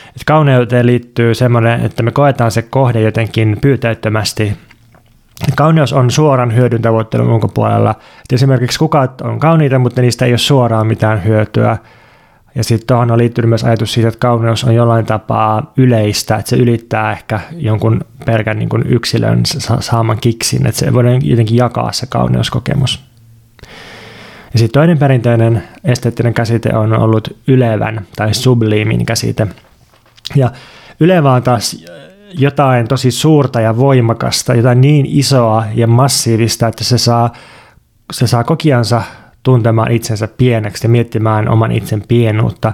että 0.09 0.23
kauneuteen 0.27 0.87
liittyy 0.87 1.35
semmoinen, 1.35 1.85
että 1.85 2.03
me 2.03 2.11
koetaan 2.11 2.51
se 2.51 2.63
kohde 2.63 3.01
jotenkin 3.01 3.59
pyytäyttömästi 3.61 4.57
Kauneus 5.57 5.93
on 5.93 6.11
suoran 6.11 6.55
hyödyn 6.55 6.83
tavoittelun 6.83 7.31
ulkopuolella. 7.31 7.91
Et 7.91 8.33
esimerkiksi 8.33 8.79
kukat 8.79 9.21
on 9.21 9.39
kauniita, 9.39 9.79
mutta 9.79 10.01
niistä 10.01 10.25
ei 10.25 10.33
ole 10.33 10.39
suoraan 10.39 10.87
mitään 10.87 11.25
hyötyä. 11.25 11.79
Ja 12.55 12.65
sitten 12.65 12.87
tuohon 12.87 13.11
on 13.11 13.19
liittynyt 13.19 13.49
myös 13.49 13.65
ajatus 13.65 13.93
siitä, 13.93 14.09
että 14.09 14.19
kauneus 14.19 14.65
on 14.65 14.75
jollain 14.75 15.07
tapaa 15.07 15.73
yleistä, 15.77 16.37
että 16.37 16.51
se 16.51 16.57
ylittää 16.57 17.13
ehkä 17.13 17.41
jonkun 17.57 18.01
pelkän 18.27 18.59
niin 18.59 18.69
kuin 18.69 18.83
yksilön 18.87 19.43
saaman 19.81 20.19
kiksin, 20.21 20.67
että 20.67 20.79
se 20.79 20.93
voidaan 20.93 21.27
jotenkin 21.27 21.57
jakaa 21.57 21.93
se 21.93 22.07
kauneuskokemus. 22.07 23.05
Ja 24.53 24.59
sitten 24.59 24.81
toinen 24.81 24.99
perinteinen 24.99 25.63
esteettinen 25.85 26.35
käsite 26.35 26.77
on 26.77 26.93
ollut 26.93 27.37
ylevän 27.49 28.07
tai 28.17 28.35
subliimin 28.35 29.07
käsite. 29.07 29.47
Ja 30.37 30.51
ylevä 31.01 31.33
on 31.33 31.43
taas 31.43 31.85
jotain 32.39 32.89
tosi 32.89 33.11
suurta 33.11 33.61
ja 33.61 33.77
voimakasta, 33.77 34.55
jotain 34.55 34.81
niin 34.81 35.07
isoa 35.09 35.65
ja 35.75 35.87
massiivista, 35.87 36.67
että 36.67 36.85
se 36.85 36.99
saa, 36.99 37.33
se 38.13 38.27
saa 38.27 38.45
kokiansa 38.45 39.03
tuntemaan 39.45 39.93
itsensä 39.93 40.29
pieneksi 40.29 40.85
ja 40.85 40.89
miettimään 40.89 41.49
oman 41.49 41.73
itsen 41.73 42.03
pienuutta. 42.09 42.73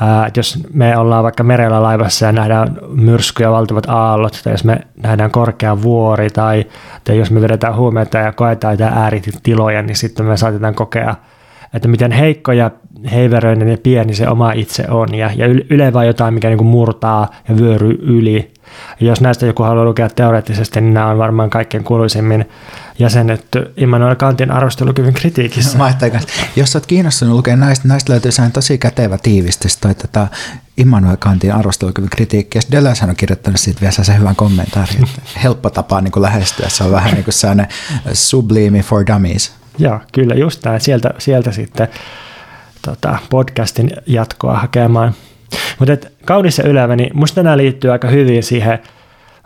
Ää, 0.00 0.30
jos 0.36 0.58
me 0.72 0.96
ollaan 0.96 1.24
vaikka 1.24 1.44
merellä 1.44 1.82
laivassa 1.82 2.26
ja 2.26 2.32
nähdään 2.32 2.78
myrskyjä, 2.88 3.50
valtavat 3.50 3.88
aallot, 3.88 4.40
tai 4.44 4.52
jos 4.52 4.64
me 4.64 4.80
nähdään 5.02 5.30
korkea 5.30 5.82
vuori, 5.82 6.30
tai, 6.30 6.64
tai 7.04 7.18
jos 7.18 7.30
me 7.30 7.40
vedetään 7.40 7.76
huumeita 7.76 8.18
ja 8.18 8.32
koetaan 8.32 8.74
jotain 8.74 8.98
ääritiloja, 8.98 9.82
niin 9.82 9.96
sitten 9.96 10.26
me 10.26 10.36
saatetaan 10.36 10.74
kokea, 10.74 11.14
että 11.74 11.88
miten 11.88 12.12
heikko 12.12 12.52
ja 12.52 12.70
heiveröinen 13.12 13.68
ja 13.68 13.78
pieni 13.82 14.14
se 14.14 14.28
oma 14.28 14.52
itse 14.52 14.84
on, 14.90 15.14
ja, 15.14 15.30
ja 15.36 15.46
ylevä 15.70 16.04
jotain, 16.04 16.34
mikä 16.34 16.48
niin 16.48 16.58
kuin 16.58 16.68
murtaa 16.68 17.30
ja 17.48 17.56
vyöryy 17.56 17.98
yli. 18.02 18.52
Ja 19.00 19.06
jos 19.06 19.20
näistä 19.20 19.46
joku 19.46 19.62
haluaa 19.62 19.84
lukea 19.84 20.08
teoreettisesti, 20.08 20.80
niin 20.80 20.94
nämä 20.94 21.06
on 21.06 21.18
varmaan 21.18 21.50
kaikkein 21.50 21.84
kuuluisimmin 21.84 22.48
jäsennetty 22.98 23.72
Immanuel 23.76 24.14
Kantin 24.14 24.50
arvostelukyvyn 24.50 25.14
kritiikissä. 25.14 25.78
Jos 26.56 26.76
olet 26.76 26.86
kiinnostunut 26.86 27.36
lukemaan 27.36 27.60
näistä, 27.60 27.88
näistä 27.88 28.12
löytyy 28.12 28.30
tosi 28.52 28.78
kätevä 28.78 29.18
tiivistys 29.18 29.76
toi 29.76 29.94
tätä 29.94 30.26
Immanuel 30.76 31.16
Kantin 31.16 31.54
arvostelukyvyn 31.54 32.10
kritiikkiä. 32.10 32.62
Deleuze 32.70 33.04
on 33.04 33.16
kirjoittanut 33.16 33.60
siitä 33.60 33.80
vielä 33.80 33.92
sen 33.92 34.18
hyvän 34.18 34.36
kommentaarin, 34.36 35.04
että 35.04 35.40
helppo 35.42 35.70
tapa 35.70 36.00
niin 36.00 36.12
kuin 36.12 36.22
lähestyä. 36.22 36.68
Se 36.68 36.84
on 36.84 36.90
vähän 36.90 37.14
niin 37.14 37.24
kuin 37.24 37.34
sellainen 37.34 37.66
sublime 38.12 38.82
for 38.82 39.06
dummies. 39.06 39.57
Joo, 39.78 40.00
kyllä 40.12 40.34
just 40.34 40.64
näin. 40.64 40.80
Sieltä, 40.80 41.10
sieltä 41.18 41.52
sitten 41.52 41.88
tota, 42.86 43.18
podcastin 43.30 43.90
jatkoa 44.06 44.54
hakemaan. 44.54 45.12
Mutta 45.78 46.08
kaunis 46.24 46.58
ja 46.58 46.64
ylevä, 46.64 46.96
niin 46.96 47.10
musta 47.14 47.42
nämä 47.42 47.56
liittyy 47.56 47.92
aika 47.92 48.08
hyvin 48.08 48.42
siihen 48.42 48.78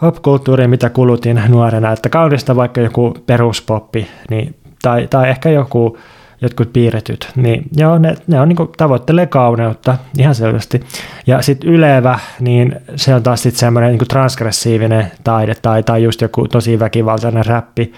popkulttuuriin, 0.00 0.70
mitä 0.70 0.90
kulutin 0.90 1.42
nuorena, 1.48 1.92
että 1.92 2.08
kaunista 2.08 2.56
vaikka 2.56 2.80
joku 2.80 3.14
peruspoppi, 3.26 4.08
niin, 4.30 4.54
tai, 4.82 5.06
tai 5.06 5.30
ehkä 5.30 5.50
joku 5.50 5.98
jotkut 6.40 6.72
piirretyt, 6.72 7.28
niin 7.36 7.62
joo, 7.76 7.98
ne, 7.98 8.14
ne 8.26 8.40
on 8.40 8.48
niinku 8.48 8.66
tavoittelee 8.76 9.26
kauneutta 9.26 9.96
ihan 10.18 10.34
selvästi. 10.34 10.80
Ja 11.26 11.42
sitten 11.42 11.70
ylevä, 11.70 12.18
niin 12.40 12.76
se 12.96 13.14
on 13.14 13.22
taas 13.22 13.42
sitten 13.42 13.60
semmoinen 13.60 13.90
niinku 13.90 14.04
transgressiivinen 14.04 15.12
taide 15.24 15.54
tai, 15.54 15.82
tai 15.82 16.02
just 16.02 16.20
joku 16.20 16.48
tosi 16.48 16.78
väkivaltainen 16.78 17.46
räppi, 17.46 17.92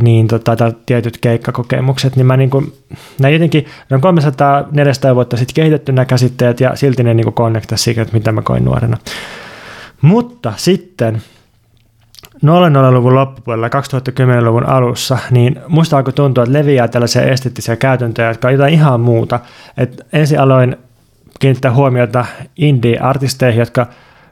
niin 0.00 0.28
tota, 0.28 0.72
tietyt 0.86 1.18
keikkakokemukset, 1.18 2.16
niin 2.16 2.26
mä 2.26 2.36
niin 2.36 2.50
kuin, 2.50 2.72
nämä 3.18 3.30
jotenkin, 3.30 3.66
ne 3.90 3.96
on 3.96 4.18
300-400 5.12 5.14
vuotta 5.14 5.36
sitten 5.36 5.54
kehitetty 5.54 5.92
nämä 5.92 6.04
käsitteet 6.04 6.60
ja 6.60 6.76
silti 6.76 7.02
ne 7.02 7.14
niin 7.14 7.32
connecta 7.32 7.76
siihen, 7.76 8.02
että 8.02 8.14
mitä 8.14 8.32
mä 8.32 8.42
koin 8.42 8.64
nuorena. 8.64 8.96
Mutta 10.02 10.52
sitten 10.56 11.22
00-luvun 12.44 13.14
loppupuolella 13.14 13.68
2010-luvun 13.68 14.66
alussa, 14.66 15.18
niin 15.30 15.60
musta 15.68 15.96
alkoi 15.96 16.12
tuntua, 16.12 16.44
että 16.44 16.58
leviää 16.58 16.88
tällaisia 16.88 17.22
esteettisiä 17.22 17.76
käytäntöjä, 17.76 18.28
jotka 18.28 18.48
on 18.48 18.54
jotain 18.54 18.74
ihan 18.74 19.00
muuta. 19.00 19.40
Et 19.76 20.06
ensin 20.12 20.40
aloin 20.40 20.76
kiinnittää 21.40 21.74
huomiota 21.74 22.24
indie-artisteihin, 22.56 23.60
jotka 23.60 23.86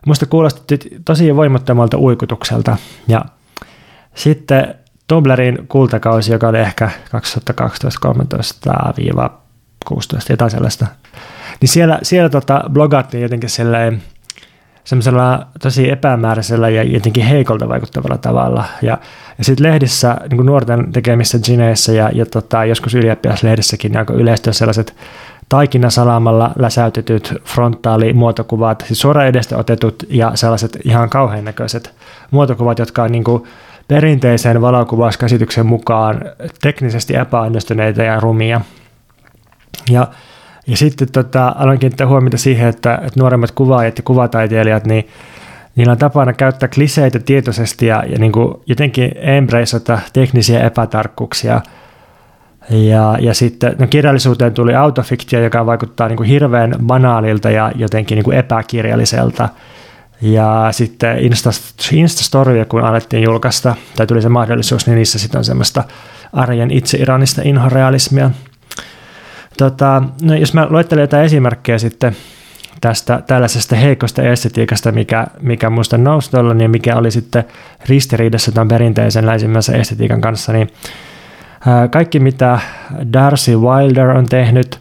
musta 0.06 0.26
kuulosti 0.26 0.78
tosi 1.04 1.36
voimattomalta 1.36 1.98
uikutukselta. 1.98 2.76
Ja 3.08 3.24
sitten 4.14 4.74
Toblerin 5.10 5.58
kultakausi, 5.68 6.32
joka 6.32 6.48
oli 6.48 6.58
ehkä 6.58 6.90
2012-13-16, 9.90 9.92
jotain 10.30 10.50
sellaista, 10.50 10.86
niin 11.60 11.68
siellä, 11.68 11.98
siellä 12.02 12.28
tota 12.28 12.64
blogattiin 12.72 13.22
jotenkin 13.22 13.50
silleen, 13.50 14.02
semmoisella 14.84 15.46
tosi 15.62 15.90
epämääräisellä 15.90 16.68
ja 16.68 16.82
jotenkin 16.82 17.24
heikolta 17.24 17.68
vaikuttavalla 17.68 18.18
tavalla. 18.18 18.64
Ja, 18.82 18.98
ja 19.38 19.44
sitten 19.44 19.66
lehdissä, 19.66 20.16
niin 20.28 20.36
kuin 20.36 20.46
nuorten 20.46 20.92
tekemissä 20.92 21.38
gineissä 21.38 21.92
ja, 21.92 22.10
ja 22.14 22.26
tota, 22.26 22.64
joskus 22.64 22.94
ylioppilaslehdissäkin, 22.94 23.92
niin 23.92 23.98
alkoi 23.98 24.16
yleistyä 24.16 24.52
sellaiset 24.52 24.96
taikinasalamalla 25.48 26.50
läsäytetyt 26.58 27.34
frontaalimuotokuvat, 27.44 28.84
siis 28.86 29.00
suoraan 29.00 29.26
edestä 29.26 29.56
otetut 29.56 30.02
ja 30.08 30.32
sellaiset 30.34 30.78
ihan 30.84 31.10
kauhean 31.10 31.44
näköiset 31.44 31.94
muotokuvat, 32.30 32.78
jotka 32.78 33.02
on 33.02 33.12
niin 33.12 33.24
kuin 33.24 33.44
perinteisen 33.90 34.60
valokuvauskäsityksen 34.60 35.66
mukaan 35.66 36.20
teknisesti 36.60 37.16
epäonnistuneita 37.16 38.02
ja 38.02 38.20
rumia. 38.20 38.60
Ja, 39.90 40.08
ja 40.66 40.76
sitten 40.76 41.12
tota, 41.12 41.54
aloin 41.58 41.78
kiinnittää 41.78 42.06
huomiota 42.06 42.36
siihen, 42.38 42.68
että, 42.68 42.94
että 42.94 43.20
nuoremmat 43.20 43.50
kuvaajat 43.50 43.98
ja 43.98 44.02
kuvataiteilijat, 44.02 44.86
niin 44.86 45.08
niillä 45.76 45.92
on 45.92 45.98
tapana 45.98 46.32
käyttää 46.32 46.68
kliseitä 46.68 47.18
tietoisesti 47.18 47.86
ja, 47.86 48.04
ja 48.06 48.18
niin 48.18 48.32
kuin 48.32 48.54
jotenkin 48.66 49.12
embraceata 49.16 49.98
teknisiä 50.12 50.60
epätarkkuuksia. 50.60 51.60
Ja, 52.70 53.16
ja 53.20 53.34
sitten 53.34 53.76
no 53.78 53.86
kirjallisuuteen 53.86 54.54
tuli 54.54 54.74
autofiktio, 54.74 55.40
joka 55.40 55.66
vaikuttaa 55.66 56.08
niin 56.08 56.16
kuin 56.16 56.28
hirveän 56.28 56.74
banaalilta 56.86 57.50
ja 57.50 57.72
jotenkin 57.74 58.16
niin 58.16 58.24
kuin 58.24 58.36
epäkirjalliselta– 58.36 59.48
ja 60.22 60.68
sitten 60.70 61.18
Insta, 61.18 61.50
Instastoria, 61.92 62.64
kun 62.64 62.84
alettiin 62.84 63.22
julkaista, 63.22 63.76
tai 63.96 64.06
tuli 64.06 64.22
se 64.22 64.28
mahdollisuus, 64.28 64.86
niin 64.86 64.96
niissä 64.96 65.18
sitten 65.18 65.38
on 65.38 65.44
semmoista 65.44 65.84
arjen 66.32 66.70
itseironista 66.70 67.42
inhorealismia. 67.44 68.30
Tota, 69.58 70.02
no 70.22 70.34
jos 70.34 70.54
mä 70.54 70.66
luettelen 70.70 71.02
jotain 71.02 71.24
esimerkkejä 71.24 71.78
sitten 71.78 72.16
tästä 72.80 73.22
tällaisesta 73.26 73.76
heikosta 73.76 74.22
estetiikasta, 74.22 74.92
mikä, 74.92 75.26
mikä 75.40 75.70
muista 75.70 75.98
nousi 75.98 76.30
tuolla, 76.30 76.54
niin 76.54 76.70
mikä 76.70 76.96
oli 76.96 77.10
sitten 77.10 77.44
ristiriidassa 77.88 78.52
tämän 78.52 78.68
perinteisen 78.68 79.26
läisimmäisen 79.26 79.80
estetiikan 79.80 80.20
kanssa, 80.20 80.52
niin 80.52 80.70
kaikki 81.90 82.20
mitä 82.20 82.58
Darcy 83.12 83.56
Wilder 83.56 84.08
on 84.08 84.26
tehnyt, 84.26 84.80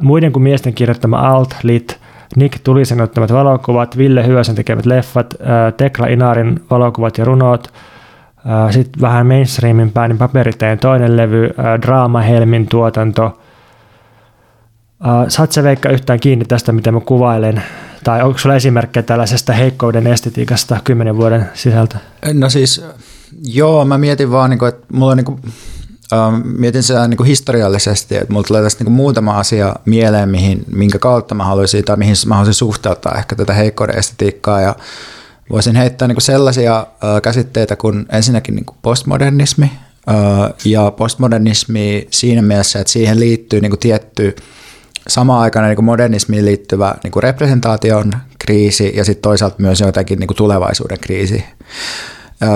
muiden 0.00 0.32
kuin 0.32 0.42
miesten 0.42 0.74
kirjoittama 0.74 1.18
alt, 1.18 1.56
lit, 1.62 2.01
Nick 2.36 2.58
Tulisen 2.64 3.00
ottamat 3.00 3.32
valokuvat, 3.32 3.98
Ville 3.98 4.26
Hyösen 4.26 4.54
tekemät 4.54 4.86
leffat, 4.86 5.34
Tekla 5.76 6.06
Inarin 6.06 6.64
valokuvat 6.70 7.18
ja 7.18 7.24
runot, 7.24 7.72
sitten 8.70 9.00
vähän 9.00 9.26
mainstreamin 9.26 9.92
päin 9.92 10.08
niin 10.08 10.18
paperiteen 10.18 10.78
toinen 10.78 11.16
levy, 11.16 11.50
Draama 11.82 12.20
Helmin 12.20 12.66
tuotanto. 12.66 13.38
Saat 15.28 15.52
se 15.52 15.62
Veikka 15.62 15.88
yhtään 15.88 16.20
kiinni 16.20 16.44
tästä, 16.44 16.72
mitä 16.72 16.92
mä 16.92 17.00
kuvailen? 17.00 17.62
Tai 18.04 18.22
onko 18.22 18.38
sulla 18.38 18.54
esimerkkejä 18.54 19.02
tällaisesta 19.02 19.52
heikkouden 19.52 20.06
estetiikasta 20.06 20.78
kymmenen 20.84 21.16
vuoden 21.16 21.50
sisältä? 21.54 21.98
No 22.32 22.48
siis, 22.48 22.84
joo, 23.44 23.84
mä 23.84 23.98
mietin 23.98 24.30
vaan, 24.30 24.50
niin 24.50 24.68
että 24.68 24.86
mulla 24.92 25.12
on 25.12 25.16
niin 25.16 25.52
mietin 26.44 26.82
sitä 26.82 27.08
niin 27.08 27.16
kuin 27.16 27.26
historiallisesti, 27.26 28.16
että 28.16 28.32
mulla 28.32 28.46
tulee 28.46 28.62
tästä 28.62 28.84
niin 28.84 28.92
muutama 28.92 29.38
asia 29.38 29.74
mieleen, 29.84 30.28
mihin, 30.28 30.64
minkä 30.72 30.98
kautta 30.98 31.34
mä 31.34 31.44
haluaisin 31.44 31.84
tai 31.84 31.96
mihin 31.96 32.16
mä 32.26 32.34
haluaisin 32.34 32.54
suhteuttaa 32.54 33.14
ehkä 33.18 33.36
tätä 33.36 33.52
heikkouden 33.52 33.98
estetiikkaa 33.98 34.60
ja 34.60 34.76
voisin 35.50 35.76
heittää 35.76 36.08
niin 36.08 36.16
kuin 36.16 36.22
sellaisia 36.22 36.78
äh, 36.78 37.22
käsitteitä 37.22 37.76
kuin 37.76 38.06
ensinnäkin 38.12 38.54
niin 38.54 38.64
kuin 38.64 38.76
postmodernismi 38.82 39.72
äh, 40.08 40.54
ja 40.64 40.90
postmodernismi 40.90 42.06
siinä 42.10 42.42
mielessä, 42.42 42.80
että 42.80 42.92
siihen 42.92 43.20
liittyy 43.20 43.60
niin 43.60 43.70
kuin 43.70 43.80
tietty 43.80 44.36
samaan 45.08 45.42
aikana 45.42 45.68
niin 45.68 45.84
modernismiin 45.84 46.44
liittyvä 46.44 46.94
niin 47.02 47.10
kuin 47.10 47.22
representaation 47.22 48.12
kriisi 48.38 48.92
ja 48.96 49.04
sitten 49.04 49.22
toisaalta 49.22 49.56
myös 49.58 49.80
jotenkin 49.80 50.18
niin 50.18 50.28
kuin 50.28 50.36
tulevaisuuden 50.36 51.00
kriisi. 51.00 51.44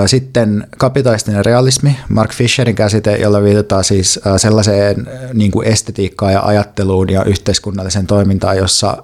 Sitten 0.06 0.66
kapitalistinen 0.78 1.44
realismi, 1.44 1.96
Mark 2.08 2.32
Fisherin 2.32 2.74
käsite, 2.74 3.16
jolla 3.16 3.42
viitataan 3.42 3.84
siis 3.84 4.20
sellaiseen 4.36 5.08
niin 5.34 5.50
kuin 5.50 5.68
estetiikkaan 5.68 6.32
ja 6.32 6.42
ajatteluun 6.42 7.10
ja 7.10 7.24
yhteiskunnalliseen 7.24 8.06
toimintaan, 8.06 8.56
jossa 8.56 9.02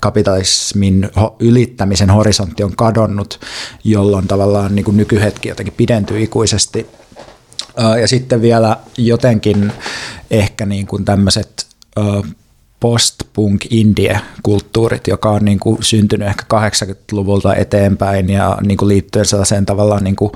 kapitalismin 0.00 1.10
ylittämisen 1.40 2.10
horisontti 2.10 2.62
on 2.62 2.76
kadonnut, 2.76 3.40
jolloin 3.84 4.28
tavallaan 4.28 4.74
niin 4.74 4.84
kuin 4.84 4.96
nykyhetki 4.96 5.48
jotenkin 5.48 5.74
pidentyy 5.76 6.22
ikuisesti. 6.22 6.86
Ja 8.00 8.08
sitten 8.08 8.42
vielä 8.42 8.76
jotenkin 8.96 9.72
ehkä 10.30 10.66
niin 10.66 10.86
kuin 10.86 11.04
tämmöiset 11.04 11.66
post-punk 12.80 13.64
indie-kulttuurit, 13.70 15.06
joka 15.06 15.30
on 15.30 15.44
niin 15.44 15.60
kuin 15.60 15.82
syntynyt 15.82 16.28
ehkä 16.28 16.44
80-luvulta 16.54 17.54
eteenpäin 17.54 18.30
ja 18.30 18.58
niin 18.66 18.76
kuin 18.76 18.88
liittyen 18.88 19.24
sellaiseen 19.24 19.66
tavallaan 19.66 20.04
niin 20.04 20.16
kuin 20.16 20.32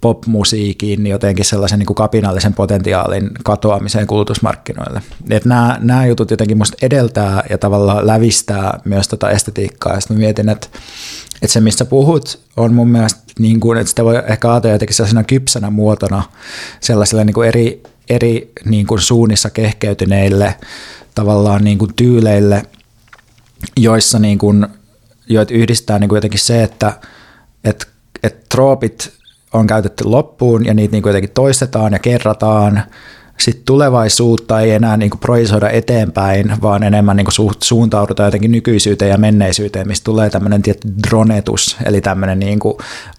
popmusiikin 0.00 1.06
jotenkin 1.06 1.44
sellaisen 1.44 1.78
niin 1.78 1.86
kuin 1.86 1.94
kapinallisen 1.94 2.54
potentiaalin 2.54 3.30
katoamiseen 3.44 4.06
kulutusmarkkinoille. 4.06 5.02
Et 5.30 5.44
nämä, 5.44 5.78
nämä 5.80 6.06
jutut 6.06 6.30
jotenkin 6.30 6.58
musta 6.58 6.76
edeltää 6.82 7.44
ja 7.50 7.58
tavallaan 7.58 8.06
lävistää 8.06 8.80
myös 8.84 9.08
tota 9.08 9.30
estetiikkaa. 9.30 10.00
Sitten 10.00 10.18
mietin, 10.18 10.48
että, 10.48 10.66
että 11.42 11.52
se 11.52 11.60
missä 11.60 11.84
puhut 11.84 12.40
on 12.56 12.74
mun 12.74 12.88
mielestä, 12.88 13.20
niin 13.38 13.60
kuin, 13.60 13.78
että 13.78 13.90
sitä 13.90 14.04
voi 14.04 14.22
ehkä 14.26 14.52
ajatella 14.52 14.74
jotenkin 14.74 14.96
sellaisena 14.96 15.24
kypsänä 15.24 15.70
muotona 15.70 16.22
sellaisille 16.80 17.24
niin 17.24 17.34
kuin 17.34 17.48
eri, 17.48 17.82
eri 18.08 18.52
niin 18.64 18.86
kuin 18.86 19.00
suunnissa 19.00 19.50
kehkeytyneille 19.50 20.54
tavallaan 21.14 21.64
niin 21.64 21.78
kuin 21.78 21.94
tyyleille, 21.96 22.62
joissa 23.76 24.18
niin 24.18 24.38
kuin, 24.38 24.66
joita 25.28 25.54
yhdistää 25.54 25.98
niin 25.98 26.08
kuin 26.08 26.16
jotenkin 26.16 26.40
se, 26.40 26.62
että, 26.62 26.92
että, 27.64 27.86
että 28.22 28.46
troopit 28.48 29.12
on 29.52 29.66
käytetty 29.66 30.04
loppuun 30.04 30.66
ja 30.66 30.74
niitä 30.74 30.92
niin 30.92 31.02
kuin 31.02 31.10
jotenkin 31.10 31.34
toistetaan 31.34 31.92
ja 31.92 31.98
kerrataan. 31.98 32.82
Sitten 33.42 33.64
tulevaisuutta 33.64 34.60
ei 34.60 34.70
enää 34.70 34.96
niin 34.96 35.10
projisoida 35.20 35.70
eteenpäin, 35.70 36.52
vaan 36.62 36.82
enemmän 36.82 37.16
niin 37.16 37.26
suuntaudutaan 37.62 38.26
jotenkin 38.26 38.52
nykyisyyteen 38.52 39.10
ja 39.10 39.18
menneisyyteen, 39.18 39.88
mistä 39.88 40.04
tulee 40.04 40.30
tämmöinen 40.30 40.62
tietty 40.62 40.88
dronetus, 41.08 41.76
eli 41.84 42.00
tämmöinen 42.00 42.38
niin 42.38 42.58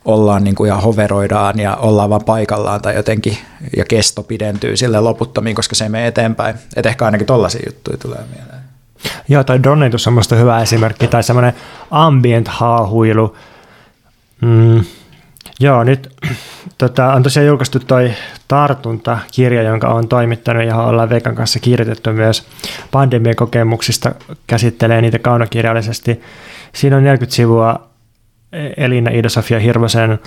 ollaan 0.06 0.44
niin 0.44 0.56
ja 0.68 0.76
hoveroidaan 0.76 1.60
ja 1.60 1.76
ollaan 1.76 2.10
vaan 2.10 2.26
paikallaan 2.26 2.82
tai 2.82 2.96
jotenkin, 2.96 3.38
ja 3.78 3.86
kesto 3.86 4.24
pidentyy 4.24 4.78
sille 4.78 5.00
loputtomiin, 5.00 5.56
koska 5.56 5.76
se 5.76 5.84
ei 5.84 5.90
mene 5.90 6.08
eteenpäin. 6.08 6.56
Et 6.76 6.86
ehkä 6.86 7.06
ainakin 7.06 7.28
tollaisia 7.28 7.62
juttuja 7.66 7.98
tulee 7.98 8.24
mieleen. 8.36 8.64
Joo, 9.28 9.44
tai 9.44 9.64
dronetus 9.64 10.08
on 10.08 10.14
minusta 10.14 10.36
hyvä 10.36 10.62
esimerkki, 10.62 11.08
tai 11.08 11.24
semmoinen 11.24 11.54
ambient 11.92 12.48
haahuilu. 12.48 13.36
Mm, 14.42 14.84
Joo, 15.60 15.84
nyt 15.84 16.10
tota, 16.78 17.14
on 17.14 17.24
tosiaan 17.24 17.47
julkaistu 17.47 17.80
toi 17.80 18.12
tartuntakirja, 18.47 19.64
jonka 19.64 19.88
on 19.88 20.08
toimittanut 20.08 20.64
ja 20.64 20.78
ollaan 20.78 21.10
Veikan 21.10 21.36
kanssa 21.36 21.60
kirjoitettu 21.60 22.14
myös 22.14 22.47
pandemian 22.91 23.36
kokemuksista, 23.36 24.16
käsittelee 24.47 25.01
niitä 25.01 25.20
kaunokirjallisesti. 25.20 26.22
Siinä 26.74 26.97
on 26.97 27.04
40 27.04 27.36
sivua 27.36 27.89
Elina 28.78 29.12
Ida-Sofia 29.12 29.60
Hirvosen 29.60 30.20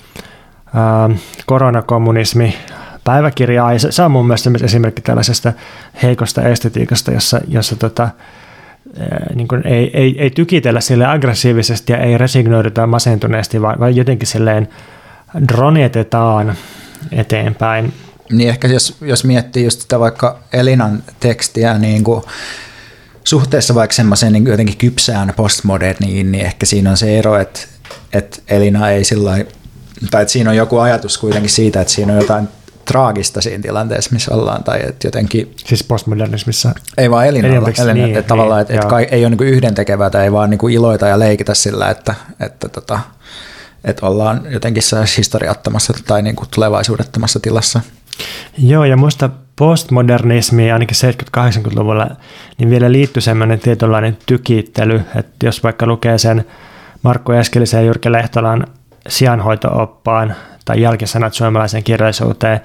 ää, 0.74 1.10
koronakommunismi 1.46 2.56
päiväkirjaa, 3.04 3.72
ja 3.72 3.78
se, 3.78 3.92
se 3.92 4.02
on 4.02 4.10
mun 4.10 4.26
mielestä 4.26 4.50
myös 4.50 4.62
esimerkki 4.62 5.02
tällaisesta 5.02 5.52
heikosta 6.02 6.42
estetiikasta, 6.42 7.10
jossa, 7.10 7.40
jossa 7.48 7.76
tota, 7.76 8.08
niin 9.34 9.48
kuin 9.48 9.66
ei, 9.66 9.90
ei, 9.94 10.16
ei 10.18 10.30
tykitellä 10.30 10.80
sille 10.80 11.06
aggressiivisesti 11.06 11.92
ja 11.92 11.98
ei 11.98 12.18
resignoiduta 12.18 12.86
masentuneesti, 12.86 13.62
vaan, 13.62 13.80
vaan 13.80 13.96
jotenkin 13.96 14.28
silleen 14.28 14.68
dronetetaan 15.48 16.56
eteenpäin. 17.12 17.92
Niin 18.32 18.48
ehkä 18.48 18.68
jos, 18.68 18.96
jos 19.00 19.24
miettii 19.24 19.64
just 19.64 19.80
sitä 19.80 20.00
vaikka 20.00 20.38
Elinan 20.52 21.02
tekstiä 21.20 21.78
niin 21.78 22.04
kuin 22.04 22.22
suhteessa 23.24 23.74
vaikka 23.74 23.94
semmoiseen 23.94 24.32
niin 24.32 24.46
jotenkin 24.46 24.76
kypsään 24.76 25.32
postmoderniin, 25.36 26.32
niin 26.32 26.46
ehkä 26.46 26.66
siinä 26.66 26.90
on 26.90 26.96
se 26.96 27.18
ero, 27.18 27.38
että, 27.38 27.60
että 28.12 28.38
Elina 28.48 28.90
ei 28.90 29.04
sillä 29.04 29.38
tai 30.10 30.22
että 30.22 30.32
siinä 30.32 30.50
on 30.50 30.56
joku 30.56 30.78
ajatus 30.78 31.18
kuitenkin 31.18 31.50
siitä, 31.50 31.80
että 31.80 31.92
siinä 31.92 32.12
on 32.12 32.18
jotain 32.18 32.48
traagista 32.84 33.40
siinä 33.40 33.62
tilanteessa, 33.62 34.10
missä 34.12 34.34
ollaan, 34.34 34.64
tai 34.64 34.80
että 34.88 35.06
jotenkin... 35.06 35.54
Siis 35.56 35.84
postmodernismissa? 35.84 36.74
Ei 36.98 37.10
vaan 37.10 37.26
elinalla, 37.26 37.70
elin, 37.78 37.94
niin, 37.94 38.04
että 38.04 38.20
niin, 38.20 38.24
tavallaan, 38.24 38.60
että, 38.60 38.74
että 38.74 38.86
kai, 38.86 39.08
ei 39.10 39.26
ole 39.26 39.36
niin 39.36 39.48
yhdentekevää, 39.48 40.10
tai 40.10 40.24
ei 40.24 40.32
vaan 40.32 40.50
niin 40.50 40.70
iloita 40.70 41.06
ja 41.06 41.18
leikitä 41.18 41.54
sillä, 41.54 41.90
että, 41.90 42.14
että 42.40 42.68
tota, 42.68 43.00
että 43.86 44.06
ollaan 44.06 44.40
jotenkin 44.50 44.82
historiattomassa 45.16 45.92
tai 46.06 46.22
niin 46.22 46.36
kuin 46.36 46.48
tulevaisuudettomassa 46.54 47.40
tilassa. 47.40 47.80
Joo, 48.58 48.84
ja 48.84 48.96
muista 48.96 49.30
postmodernismi 49.56 50.72
ainakin 50.72 50.96
70-80-luvulla, 51.36 52.10
niin 52.58 52.70
vielä 52.70 52.92
liittyy 52.92 53.20
semmoinen 53.20 53.60
tietynlainen 53.60 54.18
tykittely, 54.26 55.02
että 55.16 55.46
jos 55.46 55.62
vaikka 55.62 55.86
lukee 55.86 56.18
sen 56.18 56.46
Markku 57.02 57.32
Eskelisen 57.32 57.78
ja 57.78 57.86
Jyrki 57.86 58.12
Lehtolan 58.12 58.66
sijanhoito-oppaan 59.08 60.34
tai 60.64 60.80
jälkisanat 60.80 61.34
suomalaiseen 61.34 61.84
kirjallisuuteen, 61.84 62.60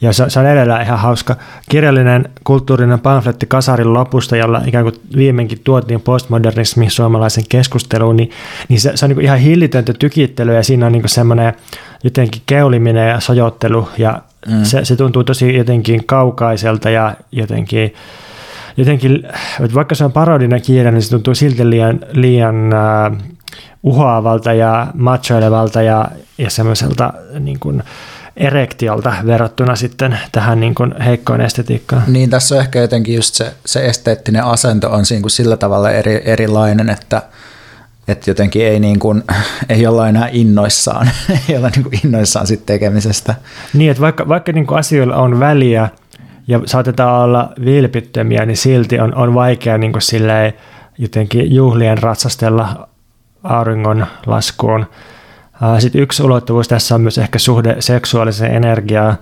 ja 0.00 0.12
se, 0.12 0.24
se 0.30 0.40
on 0.40 0.46
edelleen 0.46 0.82
ihan 0.82 0.98
hauska. 0.98 1.36
Kirjallinen 1.70 2.28
kulttuurinen 2.44 3.00
pamfletti 3.00 3.46
Kasarin 3.46 3.92
lopusta, 3.92 4.36
jolla 4.36 4.62
ikään 4.66 4.84
kuin 4.84 4.94
viimeinkin 5.16 5.60
tuotiin 5.64 6.00
postmodernismi 6.00 6.90
suomalaisen 6.90 7.44
keskusteluun, 7.48 8.16
niin, 8.16 8.30
niin 8.68 8.80
se, 8.80 8.92
se 8.94 9.04
on 9.04 9.10
niin 9.10 9.20
ihan 9.20 9.38
hillitöntä 9.38 9.92
tykittelyä. 9.92 10.54
Ja 10.54 10.62
siinä 10.62 10.86
on 10.86 10.92
niin 10.92 11.08
semmoinen 11.08 11.54
jotenkin 12.04 12.42
keuliminen 12.46 13.08
ja 13.08 13.20
sojottelu. 13.20 13.88
Ja 13.98 14.22
mm. 14.48 14.64
se, 14.64 14.84
se 14.84 14.96
tuntuu 14.96 15.24
tosi 15.24 15.56
jotenkin 15.56 16.06
kaukaiselta 16.06 16.90
ja 16.90 17.14
jotenkin 17.32 17.94
jotenkin, 18.76 19.28
vaikka 19.74 19.94
se 19.94 20.04
on 20.04 20.12
parodinen 20.12 20.62
kirja, 20.62 20.90
niin 20.90 21.02
se 21.02 21.10
tuntuu 21.10 21.34
silti 21.34 21.70
liian, 21.70 22.00
liian 22.12 22.56
uh, 22.56 23.18
uhoavalta 23.82 24.52
ja 24.52 24.86
machoilevalta 24.94 25.82
ja, 25.82 26.08
ja 26.38 26.50
semmoiselta 26.50 27.12
niin 27.40 27.60
kuin, 27.60 27.82
erektiolta 28.36 29.14
verrattuna 29.26 29.76
sitten 29.76 30.18
tähän 30.32 30.60
niin 30.60 30.74
kuin 30.74 30.94
heikkoon 31.00 31.40
estetiikkaan. 31.40 32.02
Niin, 32.06 32.30
tässä 32.30 32.54
on 32.54 32.60
ehkä 32.60 32.80
jotenkin 32.80 33.14
just 33.14 33.34
se, 33.34 33.54
se 33.66 33.86
esteettinen 33.86 34.44
asento 34.44 34.90
on 34.90 35.06
siinä 35.06 35.20
kuin 35.20 35.30
sillä 35.30 35.56
tavalla 35.56 35.90
eri, 35.90 36.22
erilainen, 36.24 36.90
että, 36.90 37.22
että 38.08 38.30
jotenkin 38.30 38.66
ei, 38.66 38.80
niin 38.80 38.98
kuin, 38.98 39.22
ei 39.68 39.86
olla 39.86 40.08
enää 40.08 40.28
innoissaan, 40.32 41.10
ei 41.48 41.56
olla 41.56 41.68
niin 41.68 41.82
kuin 41.82 42.00
innoissaan 42.04 42.46
sit 42.46 42.66
tekemisestä. 42.66 43.34
Niin, 43.74 43.90
että 43.90 44.00
vaikka, 44.00 44.28
vaikka 44.28 44.52
niin 44.52 44.66
kuin 44.66 44.78
asioilla 44.78 45.16
on 45.16 45.40
väliä 45.40 45.88
ja 46.48 46.60
saatetaan 46.66 47.24
olla 47.24 47.52
vilpittömiä, 47.64 48.46
niin 48.46 48.56
silti 48.56 49.00
on, 49.00 49.14
on 49.14 49.34
vaikea 49.34 49.78
niin 49.78 49.92
kuin 49.92 50.02
silleen, 50.02 50.52
jotenkin 50.98 51.54
juhlien 51.54 51.98
ratsastella 51.98 52.88
auringon 53.42 54.06
laskuun 54.26 54.86
sitten 55.78 56.00
yksi 56.00 56.22
ulottuvuus 56.22 56.68
tässä 56.68 56.94
on 56.94 57.00
myös 57.00 57.18
ehkä 57.18 57.38
suhde 57.38 57.76
seksuaaliseen 57.78 58.54
energiaan. 58.54 59.16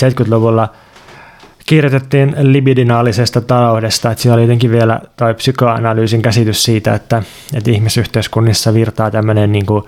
70-luvulla 0.00 0.68
kirjoitettiin 1.66 2.36
libidinaalisesta 2.40 3.40
taloudesta, 3.40 4.10
että 4.10 4.22
siinä 4.22 4.34
oli 4.34 4.42
jotenkin 4.42 4.70
vielä 4.70 5.00
toi 5.16 5.34
psykoanalyysin 5.34 6.22
käsitys 6.22 6.64
siitä, 6.64 6.94
että, 6.94 7.22
että 7.54 7.70
ihmisyhteiskunnissa 7.70 8.74
virtaa 8.74 9.10
tämmöinen 9.10 9.52
niin 9.52 9.66
kuin, 9.66 9.84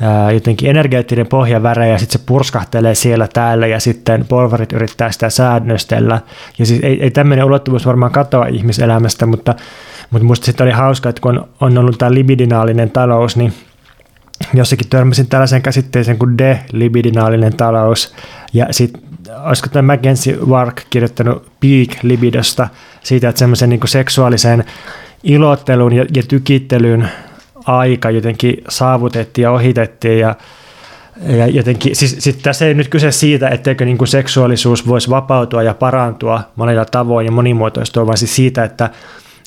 ää, 0.00 0.30
jotenkin 0.30 0.70
energeettinen 0.70 1.26
pohjaväre 1.26 1.88
ja 1.88 1.98
sitten 1.98 2.20
se 2.20 2.26
purskahtelee 2.26 2.94
siellä 2.94 3.28
täällä 3.32 3.66
ja 3.66 3.80
sitten 3.80 4.24
polvarit 4.28 4.72
yrittää 4.72 5.12
sitä 5.12 5.30
säännöstellä. 5.30 6.20
Ja 6.58 6.66
siis 6.66 6.80
ei, 6.82 7.02
ei 7.02 7.10
tämmöinen 7.10 7.44
ulottuvuus 7.44 7.86
varmaan 7.86 8.12
katoa 8.12 8.46
ihmiselämästä, 8.46 9.26
mutta, 9.26 9.54
mutta 10.10 10.26
musta 10.26 10.46
sitten 10.46 10.64
oli 10.64 10.72
hauska, 10.72 11.08
että 11.08 11.22
kun 11.22 11.48
on 11.60 11.78
ollut 11.78 11.98
tämä 11.98 12.14
libidinaalinen 12.14 12.90
talous, 12.90 13.36
niin 13.36 13.54
jossakin 14.54 14.88
törmäsin 14.88 15.28
tällaisen 15.28 15.62
käsitteeseen 15.62 16.18
kuin 16.18 16.38
delibidinaalinen 16.38 17.56
talous, 17.56 18.14
ja 18.52 18.66
sitten 18.70 19.02
olisiko 19.44 19.68
tämä 19.68 19.92
Mackenzie 19.92 20.36
Wark 20.36 20.82
kirjoittanut 20.90 21.50
peak 21.60 22.02
libidosta, 22.02 22.68
siitä, 23.02 23.28
että 23.28 23.38
semmoisen 23.38 23.70
niin 23.70 23.80
seksuaalisen 23.84 24.64
ilottelun 25.22 25.92
ja, 25.92 26.06
ja 26.16 26.22
tykittelyn 26.28 27.08
aika 27.66 28.10
jotenkin 28.10 28.64
saavutettiin 28.68 29.42
ja 29.42 29.50
ohitettiin, 29.50 30.18
ja 30.18 30.34
ja 31.26 31.46
jotenkin, 31.46 31.96
siis, 31.96 32.16
siis 32.18 32.36
tässä 32.36 32.66
ei 32.66 32.74
nyt 32.74 32.88
kyse 32.88 33.10
siitä, 33.10 33.48
etteikö 33.48 33.84
niin 33.84 33.98
kuin 33.98 34.08
seksuaalisuus 34.08 34.88
voisi 34.88 35.10
vapautua 35.10 35.62
ja 35.62 35.74
parantua 35.74 36.40
monilla 36.56 36.84
tavoin 36.84 37.26
ja 37.26 37.32
monimuotoistua, 37.32 38.06
vaan 38.06 38.18
siis 38.18 38.36
siitä, 38.36 38.64
että, 38.64 38.90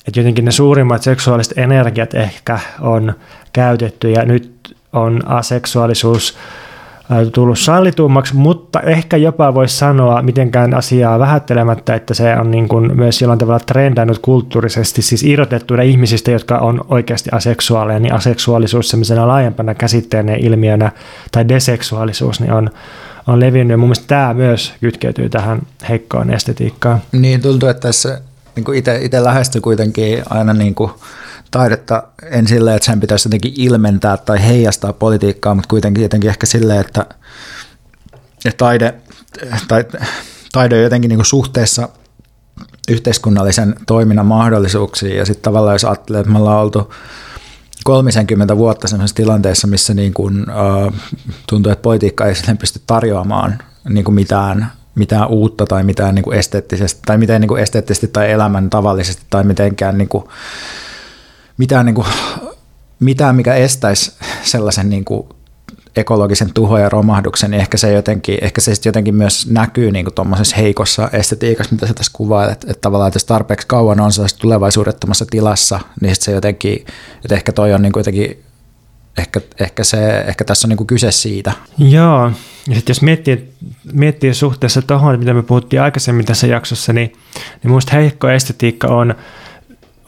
että 0.06 0.20
jotenkin 0.20 0.44
ne 0.44 0.50
suurimmat 0.50 1.02
seksuaaliset 1.02 1.58
energiat 1.58 2.14
ehkä 2.14 2.58
on 2.80 3.14
käytetty. 3.52 4.10
Ja 4.10 4.24
nyt 4.24 4.57
on 5.00 5.22
aseksuaalisuus 5.26 6.36
tullut 7.32 7.58
sallitummaksi, 7.58 8.36
mutta 8.36 8.80
ehkä 8.80 9.16
jopa 9.16 9.54
voisi 9.54 9.76
sanoa 9.76 10.22
mitenkään 10.22 10.74
asiaa 10.74 11.18
vähättelemättä, 11.18 11.94
että 11.94 12.14
se 12.14 12.36
on 12.36 12.50
niin 12.50 12.68
kuin 12.68 12.96
myös 12.96 13.22
jollain 13.22 13.38
tavalla 13.38 13.60
trendannut 13.60 14.18
kulttuurisesti, 14.18 15.02
siis 15.02 15.22
irrotettuina 15.22 15.82
ihmisistä, 15.82 16.30
jotka 16.30 16.58
on 16.58 16.84
oikeasti 16.88 17.30
aseksuaaleja, 17.32 18.00
niin 18.00 18.14
aseksuaalisuus 18.14 18.88
sellaisena 18.88 19.28
laajempana 19.28 19.74
käsitteenä 19.74 20.34
ilmiönä 20.34 20.92
tai 21.32 21.48
deseksuaalisuus 21.48 22.40
niin 22.40 22.52
on, 22.52 22.70
on 23.26 23.40
levinnyt. 23.40 23.70
Ja 23.70 23.78
mun 23.78 23.88
mielestä 23.88 24.06
tämä 24.06 24.34
myös 24.34 24.74
kytkeytyy 24.80 25.28
tähän 25.28 25.60
heikkoon 25.88 26.30
estetiikkaan. 26.30 26.98
Niin, 27.12 27.42
tuntuu, 27.42 27.68
että 27.68 27.88
tässä 27.88 28.20
niin 28.56 28.76
itse 29.02 29.24
lähestyy 29.24 29.60
kuitenkin 29.60 30.22
aina 30.30 30.54
niin 30.54 30.74
kuin 30.74 30.90
taidetta. 31.50 32.02
En 32.22 32.46
silleen, 32.46 32.76
että 32.76 32.86
sen 32.86 33.00
pitäisi 33.00 33.28
jotenkin 33.28 33.52
ilmentää 33.56 34.16
tai 34.16 34.46
heijastaa 34.46 34.92
politiikkaa, 34.92 35.54
mutta 35.54 35.68
kuitenkin 35.68 36.02
jotenkin 36.02 36.30
ehkä 36.30 36.46
silleen, 36.46 36.80
että, 36.80 37.06
että 38.44 38.56
taide, 38.58 38.94
tai, 39.68 39.84
taide 40.52 40.76
on 40.76 40.82
jotenkin 40.82 41.08
niin 41.08 41.24
suhteessa 41.24 41.88
yhteiskunnallisen 42.88 43.74
toiminnan 43.86 44.26
mahdollisuuksiin. 44.26 45.16
Ja 45.16 45.26
sitten 45.26 45.42
tavallaan 45.42 45.74
jos 45.74 45.84
ajattelee, 45.84 46.20
että 46.20 46.32
me 46.32 46.38
ollaan 46.38 46.60
oltu 46.60 46.94
kolmisenkymmentä 47.84 48.56
vuotta 48.56 48.88
sellaisessa 48.88 49.16
tilanteessa, 49.16 49.66
missä 49.66 49.94
niin 49.94 50.14
kuin, 50.14 50.40
uh, 50.40 50.92
tuntuu, 51.48 51.72
että 51.72 51.82
politiikka 51.82 52.26
ei 52.26 52.34
sitten 52.34 52.58
pysty 52.58 52.80
tarjoamaan 52.86 53.58
niin 53.88 54.04
kuin 54.04 54.14
mitään, 54.14 54.72
mitään 54.94 55.28
uutta 55.28 55.66
tai 55.66 55.82
mitään 55.82 56.14
niin 56.14 56.22
kuin 56.22 56.38
esteettisesti, 56.38 57.00
tai 57.06 57.18
miten 57.18 57.40
niin 57.40 57.48
kuin 57.48 57.62
esteettisesti 57.62 58.08
tai 58.08 58.30
elämän 58.30 58.70
tavallisesti 58.70 59.22
tai 59.30 59.44
mitenkään 59.44 59.98
niin 59.98 60.08
kuin, 60.08 60.24
mitään, 61.58 61.86
niin 61.86 61.94
kuin, 61.94 62.06
mitään, 63.00 63.36
mikä 63.36 63.54
estäisi 63.54 64.12
sellaisen 64.42 64.90
niin 64.90 65.04
kuin 65.04 65.28
ekologisen 65.96 66.52
tuho 66.54 66.78
ja 66.78 66.88
romahduksen, 66.88 67.50
niin 67.50 67.60
ehkä 67.60 67.76
se 67.76 67.92
jotenkin, 67.92 68.38
ehkä 68.42 68.60
se 68.60 68.72
jotenkin 68.84 69.14
myös 69.14 69.50
näkyy 69.50 69.90
niin 69.90 70.14
tuommoisessa 70.14 70.56
heikossa 70.56 71.10
estetiikassa, 71.12 71.74
mitä 71.74 71.86
sä 71.86 71.94
tässä 71.94 72.12
kuvaat, 72.14 72.50
että, 72.50 72.66
että 72.70 72.80
tavallaan, 72.80 73.08
että 73.08 73.16
jos 73.16 73.24
tarpeeksi 73.24 73.66
kauan 73.66 74.00
on 74.00 74.12
sellaisessa 74.12 74.40
tulevaisuudettomassa 74.40 75.26
tilassa, 75.30 75.80
niin 76.00 76.16
se 76.16 76.32
jotenkin, 76.32 76.86
että 77.24 77.34
ehkä 77.34 77.52
toi 77.52 77.74
on 77.74 77.82
niin 77.82 77.92
kuin 77.92 78.00
jotenkin 78.00 78.44
ehkä, 79.18 79.40
ehkä, 79.60 79.84
se, 79.84 80.18
ehkä 80.18 80.44
tässä 80.44 80.66
on 80.66 80.68
niin 80.68 80.76
kuin 80.76 80.86
kyse 80.86 81.12
siitä. 81.12 81.52
Joo, 81.78 82.32
ja 82.68 82.74
sitten 82.74 82.90
jos 82.90 83.02
miettii, 83.02 83.52
miettii 83.92 84.34
suhteessa 84.34 84.82
tuohon, 84.82 85.18
mitä 85.18 85.34
me 85.34 85.42
puhuttiin 85.42 85.82
aikaisemmin 85.82 86.26
tässä 86.26 86.46
jaksossa, 86.46 86.92
niin, 86.92 87.12
niin 87.34 87.70
minusta 87.70 87.96
heikko 87.96 88.28
estetiikka 88.28 88.88
on 88.88 89.14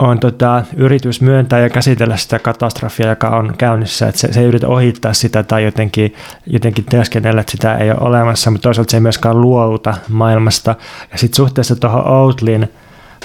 on 0.01 0.20
tota, 0.20 0.62
yritys 0.76 1.20
myöntää 1.20 1.61
ja 1.61 1.70
käsitellä 1.70 2.16
sitä 2.16 2.38
katastrofia, 2.38 3.09
joka 3.09 3.28
on 3.28 3.55
käynnissä, 3.59 4.09
että 4.09 4.20
se, 4.20 4.32
se 4.32 4.40
ei 4.40 4.46
yritä 4.46 4.68
ohittaa 4.68 5.12
sitä 5.12 5.42
tai 5.42 5.64
jotenkin, 5.64 6.14
jotenkin 6.46 6.84
teeskennellä, 6.84 7.40
että 7.40 7.51
sitä 7.51 7.76
ei 7.76 7.90
ole 7.90 7.98
olemassa, 8.01 8.51
mutta 8.51 8.62
toisaalta 8.62 8.90
se 8.90 8.96
ei 8.96 9.01
myöskään 9.01 9.40
luovuta 9.40 9.94
maailmasta. 10.09 10.74
Ja 11.12 11.18
sitten 11.18 11.36
suhteessa 11.36 11.76
tuohon 11.76 12.09
Outlin 12.09 12.68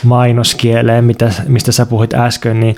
mainoskieleen, 0.03 1.05
mitä, 1.05 1.32
mistä 1.47 1.71
sä 1.71 1.86
puhuit 1.86 2.13
äsken, 2.13 2.59
niin, 2.59 2.76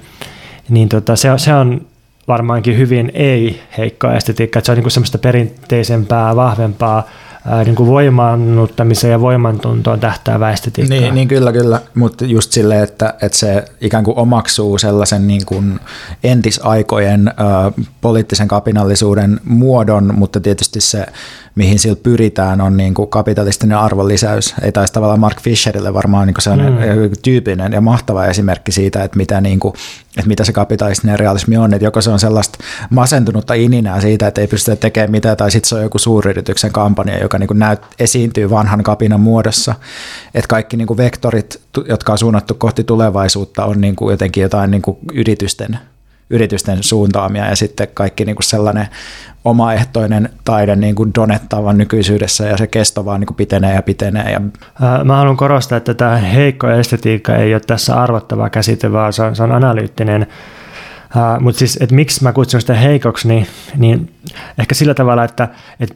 niin 0.69 0.89
tota, 0.89 1.15
se, 1.15 1.29
se 1.37 1.53
on 1.53 1.81
varmaankin 2.27 2.77
hyvin 2.77 3.11
ei-heikkoa 3.13 4.13
estetiikkaa, 4.13 4.61
se 4.65 4.71
on 4.71 4.77
niin 4.77 4.91
semmoista 4.91 5.17
perinteisempää, 5.17 6.35
vahvempaa 6.35 7.09
ää, 7.47 7.63
niin 7.63 7.75
kuin 7.75 7.89
voimannuttamiseen 7.89 9.11
ja 9.11 9.21
voimantuntoon 9.21 9.99
tähtää 9.99 10.51
estetiikkaa. 10.53 10.99
Niin, 10.99 11.15
niin 11.15 11.27
kyllä, 11.27 11.51
kyllä, 11.51 11.81
mutta 11.95 12.25
just 12.25 12.51
silleen, 12.51 12.83
että, 12.83 13.13
että 13.21 13.37
se 13.37 13.65
ikään 13.81 14.03
kuin 14.03 14.17
omaksuu 14.17 14.77
sellaisen 14.77 15.27
niin 15.27 15.45
kuin 15.45 15.79
entisaikojen 16.23 17.27
ää, 17.27 17.71
poliittisen 18.01 18.47
kapinallisuuden 18.47 19.39
muodon, 19.43 20.13
mutta 20.17 20.39
tietysti 20.39 20.81
se 20.81 21.05
mihin 21.57 21.79
sillä 21.79 21.95
pyritään, 22.03 22.61
on 22.61 22.77
niin 22.77 22.93
kuin 22.93 23.09
kapitalistinen 23.09 23.77
arvonlisäys. 23.77 24.55
Ei 24.61 24.71
taisi 24.71 24.93
tavallaan 24.93 25.19
Mark 25.19 25.41
Fisherille 25.41 25.93
varmaan 25.93 26.27
niin 26.27 26.33
kuin 26.33 26.43
sellainen 26.43 26.73
mm. 26.73 27.11
tyypinen 27.21 27.73
ja 27.73 27.81
mahtava 27.81 28.25
esimerkki 28.25 28.71
siitä, 28.71 29.03
että 29.03 29.17
mitä, 29.17 29.41
niin 29.41 29.59
kuin, 29.59 29.73
että 30.17 30.27
mitä 30.27 30.43
se 30.43 30.53
kapitalistinen 30.53 31.19
realismi 31.19 31.57
on. 31.57 31.73
Että 31.73 31.85
joko 31.85 32.01
se 32.01 32.09
on 32.09 32.19
sellaista 32.19 32.59
masentunutta 32.89 33.53
ininää 33.53 34.01
siitä, 34.01 34.27
että 34.27 34.41
ei 34.41 34.47
pystytä 34.47 34.75
tekemään 34.75 35.11
mitään, 35.11 35.37
tai 35.37 35.51
sitten 35.51 35.69
se 35.69 35.75
on 35.75 35.81
joku 35.81 35.99
suuryrityksen 35.99 36.71
kampanja, 36.71 37.21
joka 37.21 37.37
niin 37.37 37.47
kuin 37.47 37.59
näyt, 37.59 37.79
esiintyy 37.99 38.49
vanhan 38.49 38.83
kapinan 38.83 39.21
muodossa. 39.21 39.75
Että 40.33 40.47
kaikki 40.47 40.77
niin 40.77 40.87
kuin 40.87 40.97
vektorit, 40.97 41.61
jotka 41.87 42.11
on 42.11 42.17
suunnattu 42.17 42.53
kohti 42.53 42.83
tulevaisuutta, 42.83 43.65
on 43.65 43.81
niin 43.81 43.95
kuin 43.95 44.11
jotenkin 44.11 44.41
jotain 44.41 44.71
niin 44.71 44.81
kuin 44.81 44.97
yritysten 45.13 45.79
yritysten 46.29 46.83
suuntaamia 46.83 47.45
ja 47.49 47.55
sitten 47.55 47.87
kaikki 47.93 48.25
niin 48.25 48.35
kuin 48.35 48.43
sellainen 48.43 48.87
omaehtoinen 49.45 50.29
taide 50.43 50.75
niin 50.75 50.95
kuin 50.95 51.11
donettava 51.15 51.73
nykyisyydessä 51.73 52.45
ja 52.45 52.57
se 52.57 52.67
kesto 52.67 53.05
vaan 53.05 53.19
niin 53.19 53.27
kuin 53.27 53.37
pitenee 53.37 53.75
ja 53.75 53.81
pitenee. 53.81 54.31
Ja... 54.31 54.41
Mä 55.03 55.17
haluan 55.17 55.37
korostaa, 55.37 55.77
että 55.77 55.93
tämä 55.93 56.17
heikko 56.17 56.69
estetiikka 56.69 57.35
ei 57.35 57.53
ole 57.53 57.61
tässä 57.67 58.01
arvottava 58.01 58.49
käsite, 58.49 58.91
vaan 58.91 59.13
se 59.13 59.23
on, 59.23 59.35
se 59.35 59.43
on 59.43 59.51
analyyttinen. 59.51 60.27
Uh, 61.15 61.41
Mutta 61.41 61.59
siis, 61.59 61.77
että 61.81 61.95
miksi 61.95 62.23
mä 62.23 62.33
kutsun 62.33 62.61
sitä 62.61 62.73
heikoksi, 62.73 63.27
niin, 63.27 63.47
niin 63.77 64.13
ehkä 64.59 64.75
sillä 64.75 64.93
tavalla, 64.93 65.23
että, 65.23 65.47
että 65.79 65.95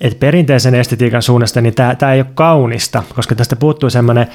et 0.00 0.20
perinteisen 0.20 0.74
estetiikan 0.74 1.22
suunnasta 1.22 1.60
niin 1.60 1.74
tämä 1.74 2.12
ei 2.12 2.20
ole 2.20 2.26
kaunista, 2.34 3.02
koska 3.14 3.34
tästä 3.34 3.56
puuttuu 3.56 3.90
semmoinen 3.90 4.26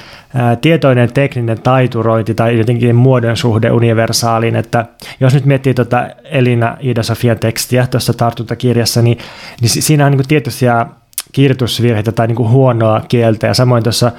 tietoinen 0.60 1.12
tekninen 1.12 1.62
taiturointi 1.62 2.34
tai 2.34 2.58
jotenkin 2.58 2.96
muodon 2.96 3.36
suhde 3.36 3.70
universaaliin, 3.70 4.56
että 4.56 4.86
jos 5.20 5.34
nyt 5.34 5.44
miettii 5.44 5.74
tuota 5.74 6.08
Elina 6.24 6.76
Ida-Sofian 6.80 7.38
tekstiä 7.40 7.86
tuossa 7.86 8.12
tartuntakirjassa, 8.12 9.02
niin, 9.02 9.18
niin 9.60 9.70
siinä 9.70 10.06
on 10.06 10.12
niin 10.12 10.28
tietystiä 10.28 10.86
kirjoitusvirheitä 11.32 12.12
tai 12.12 12.26
niin 12.26 12.48
huonoa 12.48 13.00
kieltä. 13.08 13.46
Ja 13.46 13.54
samoin 13.54 13.82
tuossa 13.82 14.12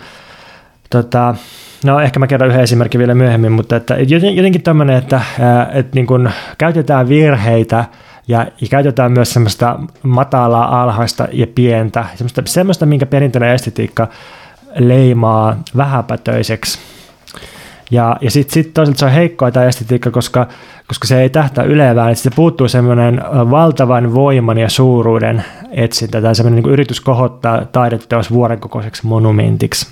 tota, 0.90 1.36
No 1.86 2.00
ehkä 2.00 2.20
mä 2.20 2.28
kerron 2.28 2.50
yhden 2.50 2.64
esimerkin 2.64 3.00
vielä 3.00 3.16
myöhemmin, 3.16 3.52
mutta 3.52 3.76
että 3.76 3.96
jotenkin 4.36 4.62
tämmöinen, 4.62 4.96
että, 4.96 5.22
että 5.74 5.96
niin 5.96 6.08
kuin 6.08 6.30
käytetään 6.58 7.10
virheitä 7.10 7.86
ja, 8.28 8.48
käytetään 8.70 9.12
myös 9.12 9.34
semmoista 9.34 9.80
matalaa, 10.04 10.84
alhaista 10.84 11.28
ja 11.32 11.48
pientä, 11.48 12.06
semmoista, 12.16 12.42
semmoista 12.46 12.86
minkä 12.86 13.06
perinteinen 13.06 13.54
estetiikka 13.54 14.08
leimaa 14.80 15.64
vähäpätöiseksi. 15.78 16.80
Ja, 17.92 18.18
ja 18.22 18.32
sitten 18.32 18.54
sit 18.54 18.74
toisaalta 18.74 19.00
se 19.00 19.06
on 19.06 19.12
heikkoa 19.12 19.52
tämä 19.52 19.66
estetiikka, 19.66 20.12
koska, 20.12 20.48
koska 20.88 21.08
se 21.08 21.22
ei 21.22 21.30
tähtää 21.30 21.64
ylevään, 21.64 22.12
että 22.12 22.24
se 22.24 22.30
puuttuu 22.36 22.68
semmoinen 22.68 23.22
valtavan 23.34 24.14
voiman 24.14 24.58
ja 24.58 24.70
suuruuden 24.70 25.46
etsintä 25.72 26.22
tai 26.22 26.36
semmoinen 26.36 26.64
niin 26.64 26.74
yritys 26.74 27.02
kohottaa 27.02 27.66
taideteos 27.66 28.32
vuoren 28.32 28.60
kokoiseksi 28.60 29.08
monumentiksi. 29.08 29.88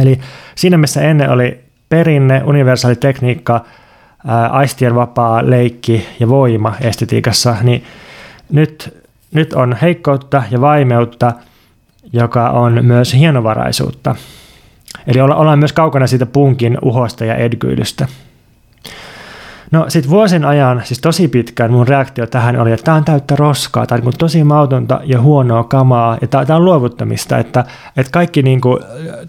Eli 0.00 0.20
siinä 0.54 0.76
missä 0.76 1.00
ennen 1.02 1.30
oli 1.30 1.60
perinne, 1.88 2.42
universaali 2.44 2.96
tekniikka, 2.96 3.64
aistien 4.50 4.94
vapaa 4.94 5.50
leikki 5.50 6.06
ja 6.20 6.28
voima 6.28 6.74
estetiikassa, 6.80 7.56
niin 7.62 7.84
nyt, 8.52 8.98
nyt 9.34 9.52
on 9.52 9.76
heikkoutta 9.82 10.42
ja 10.50 10.60
vaimeutta, 10.60 11.32
joka 12.12 12.50
on 12.50 12.78
myös 12.84 13.14
hienovaraisuutta. 13.14 14.14
Eli 15.06 15.20
ollaan 15.20 15.58
myös 15.58 15.72
kaukana 15.72 16.06
siitä 16.06 16.26
punkin 16.26 16.78
uhosta 16.82 17.24
ja 17.24 17.34
edgyydystä. 17.34 18.08
No 19.70 19.84
sitten 19.88 20.10
vuosien 20.10 20.44
ajan, 20.44 20.82
siis 20.84 21.00
tosi 21.00 21.28
pitkään 21.28 21.72
mun 21.72 21.88
reaktio 21.88 22.26
tähän 22.26 22.60
oli, 22.60 22.72
että 22.72 22.84
tämä 22.84 22.96
on 22.96 23.04
täyttä 23.04 23.36
roskaa, 23.36 23.86
on 23.90 24.00
niin 24.00 24.18
tosi 24.18 24.44
mautonta 24.44 25.00
ja 25.04 25.20
huonoa 25.20 25.64
kamaa, 25.64 26.18
ja 26.20 26.28
tämä 26.28 26.56
on 26.56 26.64
luovuttamista, 26.64 27.38
että, 27.38 27.64
että 27.96 28.12
kaikki 28.12 28.42
niin 28.42 28.60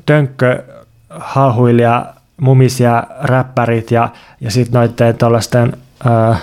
tönkkö, 0.06 0.64
hahuilija, 1.10 2.06
mumisia 2.40 3.04
räppärit 3.22 3.92
ja, 3.92 4.10
ja 4.42 4.52
sitten 4.52 4.80
noiden 4.80 5.18
tuollaisten 5.18 5.74
äh, 6.08 6.42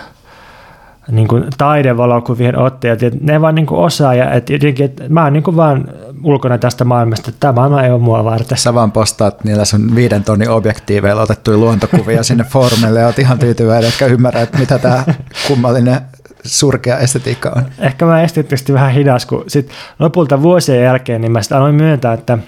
niin 1.11 1.29
kuin 1.29 1.45
taidevalokuvien 1.59 2.59
ottajat, 2.59 3.03
että 3.03 3.19
ne 3.23 3.41
vaan 3.41 3.55
niin 3.55 3.67
kuin 3.67 3.81
osaa 3.81 4.15
ja 4.15 4.33
että 4.33 4.53
jotenkin, 4.53 4.85
että 4.85 5.05
mä 5.09 5.25
oon 5.25 5.33
niin 5.33 5.43
kuin 5.43 5.57
vaan 5.57 5.85
ulkona 6.25 6.59
tästä 6.59 6.85
maailmasta, 6.85 7.31
että 7.31 7.41
tämä 7.41 7.53
maailma 7.53 7.83
ei 7.83 7.91
ole 7.91 8.01
mua 8.01 8.25
varten. 8.25 8.59
Sä 8.59 8.75
vaan 8.75 8.93
postaat 8.93 9.45
niillä 9.45 9.65
sun 9.65 9.95
viiden 9.95 10.25
tonnin 10.25 10.51
objektiiveilla 10.51 11.23
otettuja 11.23 11.59
luontokuvia 11.59 12.23
sinne 12.23 12.45
foorumille 12.45 13.01
ja 13.01 13.07
oot 13.07 13.19
ihan 13.19 13.39
tyytyväinen, 13.39 13.89
etkä 13.89 14.07
ymmärrä, 14.07 14.41
että 14.41 14.59
mitä 14.59 14.79
tämä 14.79 15.05
kummallinen 15.49 16.01
surkea 16.45 16.99
estetiikka 16.99 17.53
on. 17.57 17.63
Ehkä 17.79 18.05
mä 18.05 18.23
esteettisesti 18.23 18.73
vähän 18.73 18.93
hidas, 18.93 19.27
kun 19.27 19.45
sit 19.47 19.71
lopulta 19.99 20.43
vuosien 20.43 20.83
jälkeen 20.83 21.21
niin 21.21 21.33
mä 21.33 21.41
aloin 21.55 21.75
myöntää, 21.75 22.13
että 22.13 22.39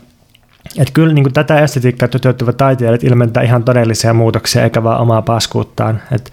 että 0.78 0.92
kyllä 0.92 1.14
niin 1.14 1.24
kuin 1.24 1.32
tätä 1.32 1.60
estetiikkaa 1.60 2.08
toteuttavat 2.08 2.56
taiteilijat 2.56 3.04
ilmentää 3.04 3.42
ihan 3.42 3.64
todellisia 3.64 4.14
muutoksia, 4.14 4.64
eikä 4.64 4.82
vaan 4.82 5.00
omaa 5.00 5.22
paskuuttaan. 5.22 6.02
Et, 6.12 6.32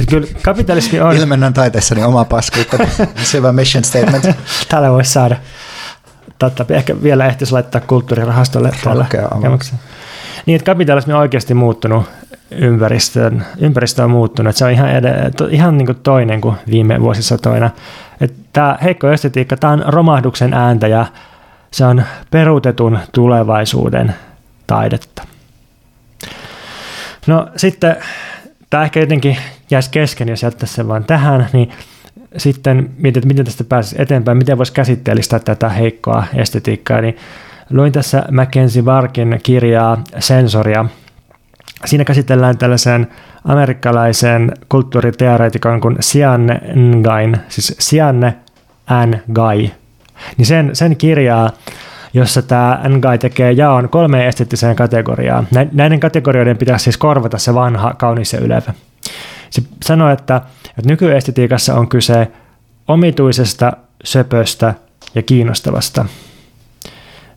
et 0.00 0.08
kyllä 0.10 0.26
kapitalismi 0.42 1.00
on... 1.00 1.16
Ilmennän 1.16 1.54
taiteessani 1.54 2.02
omaa 2.02 2.24
paskuutta. 2.24 2.78
Selvä 3.22 3.52
mission 3.52 3.84
statement. 3.84 4.24
Täällä 4.68 4.90
voisi 4.90 5.12
saada. 5.12 5.36
Totta, 6.38 6.66
ehkä 6.68 7.02
vielä 7.02 7.26
ehtisi 7.26 7.52
laittaa 7.52 7.80
kulttuurirahastolle 7.80 8.70
täällä. 8.84 9.06
Niin, 10.46 10.56
että 10.56 10.66
kapitalismi 10.72 11.12
on 11.12 11.20
oikeasti 11.20 11.54
muuttunut 11.54 12.04
ympäristön, 12.50 13.46
ympäristö 13.58 14.04
on 14.04 14.10
muuttunut. 14.10 14.56
Se 14.56 14.64
on 14.64 14.70
ihan, 14.70 14.90
ed- 14.90 15.30
to, 15.36 15.46
ihan 15.50 15.78
niin 15.78 15.86
kuin 15.86 15.98
toinen 16.02 16.40
kuin 16.40 16.56
viime 16.70 17.00
vuosisatoina. 17.00 17.70
Tämä 18.52 18.78
heikko 18.82 19.10
estetiikka, 19.10 19.56
tämä 19.56 19.72
on 19.72 19.84
romahduksen 19.86 20.54
ääntä 20.54 20.88
ja 20.88 21.06
se 21.70 21.84
on 21.84 22.02
peruutetun 22.30 22.98
tulevaisuuden 23.12 24.14
taidetta. 24.66 25.22
No 27.26 27.48
sitten, 27.56 27.96
tämä 28.70 28.84
ehkä 28.84 29.00
jotenkin 29.00 29.36
jäisi 29.70 29.90
kesken, 29.90 30.28
jos 30.28 30.42
jättäisi 30.42 30.74
sen 30.74 30.88
vaan 30.88 31.04
tähän, 31.04 31.48
niin 31.52 31.70
sitten 32.36 32.90
mietin, 32.96 33.20
että 33.20 33.28
miten 33.28 33.44
tästä 33.44 33.64
pääsisi 33.64 33.96
eteenpäin, 33.98 34.38
miten 34.38 34.58
voisi 34.58 34.72
käsitteellistää 34.72 35.38
tätä 35.38 35.68
heikkoa 35.68 36.24
estetiikkaa, 36.34 37.00
niin 37.00 37.16
luin 37.70 37.92
tässä 37.92 38.24
Mackenzie 38.30 38.82
Barkin 38.82 39.40
kirjaa 39.42 40.02
Sensoria. 40.18 40.84
Siinä 41.84 42.04
käsitellään 42.04 42.58
tällaisen 42.58 43.08
amerikkalaisen 43.44 44.52
kulttuuriteoreetikon 44.68 45.80
kuin 45.80 45.96
Sianne 46.00 46.60
Ngain, 46.74 47.36
siis 47.48 47.76
Sianne 47.78 48.36
Ngai, 49.32 49.70
niin 50.36 50.46
sen, 50.46 50.70
sen 50.72 50.96
kirjaa, 50.96 51.50
jossa 52.14 52.42
tämä 52.42 52.80
Ngai 52.88 53.18
tekee 53.18 53.52
jaon 53.52 53.88
kolmeen 53.88 54.26
esteettiseen 54.26 54.76
kategoriaan. 54.76 55.48
Näiden 55.72 56.00
kategorioiden 56.00 56.58
pitäisi 56.58 56.82
siis 56.82 56.96
korvata 56.96 57.38
se 57.38 57.54
vanha, 57.54 57.94
kaunis 57.94 58.32
ja 58.32 58.40
ylevä. 58.40 58.72
se 59.50 59.62
sanoi, 59.84 60.12
että, 60.12 60.36
että 60.68 60.88
nykyestetiikassa 60.88 61.74
on 61.74 61.88
kyse 61.88 62.28
omituisesta, 62.88 63.72
söpöstä 64.04 64.74
ja 65.14 65.22
kiinnostavasta. 65.22 66.04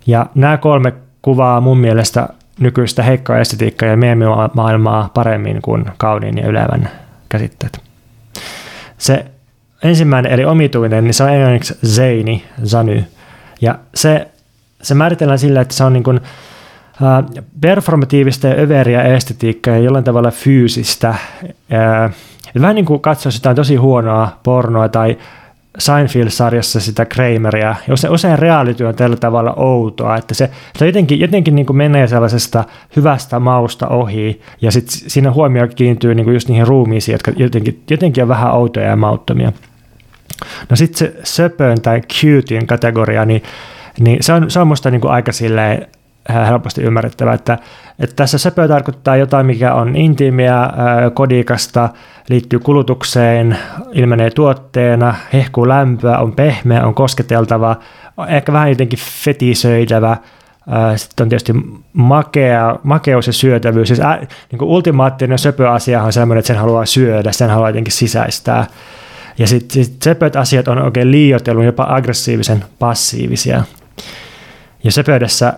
Ja 0.08 0.26
nämä 0.36 0.58
kolme 0.58 0.94
kuvaa 1.22 1.62
mun 1.62 1.78
mielestä 1.78 2.28
nykyistä 2.60 3.04
heikkoa 3.04 3.38
estetiikkaa 3.38 3.90
ja 3.90 3.98
maailmaa 4.54 5.10
paremmin 5.14 5.62
kuin 5.62 5.86
kauniin 5.98 6.38
ja 6.38 6.48
ylevän 6.48 6.90
käsitteet. 7.30 7.82
Se 8.98 9.26
ensimmäinen 9.84 10.32
eli 10.32 10.46
omituinen, 10.46 11.04
niin 11.04 11.14
se 11.14 11.24
on 11.24 11.30
englanniksi 11.30 11.78
zeini, 11.86 12.44
zany. 12.66 13.04
Ja 13.62 13.80
se, 13.96 14.28
se 14.82 14.94
määritellään 14.94 15.40
sillä, 15.40 15.62
että 15.62 15.74
se 15.74 15.84
on 15.84 15.94
niin 15.94 16.04
kuin, 16.04 16.18
uh, 16.18 17.44
performatiivista 17.62 18.48
ja 18.48 18.56
överiä 18.56 19.04
estetiikkaa 19.04 19.74
ja 19.74 19.84
jollain 19.84 20.04
tavalla 20.04 20.32
fyysistä. 20.32 21.16
Uh, 21.44 22.14
vähän 22.62 22.76
niin 22.76 22.86
kuin 22.86 23.00
katsoisi 23.00 23.38
jotain 23.38 23.56
tosi 23.56 23.76
huonoa 23.76 24.40
pornoa 24.44 24.90
tai 24.90 25.18
Seinfeld-sarjassa 25.78 26.80
sitä 26.80 27.06
Krameria. 27.06 27.76
Usein, 27.92 28.14
usein 28.14 28.40
reality 28.40 28.84
on 28.84 28.96
tällä 28.96 29.16
tavalla 29.16 29.54
outoa, 29.54 30.18
että 30.18 30.34
se, 30.34 30.50
se 30.78 30.86
jotenkin, 30.86 31.20
jotenkin 31.20 31.56
niin 31.56 31.66
kuin 31.66 31.78
menee 31.78 32.08
sellaisesta 32.08 32.64
hyvästä 32.96 33.40
mausta 33.40 33.88
ohi, 33.88 34.42
ja 34.62 34.72
sitten 34.72 35.10
siinä 35.10 35.32
huomio 35.32 35.68
kiintyy 35.68 36.16
niin 36.16 36.24
kuin 36.24 36.34
just 36.34 36.50
niihin 36.50 36.68
ruumiisiin, 36.68 37.14
jotka 37.14 37.32
jotenkin, 37.36 37.84
jotenkin 37.90 38.24
on 38.24 38.28
vähän 38.28 38.54
outoja 38.54 38.86
ja 38.86 38.96
mauttomia. 38.96 39.52
No 40.70 40.76
sitten 40.76 40.98
se 40.98 41.14
söpön 41.24 41.82
tai 41.82 42.02
cutein 42.02 42.68
kategoria, 42.68 43.26
niin, 43.26 43.44
niin 44.00 44.24
se 44.24 44.34
on, 44.34 44.52
se 44.52 44.60
on 44.60 44.68
musta 44.68 44.92
niin 44.92 45.02
kuin 45.02 45.12
aika 45.12 45.32
silleen 45.32 45.88
äh, 46.32 46.48
helposti 46.48 46.82
ymmärrettävä, 46.82 47.34
että, 47.34 47.58
että 48.00 48.16
tässä 48.16 48.38
söpö 48.38 48.68
tarkoittaa 48.68 49.16
jotain, 49.16 49.46
mikä 49.46 49.74
on 49.74 49.96
intiimiä, 49.96 50.62
äh, 50.62 50.72
kodikasta, 51.14 51.90
liittyy 52.30 52.60
kulutukseen, 52.60 53.58
ilmenee 53.92 54.30
tuotteena, 54.30 55.16
hehkuu 55.34 55.68
lämpöä, 55.68 56.18
on 56.18 56.32
pehmeä, 56.32 56.86
on 56.86 56.94
kosketeltava, 56.94 57.76
ehkä 58.28 58.54
vähän 58.54 58.70
jotenkin 58.70 59.00
fetisöitävä, 59.24 60.12
äh, 60.12 60.20
sitten 60.96 61.26
on 61.26 61.30
tietysti 61.30 61.54
makea, 61.94 62.76
makeus 62.84 63.28
ja 63.28 63.34
syötävyys. 63.34 63.88
Siis 63.88 64.00
ä, 64.00 64.20
niin 64.52 64.60
kuin 64.60 64.70
ultimaattinen 64.70 65.40
söpöasia 65.40 66.04
on 66.04 66.14
sellainen, 66.14 66.40
että 66.40 66.48
sen 66.48 66.58
haluaa 66.58 66.86
syödä, 66.86 67.32
sen 67.32 67.50
haluaa 67.50 67.70
jotenkin 67.70 67.94
sisäistää. 67.94 68.66
Ja 69.38 69.48
sitten 69.48 69.86
sit 69.86 70.02
söpöt 70.04 70.36
asiat 70.36 70.68
on 70.68 70.82
oikein 70.82 71.12
liioitellut, 71.12 71.66
jopa 71.66 71.86
aggressiivisen 71.90 72.66
passiivisia. 72.80 73.64
Ja 74.84 74.92
söpöydessä 74.92 75.54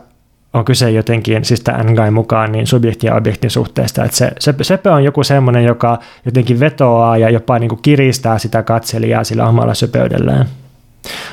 on 0.53 0.65
kyse 0.65 0.91
jotenkin, 0.91 1.45
siis 1.45 1.61
tämän 1.61 2.13
mukaan, 2.13 2.51
niin 2.51 2.67
subjektin 2.67 3.07
ja 3.07 3.15
objektin 3.15 3.49
suhteesta. 3.49 4.03
Että 4.03 4.17
se, 4.17 4.31
se, 4.39 4.53
söpö 4.61 4.93
on 4.93 5.03
joku 5.03 5.23
semmoinen, 5.23 5.63
joka 5.63 5.99
jotenkin 6.25 6.59
vetoaa 6.59 7.17
ja 7.17 7.29
jopa 7.29 7.59
niin 7.59 7.69
kuin 7.69 7.81
kiristää 7.81 8.37
sitä 8.37 8.63
katselijaa 8.63 9.23
sillä 9.23 9.47
omalla 9.47 9.73
söpöydellään. 9.73 10.45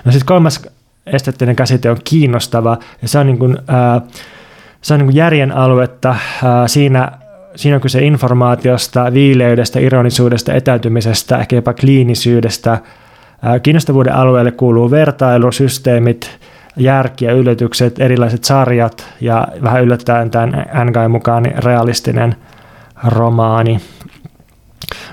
No 0.04 0.12
sitten 0.12 0.26
kolmas 0.26 0.62
esteettinen 1.06 1.56
käsite 1.56 1.90
on 1.90 1.96
kiinnostava, 2.04 2.78
ja 3.02 3.08
se 3.08 3.18
on, 3.18 3.26
niin 3.26 3.38
kuin, 3.38 3.58
ää, 3.68 4.00
se 4.82 4.94
on 4.94 5.00
niin 5.00 5.06
kuin 5.06 5.16
järjen 5.16 5.52
aluetta. 5.52 6.16
Ää, 6.44 6.68
siinä 6.68 7.12
siinä 7.56 7.76
on 7.76 7.82
kyse 7.82 8.00
informaatiosta, 8.00 9.12
viileydestä, 9.12 9.80
ironisuudesta, 9.80 10.52
etäytymisestä, 10.52 11.38
ehkä 11.38 11.56
jopa 11.56 11.74
kliinisyydestä. 11.74 12.78
Kiinnostavuuden 13.62 14.14
alueelle 14.14 14.50
kuuluu 14.50 14.90
vertailu, 14.90 15.52
systeemit, 15.52 16.38
järki 16.76 17.24
ja 17.24 17.32
yllätykset, 17.32 18.00
erilaiset 18.00 18.44
sarjat 18.44 19.06
ja 19.20 19.48
vähän 19.62 19.82
yllättäen 19.82 20.30
tämän 20.30 20.66
NGAin 20.84 21.10
mukaan 21.10 21.42
niin 21.42 21.64
realistinen 21.64 22.36
romaani. 23.04 23.80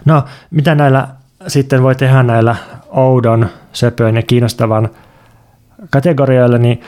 No, 0.05 0.23
mitä 0.51 0.75
näillä 0.75 1.07
sitten 1.47 1.83
voi 1.83 1.95
tehdä 1.95 2.23
näillä 2.23 2.55
oudon, 2.87 3.49
söpön 3.73 4.15
ja 4.15 4.21
kiinnostavan 4.21 4.89
kategorioilla, 5.89 6.57
niin 6.57 6.81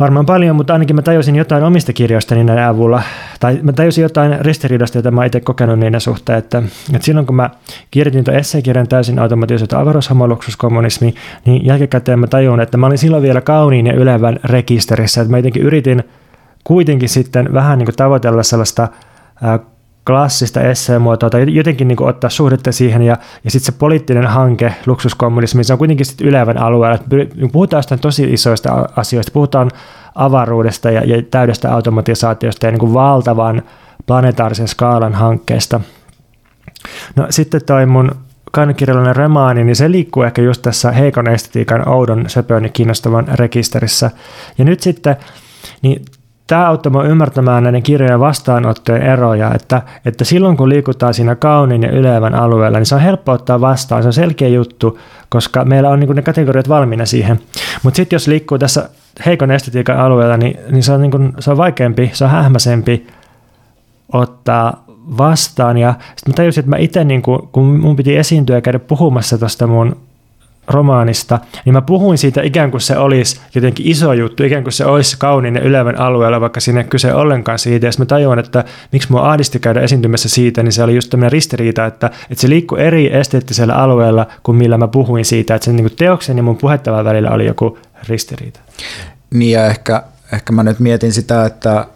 Varmaan 0.00 0.26
paljon, 0.26 0.56
mutta 0.56 0.72
ainakin 0.72 0.96
mä 0.96 1.02
tajusin 1.02 1.36
jotain 1.36 1.64
omista 1.64 1.92
kirjoistani 1.92 2.44
näiden 2.44 2.64
avulla, 2.64 3.02
tai 3.40 3.58
mä 3.62 3.72
tajusin 3.72 4.02
jotain 4.02 4.40
ristiriidasta, 4.40 4.98
jota 4.98 5.10
mä 5.10 5.24
itse 5.24 5.40
kokenut 5.40 5.78
niiden 5.78 6.00
suhteen, 6.00 6.38
että, 6.38 6.62
että 6.94 7.04
silloin 7.04 7.26
kun 7.26 7.36
mä 7.36 7.50
kirjoitin 7.90 8.24
tuon 8.24 8.36
esseekirjan 8.36 8.88
täysin 8.88 9.18
automatisoitu 9.18 9.76
avaruushomoluksuskommunismi, 9.76 11.14
niin 11.44 11.66
jälkikäteen 11.66 12.18
mä 12.18 12.26
tajun, 12.26 12.60
että 12.60 12.76
mä 12.76 12.86
olin 12.86 12.98
silloin 12.98 13.22
vielä 13.22 13.40
kauniin 13.40 13.86
ja 13.86 13.94
ylevän 13.94 14.40
rekisterissä, 14.44 15.20
että 15.20 15.30
mä 15.30 15.38
jotenkin 15.38 15.62
yritin 15.62 16.04
kuitenkin 16.64 17.08
sitten 17.08 17.52
vähän 17.52 17.78
niin 17.78 17.86
kuin 17.86 17.96
tavoitella 17.96 18.42
sellaista 18.42 18.88
klassista 20.08 20.60
esseemuotoa 20.60 21.30
tai 21.30 21.54
jotenkin 21.54 21.88
niin 21.88 21.96
kuin 21.96 22.08
ottaa 22.08 22.30
suhdetta 22.30 22.72
siihen 22.72 23.02
ja, 23.02 23.16
ja 23.44 23.50
sitten 23.50 23.72
se 23.72 23.78
poliittinen 23.78 24.26
hanke, 24.26 24.74
luksuskommunismi, 24.86 25.64
se 25.64 25.72
on 25.72 25.78
kuitenkin 25.78 26.06
sitten 26.06 26.26
ylevän 26.26 26.58
alueella. 26.58 26.94
Että 26.94 27.16
niin 27.16 27.52
puhutaan 27.52 27.78
jostain 27.78 28.00
tosi 28.00 28.32
isoista 28.32 28.88
asioista, 28.96 29.32
puhutaan 29.32 29.70
avaruudesta 30.14 30.90
ja, 30.90 31.04
ja 31.04 31.22
täydestä 31.22 31.74
automatisaatiosta 31.74 32.66
ja 32.66 32.70
niin 32.70 32.80
kuin 32.80 32.94
valtavan 32.94 33.62
planetaarisen 34.06 34.68
skaalan 34.68 35.14
hankkeesta. 35.14 35.80
No 37.16 37.26
sitten 37.30 37.64
toi 37.66 37.86
mun 37.86 38.10
kaunokirjallinen 38.52 39.16
remaani, 39.16 39.64
niin 39.64 39.76
se 39.76 39.90
liikkuu 39.90 40.22
ehkä 40.22 40.42
just 40.42 40.62
tässä 40.62 40.92
heikon 40.92 41.28
estetiikan, 41.28 41.88
oudon, 41.88 42.24
söpön 42.26 42.64
ja 42.64 42.70
kiinnostavan 42.70 43.28
rekisterissä. 43.28 44.10
Ja 44.58 44.64
nyt 44.64 44.80
sitten, 44.80 45.16
niin 45.82 46.04
tämä 46.48 46.68
auttaa 46.68 46.90
minua 46.90 47.04
ymmärtämään 47.04 47.62
näiden 47.62 47.82
kirjojen 47.82 48.20
vastaanottojen 48.20 49.02
eroja, 49.02 49.54
että, 49.54 49.82
että 50.04 50.24
silloin 50.24 50.56
kun 50.56 50.68
liikutaan 50.68 51.14
siinä 51.14 51.34
kauniin 51.34 51.82
ja 51.82 51.90
ylevän 51.90 52.34
alueella, 52.34 52.78
niin 52.78 52.86
se 52.86 52.94
on 52.94 53.00
helppo 53.00 53.32
ottaa 53.32 53.60
vastaan, 53.60 54.02
se 54.02 54.06
on 54.06 54.12
selkeä 54.12 54.48
juttu, 54.48 54.98
koska 55.28 55.64
meillä 55.64 55.88
on 55.88 56.00
niin 56.00 56.16
ne 56.16 56.22
kategoriat 56.22 56.68
valmiina 56.68 57.06
siihen. 57.06 57.40
Mutta 57.82 57.96
sitten 57.96 58.16
jos 58.16 58.26
liikkuu 58.26 58.58
tässä 58.58 58.88
heikon 59.26 59.50
estetiikan 59.50 59.98
alueella, 59.98 60.36
niin, 60.36 60.58
niin, 60.70 60.82
se, 60.82 60.92
on 60.92 61.02
niin 61.02 61.10
kuin, 61.10 61.32
se 61.38 61.50
on 61.50 61.56
vaikeampi, 61.56 62.10
se 62.12 62.24
on 62.24 62.30
hähmäsempi 62.30 63.06
ottaa 64.12 64.84
vastaan. 65.18 65.78
Ja 65.78 65.94
sitten 66.16 66.32
mä 66.32 66.36
tajusin, 66.36 66.60
että 66.60 66.70
mä 66.70 66.76
itse, 66.76 67.04
niin 67.04 67.22
kun, 67.22 67.48
kun 67.52 67.64
mun 67.64 67.96
piti 67.96 68.16
esiintyä 68.16 68.56
ja 68.56 68.60
käydä 68.60 68.78
puhumassa 68.78 69.38
tuosta 69.38 69.66
mun 69.66 69.96
romaanista, 70.68 71.38
niin 71.64 71.72
mä 71.72 71.82
puhuin 71.82 72.18
siitä 72.18 72.42
ikään 72.42 72.70
kuin 72.70 72.80
se 72.80 72.96
olisi 72.96 73.40
jotenkin 73.54 73.86
iso 73.86 74.12
juttu, 74.12 74.44
ikään 74.44 74.62
kuin 74.62 74.72
se 74.72 74.84
olisi 74.84 75.16
kauniin 75.18 75.54
ja 75.54 75.60
ylevän 75.60 76.00
alueella, 76.00 76.40
vaikka 76.40 76.60
sinne 76.60 76.84
kyse 76.84 77.14
ollenkaan 77.14 77.58
siitä. 77.58 77.86
Ja 77.86 77.92
mä 77.98 78.04
tajuan, 78.04 78.38
että 78.38 78.64
miksi 78.92 79.12
mua 79.12 79.30
ahdisti 79.30 79.58
käydä 79.58 79.80
esiintymässä 79.80 80.28
siitä, 80.28 80.62
niin 80.62 80.72
se 80.72 80.82
oli 80.82 80.94
just 80.94 81.10
tämmöinen 81.10 81.32
ristiriita, 81.32 81.86
että, 81.86 82.06
että 82.06 82.40
se 82.40 82.48
liikkui 82.48 82.80
eri 82.80 83.16
esteettisellä 83.16 83.74
alueella 83.74 84.26
kuin 84.42 84.56
millä 84.56 84.78
mä 84.78 84.88
puhuin 84.88 85.24
siitä, 85.24 85.54
että 85.54 85.64
sen 85.64 85.76
niin 85.76 85.96
teoksen 85.96 86.36
ja 86.36 86.42
mun 86.42 86.56
puhettavan 86.56 87.04
välillä 87.04 87.30
oli 87.30 87.46
joku 87.46 87.78
ristiriita. 88.08 88.60
Niin 89.30 89.52
ja 89.52 89.66
ehkä, 89.66 90.02
ehkä 90.32 90.52
mä 90.52 90.62
nyt 90.62 90.80
mietin 90.80 91.12
sitä, 91.12 91.46
että, 91.46 91.86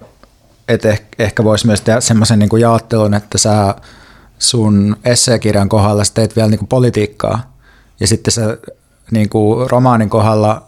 että 0.68 0.88
ehkä, 0.88 1.06
ehkä 1.18 1.44
voisi 1.44 1.66
myös 1.66 1.80
tehdä 1.80 2.00
semmoisen 2.00 2.38
niin 2.38 2.60
jaottelun, 2.60 3.14
että 3.14 3.38
sä 3.38 3.74
sun 4.38 4.96
esseekirjan 5.04 5.68
kohdalla 5.68 6.02
teet 6.14 6.36
vielä 6.36 6.48
niin 6.48 6.66
politiikkaa, 6.66 7.51
ja 8.00 8.06
sitten 8.06 8.32
se 8.32 8.58
niin 9.10 9.28
kuin 9.28 9.70
romaanin 9.70 10.10
kohdalla 10.10 10.62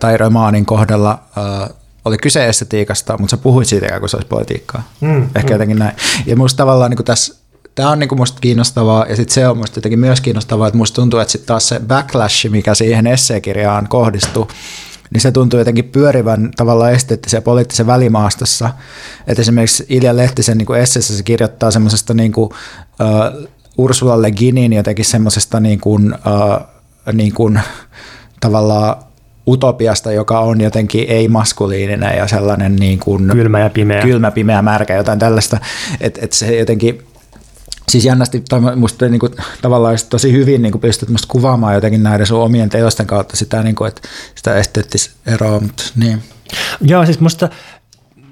tai 0.00 0.16
romaanin 0.16 0.66
kohdalla 0.66 1.22
äh, 1.38 1.76
oli 2.04 2.18
kyse 2.18 2.48
estetiikasta, 2.48 3.18
mutta 3.18 3.36
sä 3.36 3.42
puhuit 3.42 3.68
siitä 3.68 3.86
ikään 3.86 4.00
kuin 4.00 4.10
se 4.10 4.16
olisi 4.16 4.28
politiikkaa. 4.28 4.82
Mm, 5.00 5.22
Ehkä 5.22 5.48
mm. 5.48 5.52
jotenkin 5.52 5.78
näin. 5.78 5.96
Ja 6.26 6.36
musta 6.36 6.56
tavallaan 6.56 6.90
niin 6.90 6.96
kuin 6.96 7.06
tässä 7.06 7.40
Tämä 7.74 7.90
on 7.90 7.98
niin 7.98 8.08
kuin 8.08 8.18
musta 8.18 8.40
kiinnostavaa 8.40 9.06
ja 9.06 9.16
sitten 9.16 9.34
se 9.34 9.48
on 9.48 9.58
musta 9.58 9.78
jotenkin 9.78 9.98
myös 9.98 10.20
kiinnostavaa, 10.20 10.68
että 10.68 10.78
musta 10.78 10.94
tuntuu, 10.94 11.20
että 11.20 11.32
sitten 11.32 11.46
taas 11.46 11.68
se 11.68 11.80
backlash, 11.86 12.50
mikä 12.50 12.74
siihen 12.74 13.06
esseekirjaan 13.06 13.88
kohdistuu, 13.88 14.48
niin 15.10 15.20
se 15.20 15.32
tuntuu 15.32 15.58
jotenkin 15.58 15.84
pyörivän 15.84 16.50
tavallaan 16.56 16.92
esteettisen 16.92 17.38
ja 17.38 17.42
poliittisen 17.42 17.86
välimaastossa. 17.86 18.70
Että 19.26 19.40
esimerkiksi 19.40 19.86
Ilja 19.88 20.16
Lehtisen 20.16 20.58
niin 20.58 20.76
esseessä 20.76 21.16
se 21.16 21.22
kirjoittaa 21.22 21.70
semmoisesta 21.70 22.14
niin 22.14 22.32
kuin, 22.32 22.50
Ursula 23.82 24.22
Le 24.22 24.30
Guinin 24.30 24.72
jotenkin 24.72 25.04
semmoisesta 25.04 25.60
niin 25.60 25.80
kuin, 25.80 26.14
uh, 26.14 26.66
niin 27.12 27.32
kuin, 27.32 27.60
tavallaan 28.40 28.96
utopiasta, 29.46 30.12
joka 30.12 30.40
on 30.40 30.60
jotenkin 30.60 31.04
ei-maskuliininen 31.08 32.16
ja 32.16 32.28
sellainen 32.28 32.76
niin 32.76 32.98
kuin 32.98 33.28
kylmä 33.28 33.60
ja 33.60 33.70
pimeä, 33.70 34.02
kylmä, 34.02 34.30
pimeä 34.30 34.62
märkä, 34.62 34.94
jotain 34.94 35.18
tällaista, 35.18 35.58
että 36.00 36.20
et 36.22 36.32
se 36.32 36.58
jotenkin 36.58 37.02
Siis 37.88 38.04
jännästi, 38.04 38.44
musta 38.76 39.08
niin 39.08 39.20
kuin, 39.20 39.32
tavallaan 39.62 39.98
tosi 40.10 40.32
hyvin 40.32 40.62
niin 40.62 40.72
kuin 40.72 40.82
pystyt 40.82 41.08
musta 41.08 41.28
kuvaamaan 41.28 41.74
jotenkin 41.74 42.02
näiden 42.02 42.26
sun 42.26 42.40
omien 42.40 42.68
teosten 42.68 43.06
kautta 43.06 43.36
sitä, 43.36 43.62
niin 43.62 43.74
kuin, 43.74 43.88
että 43.88 44.00
sitä 44.34 44.56
esteettis 44.56 45.10
eroa, 45.26 45.60
mutta 45.60 45.82
niin. 45.96 46.22
Joo, 46.80 47.04
siis 47.04 47.20
musta 47.20 47.48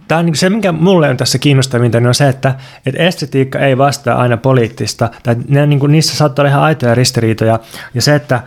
Tämä 0.09 0.19
on 0.19 0.27
niin 0.27 0.37
se, 0.37 0.51
mikä 0.51 0.73
mulle 0.73 1.09
on 1.09 1.17
tässä 1.17 1.39
kiinnostavinta, 1.39 2.01
niin 2.01 2.09
on 2.09 2.15
se, 2.15 2.29
että, 2.29 2.55
että 2.87 3.03
estetiikka 3.03 3.59
ei 3.59 3.79
vastaa 3.79 4.19
aina 4.19 4.37
poliittista. 4.37 5.11
Tai 5.23 5.37
ne, 5.49 5.67
niin 5.67 5.81
kuin, 5.81 5.93
niissä 5.93 6.17
saattaa 6.17 6.43
olla 6.43 6.51
ihan 6.51 6.63
aitoja 6.63 6.95
ristiriitoja. 6.95 7.59
Ja 7.95 8.03
se, 8.03 8.15
että 8.15 8.41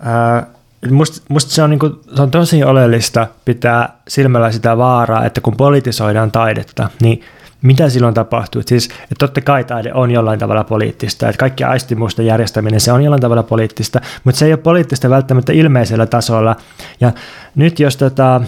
ää, 0.00 0.46
musta, 0.90 1.26
musta 1.28 1.50
se, 1.50 1.62
on, 1.62 1.70
niin 1.70 1.78
kuin, 1.78 1.92
se 2.16 2.22
on 2.22 2.30
tosi 2.30 2.64
oleellista 2.64 3.26
pitää 3.44 3.88
silmällä 4.08 4.52
sitä 4.52 4.76
vaaraa, 4.78 5.24
että 5.24 5.40
kun 5.40 5.56
politisoidaan 5.56 6.30
taidetta, 6.30 6.90
niin 7.00 7.22
mitä 7.62 7.88
silloin 7.88 8.14
tapahtuu? 8.14 8.62
Siis, 8.66 8.86
että 8.86 9.14
totta 9.18 9.40
kai 9.40 9.64
taide 9.64 9.92
on 9.94 10.10
jollain 10.10 10.38
tavalla 10.38 10.64
poliittista, 10.64 11.28
että 11.28 11.38
kaikki 11.38 11.64
aistimusten 11.64 12.26
järjestäminen, 12.26 12.80
se 12.80 12.92
on 12.92 13.02
jollain 13.02 13.22
tavalla 13.22 13.42
poliittista, 13.42 14.00
mutta 14.24 14.38
se 14.38 14.46
ei 14.46 14.52
ole 14.52 14.58
poliittista 14.58 15.10
välttämättä 15.10 15.52
ilmeisellä 15.52 16.06
tasolla. 16.06 16.56
Ja 17.00 17.12
nyt 17.54 17.80
jos, 17.80 17.96
tota, 17.96 18.40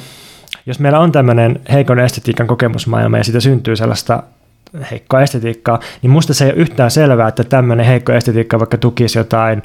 jos 0.68 0.78
meillä 0.78 0.98
on 0.98 1.12
tämmöinen 1.12 1.60
heikon 1.72 1.98
estetiikan 1.98 2.46
kokemusmaailma 2.46 3.18
ja 3.18 3.24
siitä 3.24 3.40
syntyy 3.40 3.76
sellaista 3.76 4.22
heikkoa 4.90 5.20
estetiikkaa, 5.20 5.80
niin 6.02 6.10
musta 6.10 6.34
se 6.34 6.44
ei 6.44 6.50
ole 6.50 6.60
yhtään 6.60 6.90
selvää, 6.90 7.28
että 7.28 7.44
tämmöinen 7.44 7.86
heikko 7.86 8.12
estetiikka 8.12 8.58
vaikka 8.58 8.78
tukisi 8.78 9.18
jotain 9.18 9.62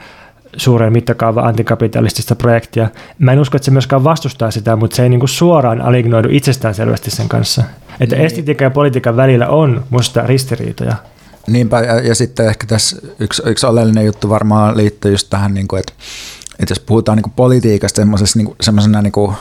suuren 0.58 0.93
mittakaava 0.93 1.41
antikapitalistista 1.41 2.36
projektia. 2.36 2.89
Mä 3.20 3.32
en 3.32 3.39
usko, 3.39 3.58
että 3.58 3.66
se 3.66 3.72
myöskään 3.72 4.04
vastustaa 4.04 4.51
sitä, 4.51 4.76
mutta 4.76 4.95
se 4.95 5.04
ei 5.04 5.10
niinku 5.10 5.28
suoraan 5.28 5.82
alignoidu 5.82 6.28
itsestään 6.32 6.76
selvästi 6.76 7.12
sen 7.12 7.30
kanssa. 7.30 7.64
Että 7.99 8.16
niin. 8.16 8.26
estetiikan 8.26 8.66
ja 8.66 8.72
politiikan 8.72 9.18
välillä 9.18 9.47
on 9.47 9.84
musta 9.89 10.22
ristiriitoja. 10.22 10.95
Niinpä, 11.47 11.80
ja, 11.82 11.99
ja 11.99 12.16
sitten 12.16 12.47
ehkä 12.47 12.68
tässä 12.68 12.97
yksi, 13.20 13.41
yksi 13.45 13.66
oleellinen 13.66 14.06
juttu 14.06 14.30
varmaan 14.30 14.78
liittyy 14.78 15.12
just 15.12 15.30
tähän, 15.30 15.54
niin 15.54 15.68
kuin, 15.68 15.80
että, 15.80 15.93
että 16.60 16.72
jos 16.72 16.80
puhutaan 16.80 17.16
niin 17.16 17.24
kuin 17.24 17.34
politiikasta 17.36 18.01
semmoisena 18.62 19.01
niin 19.01 19.12
kuin, 19.12 19.36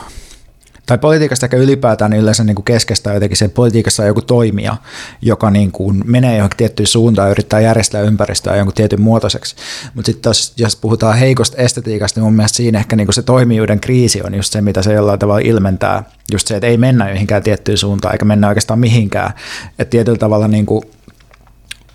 tai 0.85 0.97
politiikasta 0.97 1.45
ehkä 1.45 1.57
ylipäätään 1.57 2.11
niin 2.11 2.21
yleensä 2.21 2.43
niin 2.43 2.55
kuin 2.55 2.65
keskeistä 2.65 3.13
jotenkin 3.13 3.37
se, 3.37 3.45
että 3.45 3.55
politiikassa 3.55 4.03
on 4.03 4.07
joku 4.07 4.21
toimija, 4.21 4.77
joka 5.21 5.49
niin 5.49 5.71
kuin 5.71 6.01
menee 6.05 6.37
johonkin 6.37 6.57
tiettyyn 6.57 6.87
suuntaan 6.87 7.27
ja 7.27 7.31
yrittää 7.31 7.59
järjestää 7.59 8.01
ympäristöä 8.01 8.55
jonkun 8.55 8.73
tietyn 8.73 9.01
muotoiseksi. 9.01 9.55
Mutta 9.93 10.11
sitten 10.11 10.31
jos, 10.57 10.75
puhutaan 10.75 11.17
heikosta 11.17 11.57
estetiikasta, 11.57 12.19
niin 12.19 12.25
mun 12.25 12.33
mielestä 12.33 12.55
siinä 12.55 12.79
ehkä 12.79 12.95
niin 12.95 13.07
kuin 13.07 13.15
se 13.15 13.21
toimijuuden 13.21 13.79
kriisi 13.79 14.21
on 14.23 14.35
just 14.35 14.53
se, 14.53 14.61
mitä 14.61 14.81
se 14.81 14.93
jollain 14.93 15.19
tavalla 15.19 15.41
ilmentää. 15.43 16.03
Just 16.31 16.47
se, 16.47 16.55
että 16.55 16.67
ei 16.67 16.77
mennä 16.77 17.09
johonkin 17.09 17.43
tiettyyn 17.43 17.77
suuntaan 17.77 18.13
eikä 18.13 18.25
mennä 18.25 18.47
oikeastaan 18.47 18.79
mihinkään. 18.79 19.33
Että 19.79 19.91
tietyllä 19.91 20.17
tavalla 20.17 20.47
niin 20.47 20.65
kuin 20.65 20.83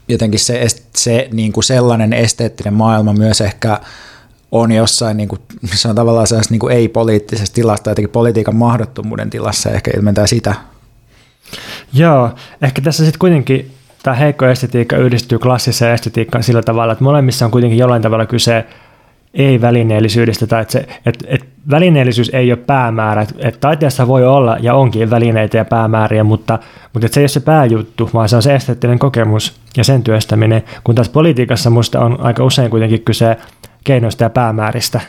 jotenkin 0.09 0.41
se, 0.41 0.67
se 0.97 1.29
niin 1.33 1.53
kuin 1.53 1.65
sellainen 1.65 2.13
esteettinen 2.13 2.75
maailma 2.75 3.13
myös 3.13 3.41
ehkä– 3.41 3.81
on 4.53 4.73
jossain, 4.73 5.17
niin 5.17 5.29
kuin, 5.29 5.41
se 5.65 5.89
on 5.89 5.95
tavallaan 5.95 6.27
niin 6.51 6.61
kuin 6.61 6.75
ei-poliittisessa 6.75 7.55
tilassa, 7.55 7.91
jotenkin 7.91 8.11
politiikan 8.11 8.57
mahdottomuuden 8.57 9.31
tilassa, 9.31 9.71
ehkä 9.71 9.91
ilmentää 9.97 10.27
sitä. 10.27 10.55
Joo, 11.93 12.31
ehkä 12.63 12.83
tässä 12.83 13.05
sitten 13.05 13.19
kuitenkin 13.19 13.71
tämä 14.03 14.17
heikko 14.17 14.47
estetiikka 14.47 14.97
yhdistyy 14.97 15.39
klassiseen 15.39 15.95
estetiikkaan 15.95 16.45
sillä 16.45 16.63
tavalla, 16.63 16.93
että 16.93 17.05
molemmissa 17.05 17.45
on 17.45 17.51
kuitenkin 17.51 17.79
jollain 17.79 18.03
tavalla 18.03 18.27
kyse 18.27 18.65
ei-välineellisyydestä, 19.35 20.47
tai 20.47 20.63
että, 20.63 20.73
se, 20.73 20.79
että, 21.07 21.27
että 21.29 21.47
välineellisyys 21.71 22.31
ei 22.33 22.53
ole 22.53 22.59
päämäärä, 22.67 23.23
että, 23.23 23.35
että 23.39 23.61
taiteessa 23.61 24.09
voi 24.09 24.27
olla 24.27 24.57
ja 24.61 24.75
onkin 24.75 25.11
välineitä 25.11 25.57
ja 25.57 25.65
päämääriä, 25.65 26.25
mutta, 26.25 26.59
mutta 26.93 27.07
että 27.07 27.15
se 27.15 27.21
ei 27.21 27.23
ole 27.23 27.29
se 27.29 27.41
pääjuttu, 27.41 28.11
vaan 28.15 28.29
se 28.29 28.37
on 28.37 28.43
se 28.43 28.55
esteettinen 28.55 28.99
kokemus 28.99 29.61
ja 29.77 29.85
sen 29.85 30.03
työstäminen, 30.03 30.63
kun 30.85 30.95
taas 30.95 31.09
politiikassa 31.09 31.71
musta 31.71 32.01
on 32.01 32.21
aika 32.21 32.45
usein 32.45 32.71
kuitenkin 32.71 33.03
kyse 33.03 33.37
keinoista 33.89 34.25
ja 34.25 34.31
päämääristä. 34.31 35.01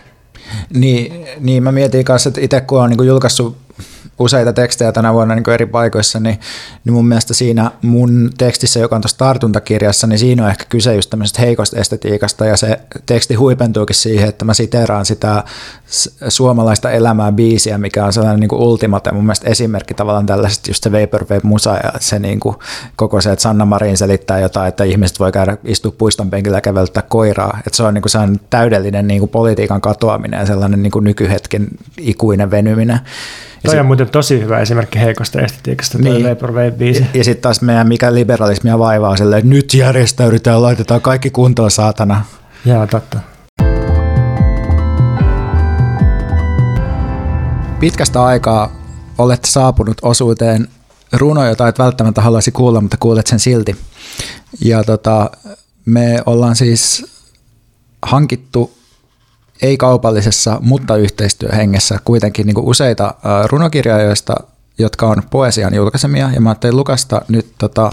Niin, 0.74 1.26
niin 1.40 1.64
mä 1.64 1.72
mietin 1.72 2.06
kanssa, 2.06 2.30
että 2.30 2.42
itse 2.42 2.62
kun 2.62 2.80
olen 2.80 2.90
niin 2.92 3.08
julkaissut 3.08 3.58
useita 4.20 4.54
tekstejä 4.54 4.92
tänä 4.92 5.14
vuonna 5.14 5.36
niin 5.36 5.50
eri 5.50 5.66
paikoissa, 5.66 6.20
niin, 6.20 6.40
niin 6.86 6.94
mun 6.94 7.08
mielestä 7.08 7.34
siinä 7.34 7.72
mun 7.82 8.30
tekstissä, 8.38 8.80
joka 8.80 8.96
on 8.96 9.02
tuossa 9.02 9.18
tartuntakirjassa, 9.18 10.08
niin 10.08 10.20
siinä 10.20 10.44
on 10.44 10.50
ehkä 10.50 10.66
kyse 10.70 10.96
just 10.96 11.10
tämmöisestä 11.10 11.42
heikosta 11.42 11.80
estetiikasta 11.80 12.46
ja 12.46 12.58
se 12.58 12.80
teksti 13.06 13.36
huipentuukin 13.36 13.96
siihen, 13.96 14.30
että 14.30 14.46
mä 14.46 14.54
siteraan 14.54 15.06
sitä 15.06 15.44
suomalaista 16.30 16.92
elämää 16.92 17.32
biisiä, 17.32 17.78
mikä 17.78 18.06
on 18.06 18.14
sellainen 18.14 18.40
niin 18.40 18.50
kuin 18.50 18.62
ultimate 18.62 19.12
mun 19.12 19.24
mielestä 19.24 19.50
esimerkki 19.50 19.94
tavallaan 19.94 20.26
tällaisesta 20.26 20.70
just 20.70 20.84
se 20.84 20.92
Vaporwave 20.92 21.42
musa 21.44 21.76
ja 21.84 21.94
se 22.00 22.20
niin 22.20 22.40
kuin 22.40 22.56
koko 22.96 23.22
se, 23.22 23.32
että 23.32 23.44
Sanna 23.44 23.66
Marin 23.66 23.98
selittää 23.98 24.40
jotain, 24.40 24.68
että 24.68 24.84
ihmiset 24.84 25.20
voi 25.20 25.32
käydä 25.32 25.58
istua 25.64 25.92
puiston 25.98 26.30
penkillä 26.30 26.62
ja 26.96 27.02
koiraa, 27.02 27.60
että 27.68 27.78
se 27.78 27.84
on 27.84 27.94
niin 27.94 28.02
kuin 28.02 28.10
sellainen 28.10 28.40
täydellinen 28.50 29.08
niin 29.08 29.20
kuin 29.20 29.30
politiikan 29.30 29.82
katoaminen 29.82 30.40
ja 30.40 30.46
sellainen 30.46 30.84
niin 30.84 30.92
kuin 30.92 31.04
nykyhetken 31.04 31.68
ikuinen 31.98 32.52
venyminen. 32.52 33.00
Toi 33.64 33.72
sit, 33.72 33.80
on 33.80 33.86
muuten 33.86 34.10
tosi 34.10 34.42
hyvä 34.42 34.60
esimerkki 34.60 35.00
heikosta 35.00 35.42
estetiikasta, 35.42 36.00
tuo 36.00 36.14
niin. 36.14 36.26
Vaporwave-biisi. 36.26 37.02
Ja, 37.02 37.06
ja 37.14 37.24
sitten 37.24 37.42
taas 37.42 37.62
meidän 37.62 37.88
mikä 37.88 38.14
liberalismia 38.14 38.80
vaivaa 38.80 39.18
silleen, 39.18 39.40
että 39.40 39.50
nyt 39.50 39.74
järjestäydytään, 39.74 40.62
laitetaan 40.62 41.02
kaikki 41.02 41.30
kuntoon 41.30 41.72
saatana. 41.72 42.26
Jaa, 42.66 42.88
totta. 42.88 43.20
Pitkästä 47.80 48.24
aikaa 48.24 48.72
olet 49.18 49.46
saapunut 49.46 49.98
osuuteen 50.02 50.68
runo, 51.12 51.46
jota 51.46 51.68
et 51.68 51.80
välttämättä 51.80 52.22
haluaisi 52.22 52.52
kuulla, 52.52 52.82
mutta 52.82 52.98
kuulet 53.00 53.28
sen 53.28 53.40
silti. 53.40 53.76
Ja 54.62 54.84
tota, 54.84 55.32
me 55.86 56.22
ollaan 56.26 56.56
siis 56.56 57.06
hankittu 58.02 58.79
ei-kaupallisessa, 59.62 60.60
mutta 60.62 60.96
yhteistyöhengessä 60.96 62.00
kuitenkin 62.06 62.48
niin 62.48 62.60
useita 62.60 63.16
runokirjailijoista, 63.46 64.36
jotka 64.78 65.08
on 65.08 65.24
poesian 65.32 65.74
julkaisemia, 65.74 66.30
ja 66.34 66.42
mä 66.42 66.50
ajattelin 66.50 66.76
lukasta 66.76 67.22
nyt 67.28 67.54
tota 67.58 67.92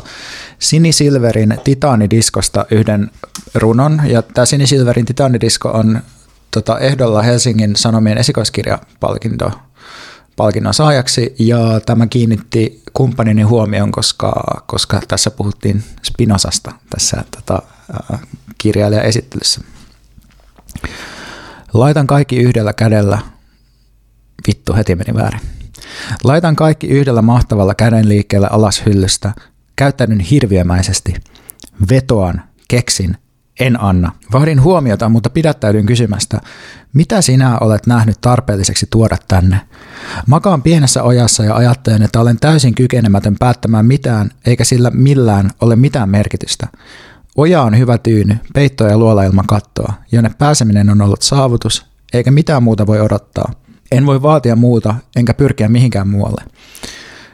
Sini 0.59 0.93
Silverin 0.93 1.59
Titaanidiskosta 1.65 2.67
yhden 2.71 3.11
runon, 3.55 4.03
ja 4.05 4.23
tämä 4.23 4.47
Sini 4.47 4.67
Silverin 4.67 5.07
Titaanidisko 5.07 5.69
on 5.69 6.01
tota, 6.51 6.79
ehdolla 6.79 7.23
Helsingin 7.23 7.77
Sanomien 7.77 8.19
esikoiskirjapalkinto 8.19 9.51
palkinnon 10.37 10.75
saajaksi, 10.75 11.35
ja 11.39 11.81
tämä 11.87 12.07
kiinnitti 12.07 12.83
kumppanini 12.93 13.43
huomioon, 13.43 13.93
koska, 13.93 14.63
koska 14.67 15.01
tässä 15.09 15.31
puhuttiin 15.31 15.85
Spinosasta 16.03 16.73
tässä 16.91 17.25
tota, 17.37 17.63
kirjailija-esittelyssä. 18.59 19.61
Laitan 21.79 22.07
kaikki 22.07 22.37
yhdellä 22.37 22.73
kädellä. 22.73 23.19
Vittu, 24.47 24.75
heti 24.75 24.95
meni 24.95 25.15
väärin. 25.15 25.41
Laitan 26.25 26.57
kaikki 26.57 26.87
yhdellä 26.87 27.23
mahtavalla 27.23 27.75
käden 27.75 28.09
liikkeellä 28.09 28.49
alas 28.51 28.83
hyllystä. 28.87 29.33
Käyttäydyn 29.77 30.21
hirviömäisesti. 30.21 31.15
Vetoan, 31.91 32.43
keksin, 32.69 33.17
en 33.61 33.81
anna. 33.81 34.13
Vahdin 34.33 34.63
huomiota, 34.63 35.09
mutta 35.09 35.31
pidättäydyn 35.31 35.87
kysymästä, 35.87 36.41
mitä 36.93 37.23
sinä 37.23 37.59
olet 37.59 37.87
nähnyt 37.87 38.21
tarpeelliseksi 38.21 38.87
tuoda 38.91 39.17
tänne? 39.29 39.61
Makaan 40.27 40.63
pienessä 40.63 41.03
ojassa 41.03 41.45
ja 41.45 41.55
ajattelen, 41.55 42.03
että 42.03 42.21
olen 42.21 42.37
täysin 42.41 42.75
kykenemätön 42.75 43.37
päättämään 43.39 43.87
mitään, 43.87 44.31
eikä 44.47 44.65
sillä 44.65 44.91
millään 44.91 45.51
ole 45.61 45.77
mitään 45.77 46.09
merkitystä. 46.09 46.67
Oja 47.37 47.63
on 47.63 47.79
hyvä 47.79 47.99
tyyny, 47.99 48.37
peitto 48.55 48.87
ja 48.87 48.99
luola 48.99 49.23
ilman 49.25 49.47
kattoa, 49.47 49.93
jonne 50.13 50.31
pääseminen 50.39 50.91
on 50.91 51.03
ollut 51.03 51.23
saavutus, 51.23 51.87
eikä 52.13 52.31
mitään 52.31 52.63
muuta 52.63 52.87
voi 52.87 53.01
odottaa. 53.01 53.53
En 53.93 54.07
voi 54.07 54.23
vaatia 54.23 54.57
muuta, 54.57 54.95
enkä 55.17 55.35
pyrkiä 55.35 55.69
mihinkään 55.69 56.09
muualle. 56.09 56.45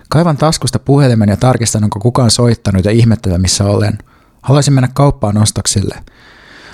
Kaivan 0.09 0.37
taskusta 0.37 0.79
puhelimen 0.79 1.29
ja 1.29 1.37
tarkistan, 1.37 1.85
onko 1.85 2.01
kukaan 2.01 2.31
soittanut 2.31 2.85
ja 2.85 2.91
ihmettelen, 2.91 3.41
missä 3.41 3.65
olen. 3.65 3.99
Haluaisin 4.43 4.75
mennä 4.75 4.89
kauppaan 4.95 5.39
ostoksille. 5.39 5.95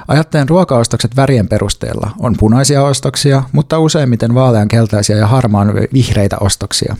Ajattelen 0.09 0.49
ruokaostokset 0.49 1.16
värien 1.16 1.49
perusteella. 1.49 2.11
On 2.18 2.35
punaisia 2.39 2.83
ostoksia, 2.83 3.43
mutta 3.53 3.79
useimmiten 3.79 4.35
vaalean 4.35 4.68
keltaisia 4.68 5.16
ja 5.16 5.26
harmaan 5.26 5.74
vihreitä 5.93 6.37
ostoksia. 6.41 6.97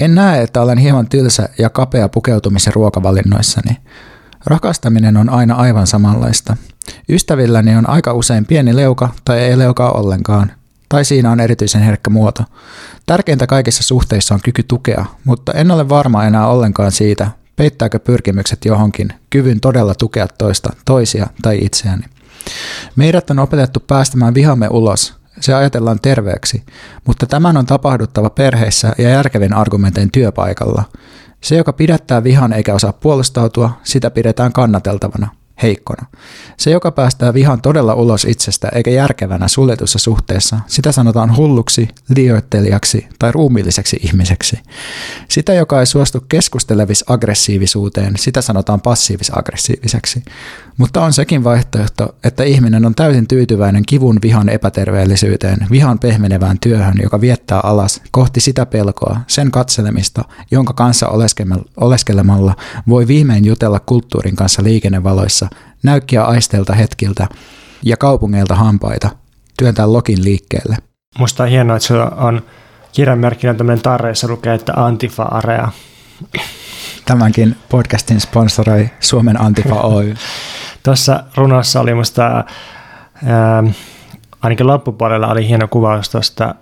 En 0.00 0.14
näe, 0.14 0.42
että 0.42 0.62
olen 0.62 0.78
hieman 0.78 1.08
tylsä 1.08 1.48
ja 1.58 1.70
kapea 1.70 2.08
pukeutumisen 2.08 2.74
ruokavalinnoissani. 2.74 3.76
Rakastaminen 4.46 5.16
on 5.16 5.30
aina 5.30 5.54
aivan 5.54 5.86
samanlaista. 5.86 6.56
Ystävilläni 7.08 7.76
on 7.76 7.88
aika 7.90 8.12
usein 8.12 8.46
pieni 8.46 8.76
leuka 8.76 9.08
tai 9.24 9.38
ei 9.38 9.58
leukaa 9.58 9.92
ollenkaan, 9.92 10.52
tai 10.88 11.04
siinä 11.04 11.30
on 11.30 11.40
erityisen 11.40 11.82
herkkä 11.82 12.10
muoto. 12.10 12.44
Tärkeintä 13.06 13.46
kaikissa 13.46 13.82
suhteissa 13.82 14.34
on 14.34 14.40
kyky 14.44 14.62
tukea, 14.62 15.04
mutta 15.24 15.52
en 15.52 15.70
ole 15.70 15.88
varma 15.88 16.24
enää 16.24 16.46
ollenkaan 16.46 16.92
siitä, 16.92 17.30
peittääkö 17.56 17.98
pyrkimykset 17.98 18.64
johonkin 18.64 19.12
kyvyn 19.30 19.60
todella 19.60 19.94
tukea 19.94 20.28
toista, 20.28 20.72
toisia 20.84 21.26
tai 21.42 21.58
itseäni. 21.62 22.02
Meidät 22.96 23.30
on 23.30 23.38
opetettu 23.38 23.80
päästämään 23.80 24.34
vihamme 24.34 24.68
ulos, 24.70 25.14
se 25.40 25.54
ajatellaan 25.54 26.00
terveeksi, 26.02 26.62
mutta 27.06 27.26
tämän 27.26 27.56
on 27.56 27.66
tapahduttava 27.66 28.30
perheissä 28.30 28.92
ja 28.98 29.10
järkevin 29.10 29.54
argumentein 29.54 30.10
työpaikalla– 30.12 30.84
se, 31.40 31.56
joka 31.56 31.72
pidättää 31.72 32.24
vihan 32.24 32.52
eikä 32.52 32.74
osaa 32.74 32.92
puolustautua, 32.92 33.80
sitä 33.82 34.10
pidetään 34.10 34.52
kannateltavana, 34.52 35.28
heikkona. 35.62 36.06
Se, 36.56 36.70
joka 36.70 36.90
päästää 36.90 37.34
vihan 37.34 37.62
todella 37.62 37.94
ulos 37.94 38.24
itsestä 38.24 38.68
eikä 38.74 38.90
järkevänä 38.90 39.48
suljetussa 39.48 39.98
suhteessa, 39.98 40.60
sitä 40.66 40.92
sanotaan 40.92 41.36
hulluksi, 41.36 41.88
liioittelijaksi 42.16 43.08
tai 43.18 43.32
ruumiilliseksi 43.32 43.96
ihmiseksi. 44.02 44.58
Sitä, 45.28 45.54
joka 45.54 45.80
ei 45.80 45.86
suostu 45.86 46.24
keskustelevis 46.28 47.04
aggressiivisuuteen, 47.08 48.14
sitä 48.16 48.42
sanotaan 48.42 48.80
passiivis-aggressiiviseksi. 48.80 50.22
Mutta 50.78 51.04
on 51.04 51.12
sekin 51.12 51.44
vaihtoehto, 51.44 52.16
että 52.24 52.44
ihminen 52.44 52.86
on 52.86 52.94
täysin 52.94 53.28
tyytyväinen 53.28 53.82
kivun 53.86 54.18
vihan 54.22 54.48
epäterveellisyyteen, 54.48 55.66
vihan 55.70 55.98
pehmenevään 55.98 56.58
työhön, 56.60 56.94
joka 57.02 57.20
viettää 57.20 57.60
alas 57.62 58.02
kohti 58.10 58.40
sitä 58.40 58.66
pelkoa, 58.66 59.20
sen 59.26 59.50
katselemista, 59.50 60.24
jonka 60.50 60.72
kanssa 60.72 61.08
oleskelemalla 61.76 62.56
voi 62.88 63.06
viimein 63.06 63.44
jutella 63.44 63.80
kulttuurin 63.80 64.36
kanssa 64.36 64.62
liikennevaloissa, 64.64 65.48
näykkiä 65.82 66.24
aisteilta 66.24 66.74
hetkiltä 66.74 67.28
ja 67.84 67.96
kaupungeilta 67.96 68.54
hampaita, 68.54 69.10
työntää 69.58 69.92
lokin 69.92 70.24
liikkeelle. 70.24 70.76
Musta 71.18 71.42
on 71.42 71.48
hienoa, 71.48 71.76
että 71.76 71.86
se 71.86 71.94
on 72.16 72.42
kirjanmerkkinä 72.92 73.54
tämmöinen 73.54 73.82
tarre, 73.82 74.08
jossa 74.08 74.28
lukee, 74.28 74.54
että 74.54 74.72
Antifa 74.76 75.22
Area. 75.22 75.68
Tämänkin 77.04 77.56
podcastin 77.68 78.20
sponsoroi 78.20 78.90
Suomen 79.00 79.40
Antifa 79.40 79.80
Oy. 79.80 80.14
Tuossa 80.82 81.24
runossa 81.34 81.80
oli 81.80 81.94
musta, 81.94 82.44
ää, 83.24 83.64
ainakin 84.42 84.66
loppupuolella 84.66 85.28
oli 85.28 85.48
hieno 85.48 85.68
kuvaus 85.68 86.08
tuosta 86.08 86.54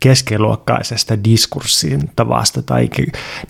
keskiluokkaisesta 0.00 1.24
diskurssin 1.24 2.10
tavasta 2.16 2.62
tai 2.62 2.88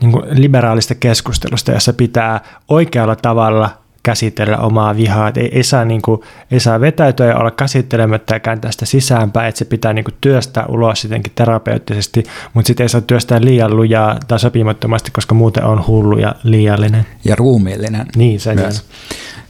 niin 0.00 0.12
kuin 0.12 0.42
liberaalista 0.42 0.94
keskustelusta, 0.94 1.72
jossa 1.72 1.92
pitää 1.92 2.40
oikealla 2.68 3.16
tavalla 3.16 3.78
käsitellä 4.02 4.56
omaa 4.56 4.96
vihaa. 4.96 5.32
Ei, 5.36 5.56
ei, 5.56 5.62
saa, 5.62 5.84
niin 5.84 6.02
kuin, 6.02 6.20
ei 6.50 6.60
saa 6.60 6.80
vetäytyä 6.80 7.26
ja 7.26 7.36
olla 7.36 7.50
käsittelemättä 7.50 8.34
ja 8.34 8.40
kääntää 8.40 8.72
sitä 8.72 8.86
sisäänpäin, 8.86 9.48
että 9.48 9.58
se 9.58 9.64
pitää 9.64 9.92
niin 9.92 10.04
kuin, 10.04 10.14
työstää 10.20 10.66
ulos 10.66 11.04
jotenkin 11.04 11.32
terapeuttisesti, 11.34 12.24
mutta 12.54 12.66
sitten 12.66 12.84
ei 12.84 12.88
saa 12.88 13.00
työstää 13.00 13.40
liian 13.40 13.76
lujaa 13.76 14.18
tai 14.28 14.38
sopimattomasti, 14.38 15.10
koska 15.10 15.34
muuten 15.34 15.64
on 15.64 15.86
hullu 15.86 16.18
ja 16.18 16.34
liiallinen. 16.42 17.06
Ja 17.24 17.36
ruumiillinen. 17.36 18.06
Niin, 18.16 18.40
se 18.40 18.54
myös. 18.54 18.84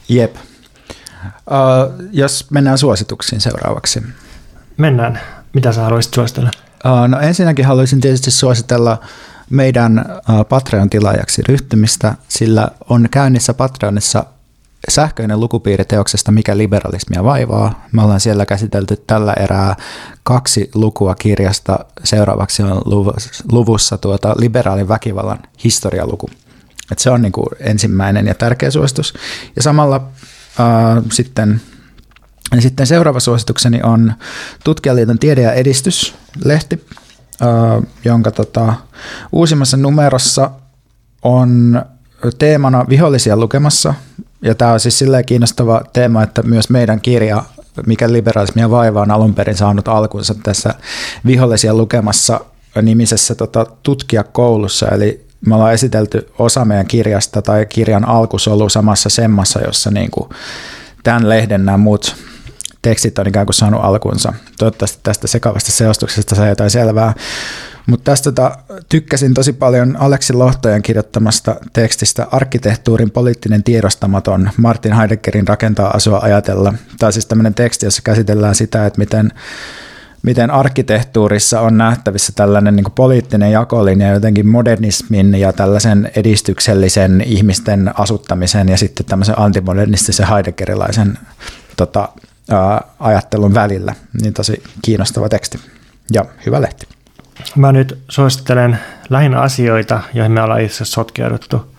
Jep. 0.09 0.35
Uh, 0.35 2.07
jos 2.11 2.51
mennään 2.51 2.77
suosituksiin 2.77 3.41
seuraavaksi. 3.41 4.03
Mennään. 4.77 5.19
Mitä 5.53 5.71
sä 5.71 5.81
haluaisit 5.81 6.13
suositella? 6.13 6.51
Uh, 6.85 7.07
no 7.07 7.19
ensinnäkin 7.19 7.65
haluaisin 7.65 8.01
tietysti 8.01 8.31
suositella 8.31 8.97
meidän 9.49 10.05
uh, 10.29 10.45
Patreon-tilaajaksi 10.45 11.41
ryhtymistä, 11.47 12.15
sillä 12.27 12.67
on 12.89 13.07
käynnissä 13.11 13.53
Patreonissa 13.53 14.25
sähköinen 14.89 15.39
lukupiiri 15.39 15.85
teoksesta 15.85 16.31
Mikä 16.31 16.57
liberalismia 16.57 17.23
vaivaa. 17.23 17.85
Me 17.91 18.03
ollaan 18.03 18.19
siellä 18.19 18.45
käsitelty 18.45 19.03
tällä 19.07 19.33
erää 19.33 19.75
kaksi 20.23 20.71
lukua 20.75 21.15
kirjasta. 21.15 21.79
Seuraavaksi 22.03 22.63
on 22.63 22.81
luvussa 23.51 23.97
tuota 23.97 24.35
liberaalin 24.37 24.87
väkivallan 24.87 25.39
historialuku. 25.63 26.29
Et 26.91 26.99
se 26.99 27.09
on 27.09 27.21
niin 27.21 27.31
kuin 27.31 27.47
ensimmäinen 27.59 28.27
ja 28.27 28.35
tärkeä 28.35 28.71
suositus. 28.71 29.13
Ja 29.55 29.61
samalla 29.61 29.95
äh, 30.59 31.03
sitten, 31.11 31.61
ja 32.55 32.61
sitten 32.61 32.87
seuraava 32.87 33.19
suositukseni 33.19 33.79
on 33.83 34.13
Tutkijaliiton 34.63 35.19
tiede- 35.19 35.41
ja 35.41 35.53
edistyslehti, 35.53 36.85
äh, 37.41 37.89
jonka 38.05 38.31
tota, 38.31 38.73
uusimmassa 39.31 39.77
numerossa 39.77 40.51
on 41.21 41.81
teemana 42.39 42.85
vihollisia 42.89 43.37
lukemassa. 43.37 43.93
Ja 44.41 44.55
tämä 44.55 44.71
on 44.71 44.79
siis 44.79 44.99
silleen 44.99 45.25
kiinnostava 45.25 45.81
teema, 45.93 46.23
että 46.23 46.43
myös 46.43 46.69
meidän 46.69 47.01
kirja 47.01 47.43
mikä 47.85 48.11
liberalismia 48.11 48.69
vaivaa 48.69 49.01
on 49.01 49.11
alun 49.11 49.33
perin 49.33 49.57
saanut 49.57 49.87
alkunsa 49.87 50.35
tässä 50.43 50.73
vihollisia 51.25 51.73
lukemassa 51.73 52.39
nimisessä 52.81 53.35
tota, 53.35 53.65
tutkijakoulussa, 53.83 54.87
eli 54.87 55.25
me 55.45 55.55
ollaan 55.55 55.73
esitelty 55.73 56.31
osa 56.39 56.65
meidän 56.65 56.87
kirjasta 56.87 57.41
tai 57.41 57.65
kirjan 57.65 58.07
alkusolu 58.07 58.69
samassa 58.69 59.09
semmassa, 59.09 59.61
jossa 59.61 59.91
niin 59.91 60.11
kuin 60.11 60.29
tämän 61.03 61.29
lehden 61.29 61.65
nämä 61.65 61.77
muut 61.77 62.15
tekstit 62.81 63.19
on 63.19 63.27
ikään 63.27 63.45
kuin 63.45 63.53
saanut 63.53 63.83
alkunsa. 63.83 64.33
Toivottavasti 64.57 64.99
tästä 65.03 65.27
sekavasta 65.27 65.71
seostuksesta 65.71 66.35
saa 66.35 66.47
jotain 66.47 66.69
selvää. 66.69 67.13
Mutta 67.89 68.11
tästä 68.11 68.31
tota, 68.31 68.57
tykkäsin 68.89 69.33
tosi 69.33 69.53
paljon 69.53 69.97
Aleksi 69.99 70.33
Lohtojen 70.33 70.81
kirjoittamasta 70.81 71.55
tekstistä 71.73 72.27
Arkkitehtuurin 72.31 73.11
poliittinen 73.11 73.63
tiedostamaton 73.63 74.49
Martin 74.57 74.93
Heideggerin 74.93 75.47
rakentaa 75.47 75.91
asua 75.91 76.19
ajatella. 76.19 76.73
On 77.03 77.13
siis 77.13 77.25
tämmöinen 77.25 77.53
teksti, 77.53 77.85
jossa 77.85 78.01
käsitellään 78.01 78.55
sitä, 78.55 78.85
että 78.85 78.99
miten 78.99 79.31
miten 80.23 80.51
arkkitehtuurissa 80.51 81.61
on 81.61 81.77
nähtävissä 81.77 82.33
tällainen 82.35 82.75
niin 82.75 82.85
poliittinen 82.95 83.51
jakolinja 83.51 84.13
jotenkin 84.13 84.47
modernismin 84.47 85.35
ja 85.35 85.53
tällaisen 85.53 86.11
edistyksellisen 86.15 87.21
ihmisten 87.21 87.99
asuttamisen 87.99 88.69
ja 88.69 88.77
sitten 88.77 89.05
tämmöisen 89.05 89.39
antimodernistisen 89.39 90.27
heideggerilaisen 90.27 91.17
tota, 91.77 92.09
ää, 92.49 92.81
ajattelun 92.99 93.53
välillä. 93.53 93.95
Niin 94.21 94.33
tosi 94.33 94.63
kiinnostava 94.81 95.29
teksti 95.29 95.59
ja 96.13 96.25
hyvä 96.45 96.61
lehti. 96.61 96.98
Mä 97.55 97.71
nyt 97.71 97.99
suosittelen 98.09 98.79
lähinnä 99.09 99.41
asioita, 99.41 100.01
joihin 100.13 100.31
me 100.31 100.41
ollaan 100.41 100.61
itse 100.61 100.85
sotkeuduttu, 100.85 101.75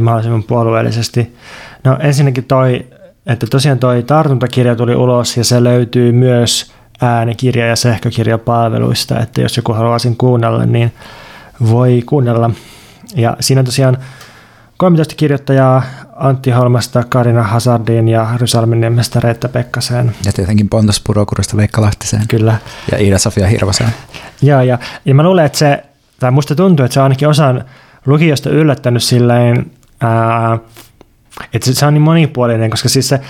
mahdollisimman 0.00 0.42
puolueellisesti. 0.42 1.36
No 1.84 1.96
ensinnäkin 2.00 2.44
toi, 2.44 2.86
että 3.26 3.46
tosiaan 3.46 3.78
toi 3.78 4.02
tartuntakirja 4.02 4.76
tuli 4.76 4.94
ulos 4.94 5.36
ja 5.36 5.44
se 5.44 5.64
löytyy 5.64 6.12
myös 6.12 6.72
äänikirja- 7.00 7.66
ja 7.66 7.76
sähkökirjapalveluista, 7.76 9.20
että 9.20 9.40
jos 9.40 9.56
joku 9.56 9.72
haluaa 9.72 9.98
sen 9.98 10.16
kuunnella, 10.16 10.66
niin 10.66 10.92
voi 11.70 12.02
kuunnella. 12.06 12.50
Ja 13.16 13.36
siinä 13.40 13.62
tosiaan 13.64 13.98
13 14.80 15.14
kirjoittajaa 15.14 15.82
Antti 16.16 16.50
Holmasta, 16.50 17.04
Karina 17.08 17.42
Hazardin 17.42 18.08
ja 18.08 18.28
Rysalmeniemestä 18.36 19.20
Reetta 19.20 19.48
Pekkaseen. 19.48 20.14
Ja 20.24 20.32
tietenkin 20.32 20.68
Pontus 20.68 21.00
Purokurista 21.06 21.56
Veikka 21.56 21.82
Lahtiseen. 21.82 22.22
Kyllä. 22.28 22.58
Ja 22.92 22.98
Iida-Sofia 22.98 23.46
Hirvaseen. 23.46 23.90
ja, 24.42 24.62
ja, 24.62 24.78
ja 25.04 25.14
mä 25.14 25.22
luulen, 25.22 25.44
että 25.46 25.58
se, 25.58 25.82
tai 26.20 26.30
musta 26.30 26.54
tuntuu, 26.54 26.84
että 26.84 26.94
se 26.94 27.00
on 27.00 27.04
ainakin 27.04 27.28
osan 27.28 27.64
lukijosta 28.06 28.50
yllättänyt 28.50 29.02
silleen, 29.02 29.70
ää, 30.00 30.58
että 31.52 31.66
se, 31.66 31.74
se 31.74 31.86
on 31.86 31.94
niin 31.94 32.02
monipuolinen, 32.02 32.70
koska 32.70 32.88
siis 32.88 33.08
se 33.08 33.20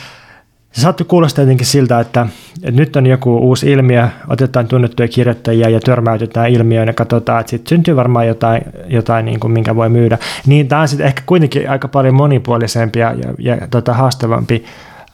se 0.73 0.81
saattoi 0.81 1.07
kuulostaa 1.07 1.43
jotenkin 1.43 1.67
siltä, 1.67 2.01
että, 2.01 2.27
että 2.63 2.81
nyt 2.81 2.97
on 2.97 3.07
joku 3.07 3.37
uusi 3.37 3.71
ilmiö, 3.71 4.09
otetaan 4.29 4.69
tunnettuja 4.69 5.09
kirjoittajia 5.09 5.69
ja 5.69 5.81
törmäytetään 5.81 6.51
ilmiöön 6.51 6.89
ja 6.89 6.95
katsotaan, 6.95 7.41
että 7.41 7.51
sitten 7.51 7.69
syntyy 7.69 7.97
varmaan 7.97 8.27
jotain, 8.27 8.63
jotain 8.87 9.25
niin 9.25 9.41
kuin, 9.41 9.53
minkä 9.53 9.77
voi 9.77 9.89
myydä. 9.89 10.19
Niin 10.47 10.69
tämä 10.69 10.83
on 10.83 10.89
sitten 10.89 11.07
ehkä 11.07 11.23
kuitenkin 11.27 11.71
aika 11.71 11.89
paljon 11.89 12.15
monipuolisempi 12.15 12.99
ja, 12.99 13.15
ja, 13.39 13.57
ja 13.57 13.69
tota, 13.71 13.95
haastavampi, 13.95 14.65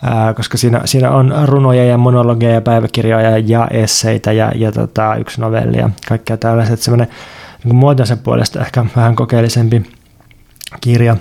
ää, 0.03 0.35
koska 0.35 0.59
siinä, 0.59 0.81
siinä 0.85 1.11
on 1.11 1.35
runoja 1.45 1.85
ja 1.85 1.99
monologeja 1.99 2.55
ja 2.55 2.61
päiväkirjoja 2.61 3.39
ja 3.39 3.69
esseitä 3.71 4.33
ja, 4.33 4.53
ja 4.55 4.73
tota, 4.73 5.15
yksi 5.15 5.41
novelli 5.41 5.79
ja 5.79 5.91
kaikkea 6.09 6.37
tällaiset. 6.37 6.81
Semmoinen 6.81 7.09
niin 7.65 7.75
muotoisen 7.75 8.19
puolesta 8.19 8.61
ehkä 8.61 8.87
vähän 8.97 9.17
kokeellisempi 9.17 9.83
kirja. 10.81 11.17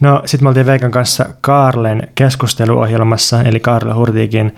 No 0.00 0.22
sitten 0.24 0.44
me 0.44 0.48
oltiin 0.48 0.66
Veikan 0.66 0.90
kanssa 0.90 1.26
Karlen 1.40 2.08
keskusteluohjelmassa, 2.14 3.42
eli 3.42 3.60
Karle 3.60 3.92
Hurtiikin 3.92 4.56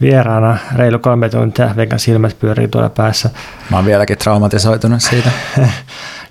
vieraana 0.00 0.58
reilu 0.76 0.98
kolme 0.98 1.28
tuntia. 1.28 1.76
Veikan 1.76 1.98
silmät 1.98 2.36
pyörii 2.40 2.68
tuolla 2.68 2.88
päässä. 2.88 3.30
Mä 3.70 3.76
oon 3.76 3.86
vieläkin 3.86 4.18
traumatisoitunut 4.18 5.02
siitä. 5.02 5.30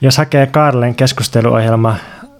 Jos 0.02 0.18
hakee 0.18 0.48
Karlen 0.48 0.96
keskusteluohjelma 0.96 1.96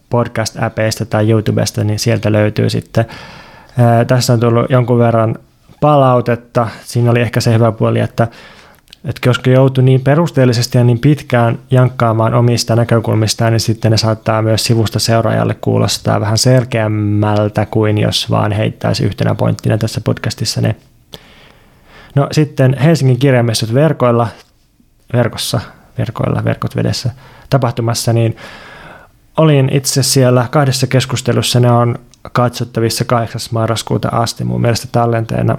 podcast-äpeistä 0.10 1.06
tai 1.06 1.30
YouTubesta, 1.30 1.84
niin 1.84 2.00
sieltä 2.00 2.32
löytyy 2.32 2.70
sitten. 2.70 3.06
tässä 4.08 4.34
on 4.34 4.40
tullut 4.40 4.70
jonkun 4.70 5.00
verran 5.00 5.36
palautetta. 5.82 6.68
Siinä 6.84 7.12
oli 7.12 7.22
ehkä 7.22 7.42
se 7.42 7.54
hyvä 7.54 7.72
puoli, 7.72 8.00
että 8.00 8.28
että 9.06 9.30
koska 9.30 9.50
joutuu 9.50 9.84
niin 9.84 10.02
perusteellisesti 10.02 10.78
ja 10.78 10.84
niin 10.84 11.00
pitkään 11.00 11.60
jankkaamaan 11.72 12.34
omista 12.34 12.76
näkökulmistaan, 12.76 13.52
niin 13.52 13.60
sitten 13.60 13.92
ne 13.92 13.98
saattaa 13.98 14.42
myös 14.42 14.66
sivusta 14.66 15.00
seuraajalle 15.00 15.56
kuulostaa 15.62 16.22
vähän 16.22 16.38
selkeämmältä 16.38 17.66
kuin 17.66 17.98
jos 17.98 18.30
vaan 18.30 18.52
heittäisi 18.52 19.04
yhtenä 19.04 19.36
pointtina 19.36 19.78
tässä 19.78 20.02
podcastissa 20.02 20.62
ne. 20.62 20.76
No 22.16 22.28
sitten 22.32 22.78
Helsingin 22.78 23.20
kirjamessut 23.20 23.74
verkoilla, 23.74 24.28
verkossa, 25.14 25.62
verkoilla, 25.98 26.44
verkot 26.44 26.76
vedessä 26.76 27.12
tapahtumassa, 27.50 28.14
niin 28.14 28.38
olin 29.38 29.70
itse 29.74 30.04
siellä 30.04 30.48
kahdessa 30.52 30.88
keskustelussa, 30.88 31.60
ne 31.60 31.72
on 31.72 31.96
katsottavissa 32.32 33.06
8. 33.06 33.42
marraskuuta 33.52 34.10
asti 34.12 34.44
mun 34.44 34.62
mielestä 34.62 34.88
tallenteena 34.92 35.58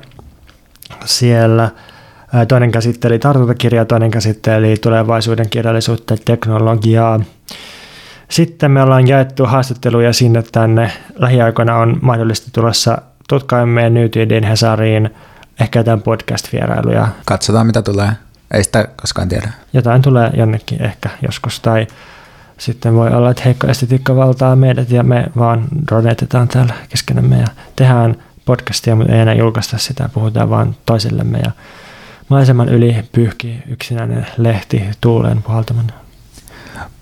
siellä– 1.04 1.70
Toinen 2.48 2.72
käsitteli 2.72 3.18
tartuntakirjaa, 3.18 3.84
toinen 3.84 4.10
käsitteli 4.10 4.76
tulevaisuuden 4.76 5.50
kirjallisuutta 5.50 6.14
ja 6.14 6.18
teknologiaa. 6.24 7.20
Sitten 8.28 8.70
me 8.70 8.82
ollaan 8.82 9.08
jaettu 9.08 9.44
haastatteluja 9.44 10.12
sinne 10.12 10.42
tänne. 10.52 10.92
Lähiaikoina 11.14 11.76
on 11.76 11.98
mahdollisesti 12.02 12.50
tulossa 12.52 12.98
tutkaimmeen 13.28 13.94
Nyytyiden 13.94 14.44
Hesariin 14.44 15.10
ehkä 15.60 15.78
jotain 15.78 16.02
podcast-vierailuja. 16.02 17.08
Katsotaan 17.24 17.66
mitä 17.66 17.82
tulee. 17.82 18.10
Ei 18.54 18.64
sitä 18.64 18.88
koskaan 19.00 19.28
tiedä. 19.28 19.50
Jotain 19.72 20.02
tulee 20.02 20.30
jonnekin 20.36 20.82
ehkä 20.82 21.10
joskus. 21.22 21.60
Tai 21.60 21.86
sitten 22.58 22.94
voi 22.94 23.10
olla, 23.10 23.30
että 23.30 23.42
heikko 23.44 23.66
estetiikka 23.66 24.16
valtaa 24.16 24.56
meidät 24.56 24.90
ja 24.90 25.02
me 25.02 25.26
vaan 25.36 25.64
ronetetaan 25.90 26.48
täällä 26.48 26.74
keskenämme 26.88 27.36
ja 27.36 27.46
tehdään 27.76 28.16
podcastia, 28.44 28.96
mutta 28.96 29.12
ei 29.12 29.20
enää 29.20 29.34
julkaista 29.34 29.78
sitä, 29.78 30.08
puhutaan 30.14 30.50
vaan 30.50 30.76
toisillemme 30.86 31.38
ja 31.38 31.50
maiseman 32.28 32.68
yli 32.68 33.04
pyyhki 33.12 33.62
yksinäinen 33.68 34.26
lehti 34.36 34.82
tuuleen 35.00 35.42
puhaltamana. 35.42 35.92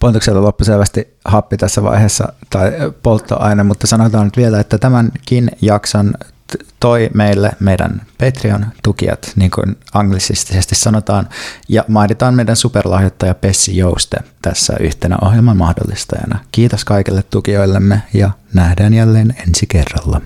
Pontuksella 0.01 0.43
loppu 0.43 0.65
selvästi 0.65 1.15
happi 1.25 1.57
tässä 1.57 1.83
vaiheessa 1.83 2.33
tai 2.51 2.73
polttoaine, 3.03 3.63
mutta 3.63 3.87
sanotaan 3.87 4.25
nyt 4.25 4.37
vielä, 4.37 4.61
että 4.61 4.79
tämänkin 4.79 5.51
jakson 5.61 6.15
toi 6.81 7.11
meille 7.15 7.53
meidän 7.61 8.03
Patreon-tukijat, 8.19 9.33
niin 9.37 9.51
kuin 9.51 9.77
anglisistisesti 9.95 10.75
sanotaan, 10.75 11.29
ja 11.69 11.85
mainitaan 11.89 12.35
meidän 12.35 12.57
superlahjoittaja 12.57 13.35
Pessi 13.35 13.77
Jouste 13.77 14.17
tässä 14.43 14.77
yhtenä 14.81 15.17
ohjelman 15.23 15.57
mahdollistajana. 15.57 16.39
Kiitos 16.53 16.85
kaikille 16.85 17.23
tukijoillemme 17.23 18.03
ja 18.15 18.31
nähdään 18.55 18.95
jälleen 18.95 19.35
ensi 19.49 19.67
kerralla. 19.67 20.21